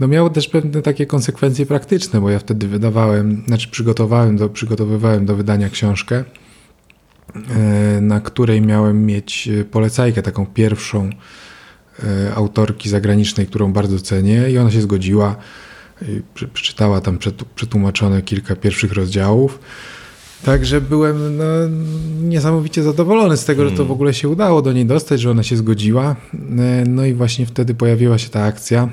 [0.00, 5.26] No miało też pewne takie konsekwencje praktyczne, bo ja wtedy wydawałem, znaczy przygotowałem do, przygotowywałem
[5.26, 6.24] do wydania książkę,
[7.34, 11.10] e, na której miałem mieć polecajkę, taką pierwszą
[12.04, 15.36] e, autorki zagranicznej, którą bardzo cenię i ona się zgodziła
[16.54, 17.18] przeczytała tam
[17.54, 19.58] przetłumaczone kilka pierwszych rozdziałów.
[20.44, 21.44] Także byłem no,
[22.22, 25.42] niesamowicie zadowolony z tego, że to w ogóle się udało do niej dostać, że ona
[25.42, 26.16] się zgodziła.
[26.34, 28.88] E, no i właśnie wtedy pojawiła się ta akcja.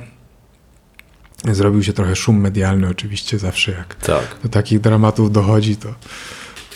[1.52, 4.38] Zrobił się trochę szum medialny, oczywiście, zawsze jak tak.
[4.44, 5.96] do takich dramatów dochodzi, to,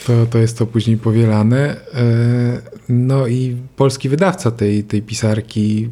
[0.08, 1.76] to, to jest to później powielane.
[1.94, 5.90] E, no i polski wydawca tej, tej pisarki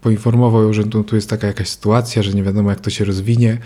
[0.00, 3.04] poinformował ją, że tu, tu jest taka jakaś sytuacja, że nie wiadomo jak to się
[3.04, 3.58] rozwinie.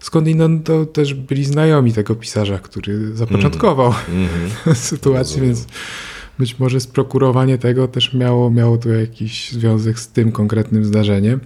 [0.00, 4.28] Skądinąd to też byli znajomi tego pisarza, który zapoczątkował mm.
[4.66, 4.76] mm.
[4.90, 5.66] sytuację, więc
[6.38, 11.40] być może sprokurowanie tego też miało, miało tu jakiś związek z tym konkretnym zdarzeniem.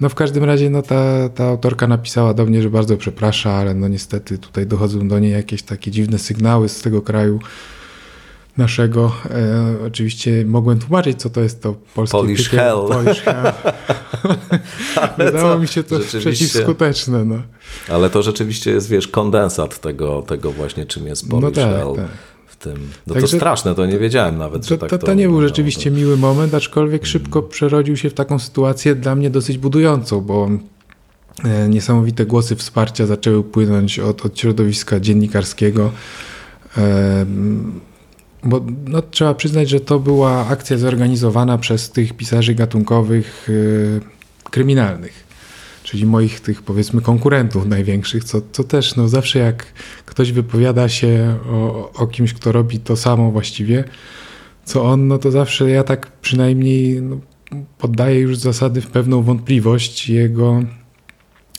[0.00, 3.74] No w każdym razie no ta, ta autorka napisała do mnie, że bardzo przeprasza, ale
[3.74, 7.40] no niestety tutaj dochodzą do niej jakieś takie dziwne sygnały z tego kraju,
[8.58, 9.12] naszego.
[9.30, 12.88] E, oczywiście mogłem tłumaczyć, co to jest to polskie Polish hell.
[12.88, 13.52] Polish hell.
[15.18, 17.24] Wydało mi się to przeciwskuteczne.
[17.24, 17.42] No.
[17.88, 21.94] Ale to rzeczywiście jest, wiesz, kondensat tego, tego właśnie, czym jest Polish no tak, hell.
[21.96, 22.06] Tak.
[22.58, 22.88] Tym.
[23.06, 25.28] No Także to straszne, to nie wiedziałem nawet, to, że tak to, to, to nie
[25.28, 27.12] był rzeczywiście miły moment, aczkolwiek hmm.
[27.12, 30.48] szybko przerodził się w taką sytuację dla mnie dosyć budującą, bo
[31.44, 35.90] e, niesamowite głosy wsparcia zaczęły płynąć od, od środowiska dziennikarskiego.
[38.44, 44.00] Bo no, trzeba przyznać, że to była akcja zorganizowana przez tych pisarzy gatunkowych yy,
[44.50, 45.24] kryminalnych,
[45.82, 49.66] czyli moich tych powiedzmy konkurentów największych, co, co też no, zawsze jak
[50.06, 53.84] ktoś wypowiada się o, o kimś, kto robi to samo właściwie,
[54.64, 57.16] co on, no to zawsze ja tak przynajmniej no,
[57.78, 60.62] poddaję już zasady w pewną wątpliwość jego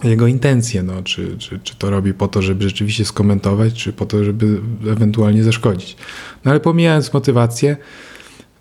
[0.04, 4.06] jego intencje, no, czy, czy, czy to robi po to, żeby rzeczywiście skomentować, czy po
[4.06, 5.96] to, żeby ewentualnie zaszkodzić.
[6.46, 7.78] No ale pomijając motywację,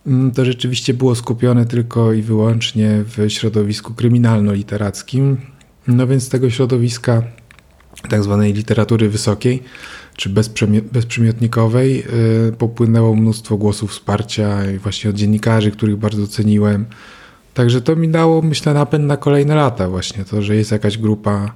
[0.06, 5.36] mm, to rzeczywiście było skupione tylko i wyłącznie w środowisku kryminalno-literackim.
[5.86, 7.22] No więc z tego środowiska
[8.08, 9.62] tak zwanej literatury wysokiej,
[10.16, 10.30] czy
[10.92, 16.86] bezprzymiotnikowej, yy, popłynęło mnóstwo głosów wsparcia właśnie od dziennikarzy, których bardzo ceniłem,
[17.58, 20.24] Także to mi dało, myślę, napęd na kolejne lata właśnie.
[20.24, 21.52] To, że jest jakaś grupa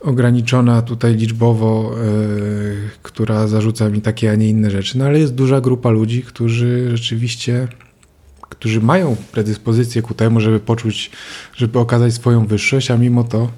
[0.00, 4.98] ograniczona tutaj liczbowo, yy, która zarzuca mi takie, a nie inne rzeczy.
[4.98, 7.68] No ale jest duża grupa ludzi, którzy rzeczywiście,
[8.40, 11.10] którzy mają predyspozycję ku temu, żeby poczuć,
[11.54, 13.50] żeby okazać swoją wyższość, a mimo to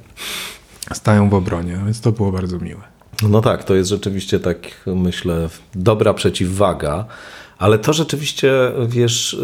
[0.92, 1.78] stają w obronie.
[1.84, 2.82] Więc to było bardzo miłe.
[3.28, 7.04] No tak, to jest rzeczywiście tak, myślę, dobra przeciwwaga
[7.58, 8.52] ale to rzeczywiście,
[8.86, 9.38] wiesz, y,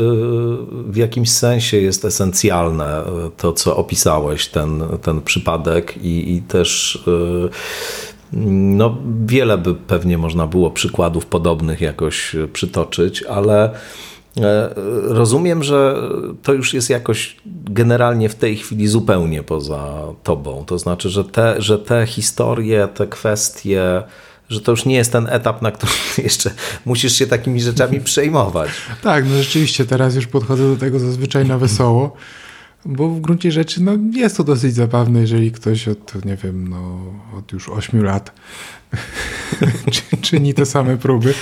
[0.70, 3.06] w jakimś sensie jest esencjalne, y,
[3.36, 7.48] to co opisałeś, ten, ten przypadek i, i też y,
[8.32, 13.70] no, wiele by pewnie można było przykładów podobnych jakoś przytoczyć, ale
[15.02, 15.97] rozumiem, że
[16.43, 20.64] to już jest jakoś generalnie w tej chwili zupełnie poza tobą.
[20.66, 24.02] To znaczy, że te, że te historie, te kwestie,
[24.49, 25.95] że to już nie jest ten etap, na którym
[26.25, 26.51] jeszcze
[26.85, 28.70] musisz się takimi rzeczami przejmować.
[29.03, 32.16] tak, no rzeczywiście teraz już podchodzę do tego zazwyczaj na wesoło,
[32.85, 36.99] bo w gruncie rzeczy no, jest to dosyć zabawne, jeżeli ktoś od, nie wiem, no,
[37.39, 38.33] od już 8 lat
[40.23, 41.35] czyni te same próby.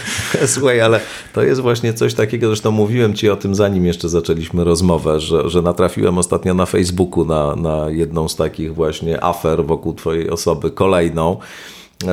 [0.46, 1.00] Słuchaj, ale
[1.32, 5.50] to jest właśnie coś takiego, zresztą mówiłem ci o tym zanim jeszcze zaczęliśmy rozmowę, że,
[5.50, 10.70] że natrafiłem ostatnio na Facebooku na, na jedną z takich właśnie afer wokół twojej osoby,
[10.70, 11.36] kolejną,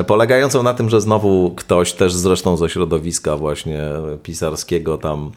[0.06, 3.82] polegającą na tym, że znowu ktoś też zresztą ze środowiska właśnie
[4.22, 5.32] pisarskiego tam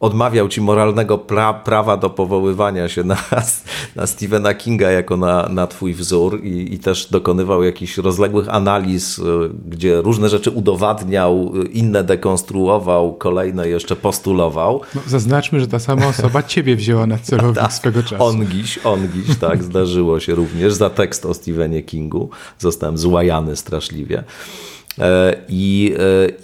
[0.00, 3.16] odmawiał ci moralnego pra prawa do powoływania się na,
[3.96, 9.18] na Stephena Kinga jako na, na twój wzór i, i też dokonywał jakichś rozległych analiz,
[9.18, 9.22] y,
[9.68, 14.80] gdzie różne rzeczy udowadniał, y, inne dekonstruował, kolejne jeszcze postulował.
[14.94, 18.24] No, zaznaczmy, że ta sama osoba ciebie wzięła na celownik tak, swego czasu.
[18.24, 22.30] Ongiś, ongiś, tak, zdarzyło się również za tekst o Stephenie Kingu.
[22.58, 24.24] Zostałem złajany straszliwie.
[25.48, 25.94] I,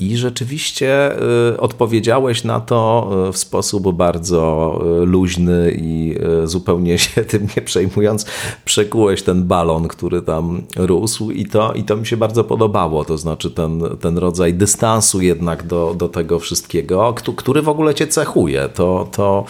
[0.01, 1.11] i rzeczywiście
[1.59, 6.15] odpowiedziałeś na to w sposób bardzo luźny i
[6.45, 8.27] zupełnie się tym nie przejmując,
[8.65, 13.19] przekułeś ten balon, który tam rósł i to, i to mi się bardzo podobało, to
[13.19, 18.69] znaczy ten, ten rodzaj dystansu jednak do, do tego wszystkiego, który w ogóle cię cechuje.
[18.69, 19.45] To, to,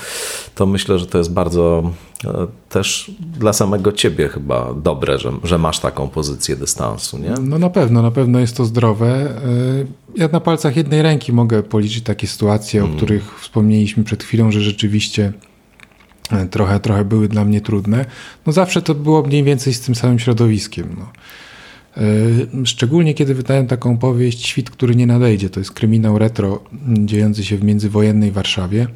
[0.55, 2.14] to myślę, że to jest bardzo e,
[2.69, 7.35] też dla samego ciebie chyba dobre, że, że masz taką pozycję dystansu, nie?
[7.41, 9.07] No na pewno, na pewno jest to zdrowe.
[9.07, 9.41] E,
[10.17, 12.93] ja na palcach jednej ręki mogę policzyć takie sytuacje, mm.
[12.93, 15.33] o których wspomnieliśmy przed chwilą, że rzeczywiście
[16.31, 18.05] e, trochę, trochę były dla mnie trudne.
[18.47, 20.97] No zawsze to było mniej więcej z tym samym środowiskiem.
[20.99, 21.07] No.
[22.65, 25.51] Szczególnie kiedy wydałem taką powieść Świt, który nie nadejdzie.
[25.51, 28.87] To jest kryminał retro dziejący się w międzywojennej Warszawie.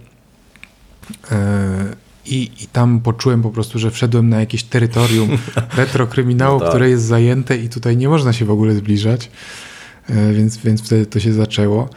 [2.31, 5.29] I, I, tam poczułem po prostu, że wszedłem na jakieś terytorium
[5.77, 6.69] retrokryminału, no tak.
[6.69, 9.31] które jest zajęte i tutaj nie można się w ogóle zbliżać.
[10.33, 11.89] Więc, więc wtedy to się zaczęło.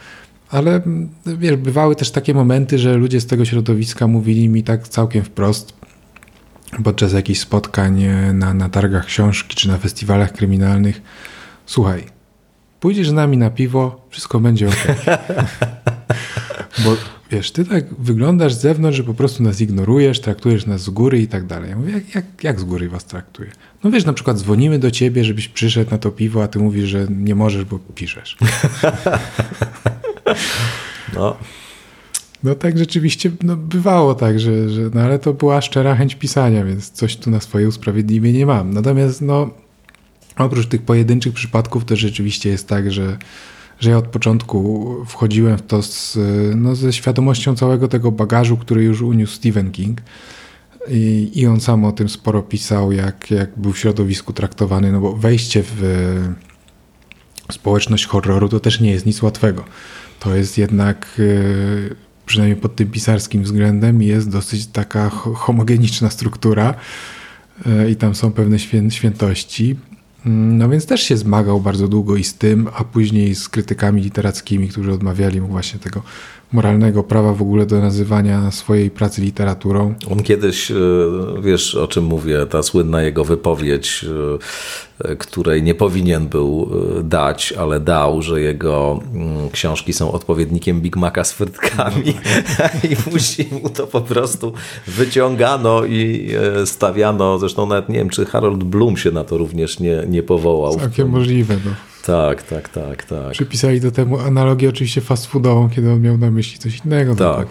[0.52, 0.80] Ale
[1.26, 5.72] wiesz, bywały też takie momenty, że ludzie z tego środowiska mówili mi tak całkiem wprost,
[6.84, 11.02] podczas jakichś spotkań e, na, na targach książki czy na festiwalach kryminalnych.
[11.66, 12.04] Słuchaj,
[12.80, 14.86] pójdziesz z nami na piwo, wszystko będzie ok.
[16.84, 16.96] Bo
[17.32, 21.22] wiesz, ty tak wyglądasz z zewnątrz, że po prostu nas ignorujesz, traktujesz nas z góry
[21.22, 21.70] i tak dalej.
[21.70, 23.50] Ja mówię, jak, jak, jak z góry was traktuję?
[23.84, 26.88] No wiesz, na przykład dzwonimy do ciebie, żebyś przyszedł na to piwo, a ty mówisz,
[26.88, 28.36] że nie możesz, bo piszesz.
[31.16, 31.36] no.
[32.44, 36.64] No tak rzeczywiście no, bywało tak, że, że, no ale to była szczera chęć pisania,
[36.64, 38.74] więc coś tu na swoje usprawiedliwienie mam.
[38.74, 39.50] Natomiast no,
[40.36, 43.18] oprócz tych pojedynczych przypadków to rzeczywiście jest tak, że,
[43.82, 46.18] że ja od początku wchodziłem w to z,
[46.56, 49.98] no, ze świadomością całego tego bagażu, który już uniósł Stephen King.
[50.88, 55.00] I, I on sam o tym sporo pisał, jak, jak był w środowisku traktowany, no
[55.00, 55.82] bo wejście w
[57.52, 59.64] społeczność horroru to też nie jest nic łatwego.
[60.20, 61.96] To jest jednak y,
[62.26, 66.74] przynajmniej pod tym pisarskim względem, jest dosyć taka homogeniczna struktura
[67.66, 68.58] e, i tam są pewne
[68.90, 69.76] świętości.
[70.24, 74.68] No więc też się zmagał bardzo długo i z tym, a później z krytykami literackimi,
[74.68, 76.02] którzy odmawiali mu właśnie tego
[76.52, 79.94] moralnego prawa w ogóle do nazywania swojej pracy literaturą.
[80.10, 80.74] On kiedyś, e,
[81.42, 84.06] wiesz o czym mówię, ta słynna jego wypowiedź,
[85.04, 90.80] e, której nie powinien był e, dać, ale dał, że jego mm, książki są odpowiednikiem
[90.80, 92.14] Big Maca z frytkami
[92.90, 94.52] i musi mu to po prostu
[94.86, 96.28] wyciągano i
[96.64, 100.76] stawiano, zresztą nawet nie wiem, czy Harold Bloom się na to również nie, nie powołał.
[100.76, 101.56] Całkiem możliwe.
[101.64, 101.91] No.
[102.06, 103.32] Tak, tak, tak, tak.
[103.32, 107.14] Przypisali do temu analogię oczywiście fast foodową, kiedy on miał na myśli coś innego.
[107.18, 107.48] No tak.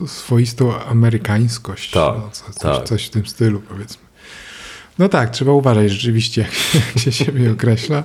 [0.00, 1.90] No, swoistą amerykańskość.
[1.90, 2.88] Tak, no, co, coś, tak.
[2.88, 4.06] coś w tym stylu powiedzmy.
[4.98, 8.04] No tak, trzeba uważać rzeczywiście, jak, jak się siebie określa.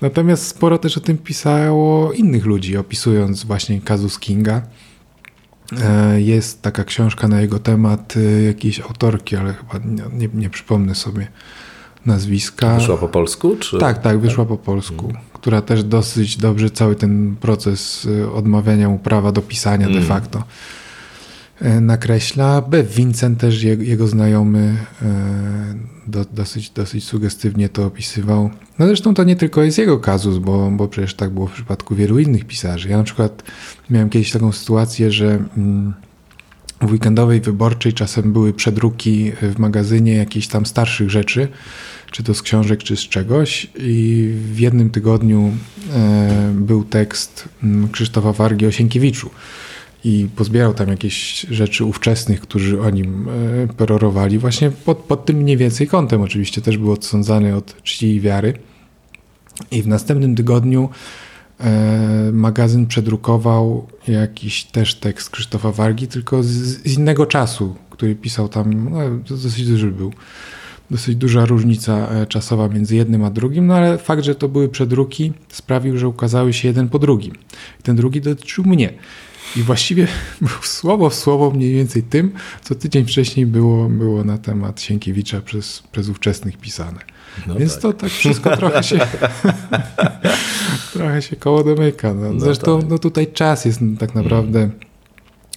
[0.00, 4.62] Natomiast sporo też o tym pisało innych ludzi, opisując właśnie kazus Kinga.
[5.82, 10.50] E, jest taka książka na jego temat e, jakiejś autorki, ale chyba nie, nie, nie
[10.50, 11.28] przypomnę sobie
[12.06, 12.74] nazwiska.
[12.74, 13.56] Wyszła po polsku?
[13.56, 13.78] Czy...
[13.78, 15.22] Tak, tak, wyszła po polsku, mm.
[15.32, 20.00] która też dosyć dobrze cały ten proces y, odmawiania mu prawa do pisania mm.
[20.00, 20.44] de facto
[21.62, 22.62] y, nakreśla.
[22.62, 22.82] B.
[22.82, 25.06] Vincent też, jego znajomy, y,
[26.06, 28.50] do, dosyć, dosyć sugestywnie to opisywał.
[28.78, 31.94] No zresztą to nie tylko jest jego kazus, bo, bo przecież tak było w przypadku
[31.94, 32.88] wielu innych pisarzy.
[32.88, 33.42] Ja na przykład
[33.90, 35.94] miałem kiedyś taką sytuację, że mm,
[36.80, 41.48] w weekendowej wyborczej czasem były przedruki w magazynie jakichś tam starszych rzeczy,
[42.10, 43.66] czy to z książek, czy z czegoś.
[43.78, 45.52] I w jednym tygodniu
[45.92, 49.30] e, był tekst mm, Krzysztofa Wargi o Sienkiewiczu.
[50.04, 55.36] I pozbierał tam jakieś rzeczy ówczesnych, którzy o nim e, perorowali, właśnie pod, pod tym
[55.36, 56.22] mniej więcej kątem.
[56.22, 58.54] Oczywiście też był odsądzany od czci i wiary.
[59.70, 60.88] I w następnym tygodniu
[62.32, 68.90] magazyn przedrukował jakiś też tekst Krzysztofa Wargi, tylko z, z innego czasu, który pisał tam,
[68.90, 68.98] no,
[69.28, 70.12] dosyć duży był
[70.90, 74.68] dosyć duża różnica e, czasowa między jednym a drugim, no ale fakt, że to były
[74.68, 77.34] przedruki sprawił, że ukazały się jeden po drugim.
[77.80, 78.92] I ten drugi dotyczył mnie.
[79.56, 80.08] I właściwie
[80.40, 82.32] był słowo w słowo mniej więcej tym,
[82.62, 87.13] co tydzień wcześniej było, było na temat Sienkiewicza przez, przez ówczesnych pisane.
[87.46, 87.82] No Więc tak.
[87.82, 88.98] to tak wszystko trochę się
[90.92, 92.14] trochę się koło domyka.
[92.14, 92.32] No.
[92.32, 92.90] no Zresztą tak.
[92.90, 94.72] no tutaj czas jest tak naprawdę mm.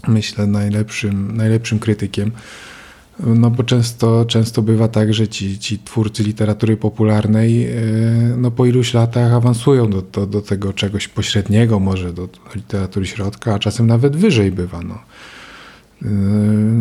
[0.08, 2.32] myślę najlepszym, najlepszym krytykiem.
[3.20, 7.72] No bo często, często bywa tak, że ci, ci twórcy literatury popularnej e,
[8.38, 13.06] no po iluś latach awansują do, do, do tego czegoś pośredniego, może do, do literatury
[13.06, 14.82] środka, a czasem nawet wyżej bywa.
[14.82, 15.00] No.
[16.02, 16.08] E,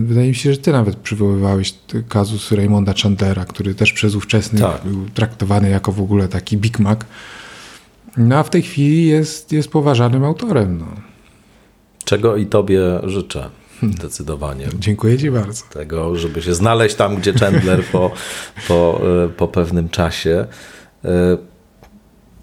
[0.07, 1.75] wydaje mi się, że ty nawet przywoływałeś
[2.09, 4.85] kazus Raymonda Chandlera, który też przez ówczesnych tak.
[4.85, 6.99] był traktowany jako w ogóle taki Big Mac.
[8.17, 10.79] No a w tej chwili jest, jest poważanym autorem.
[10.79, 10.87] No.
[12.05, 13.51] Czego i tobie życzę.
[13.99, 14.67] Zdecydowanie.
[14.79, 15.65] Dziękuję Ci bardzo.
[15.73, 18.11] Tego, żeby się znaleźć tam, gdzie Chandler po,
[18.69, 20.47] po, e, po pewnym czasie.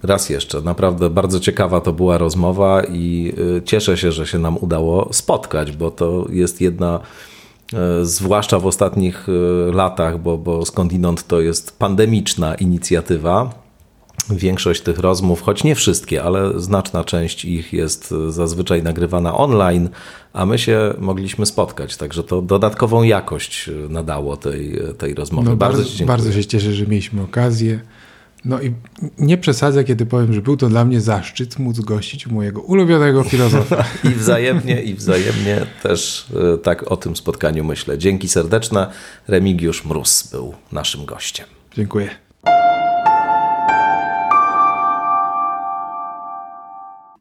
[0.03, 4.57] Raz jeszcze, naprawdę bardzo ciekawa to była rozmowa i e, cieszę się, że się nam
[4.57, 6.99] udało spotkać, bo to jest jedna,
[8.01, 9.27] zwłaszcza w ostatnich
[9.73, 13.63] latach, bo, bo skądinąd to jest pandemiczna inicjatywa
[14.30, 19.89] Większość tych rozmów, choć nie wszystkie, ale znaczna część ich jest zazwyczaj nagrywana online,
[20.34, 25.49] a my się mogliśmy spotkać, także to dodatkową jakość nadało tej, tej rozmowy.
[25.49, 27.80] No bardzo, bardzo, bardzo się cieszę, że mieliśmy okazję.
[28.45, 28.74] No i
[29.18, 33.86] nie przesadzę, kiedy powiem, że był to dla mnie zaszczyt móc gościć mojego ulubionego filozofa.
[34.10, 37.98] I wzajemnie, i wzajemnie też e, tak o tym spotkaniu myślę.
[37.98, 38.91] Dzięki serdeczne.
[39.28, 41.45] Remigiusz Mróz był naszym gościem.
[41.76, 42.10] Dziękuję.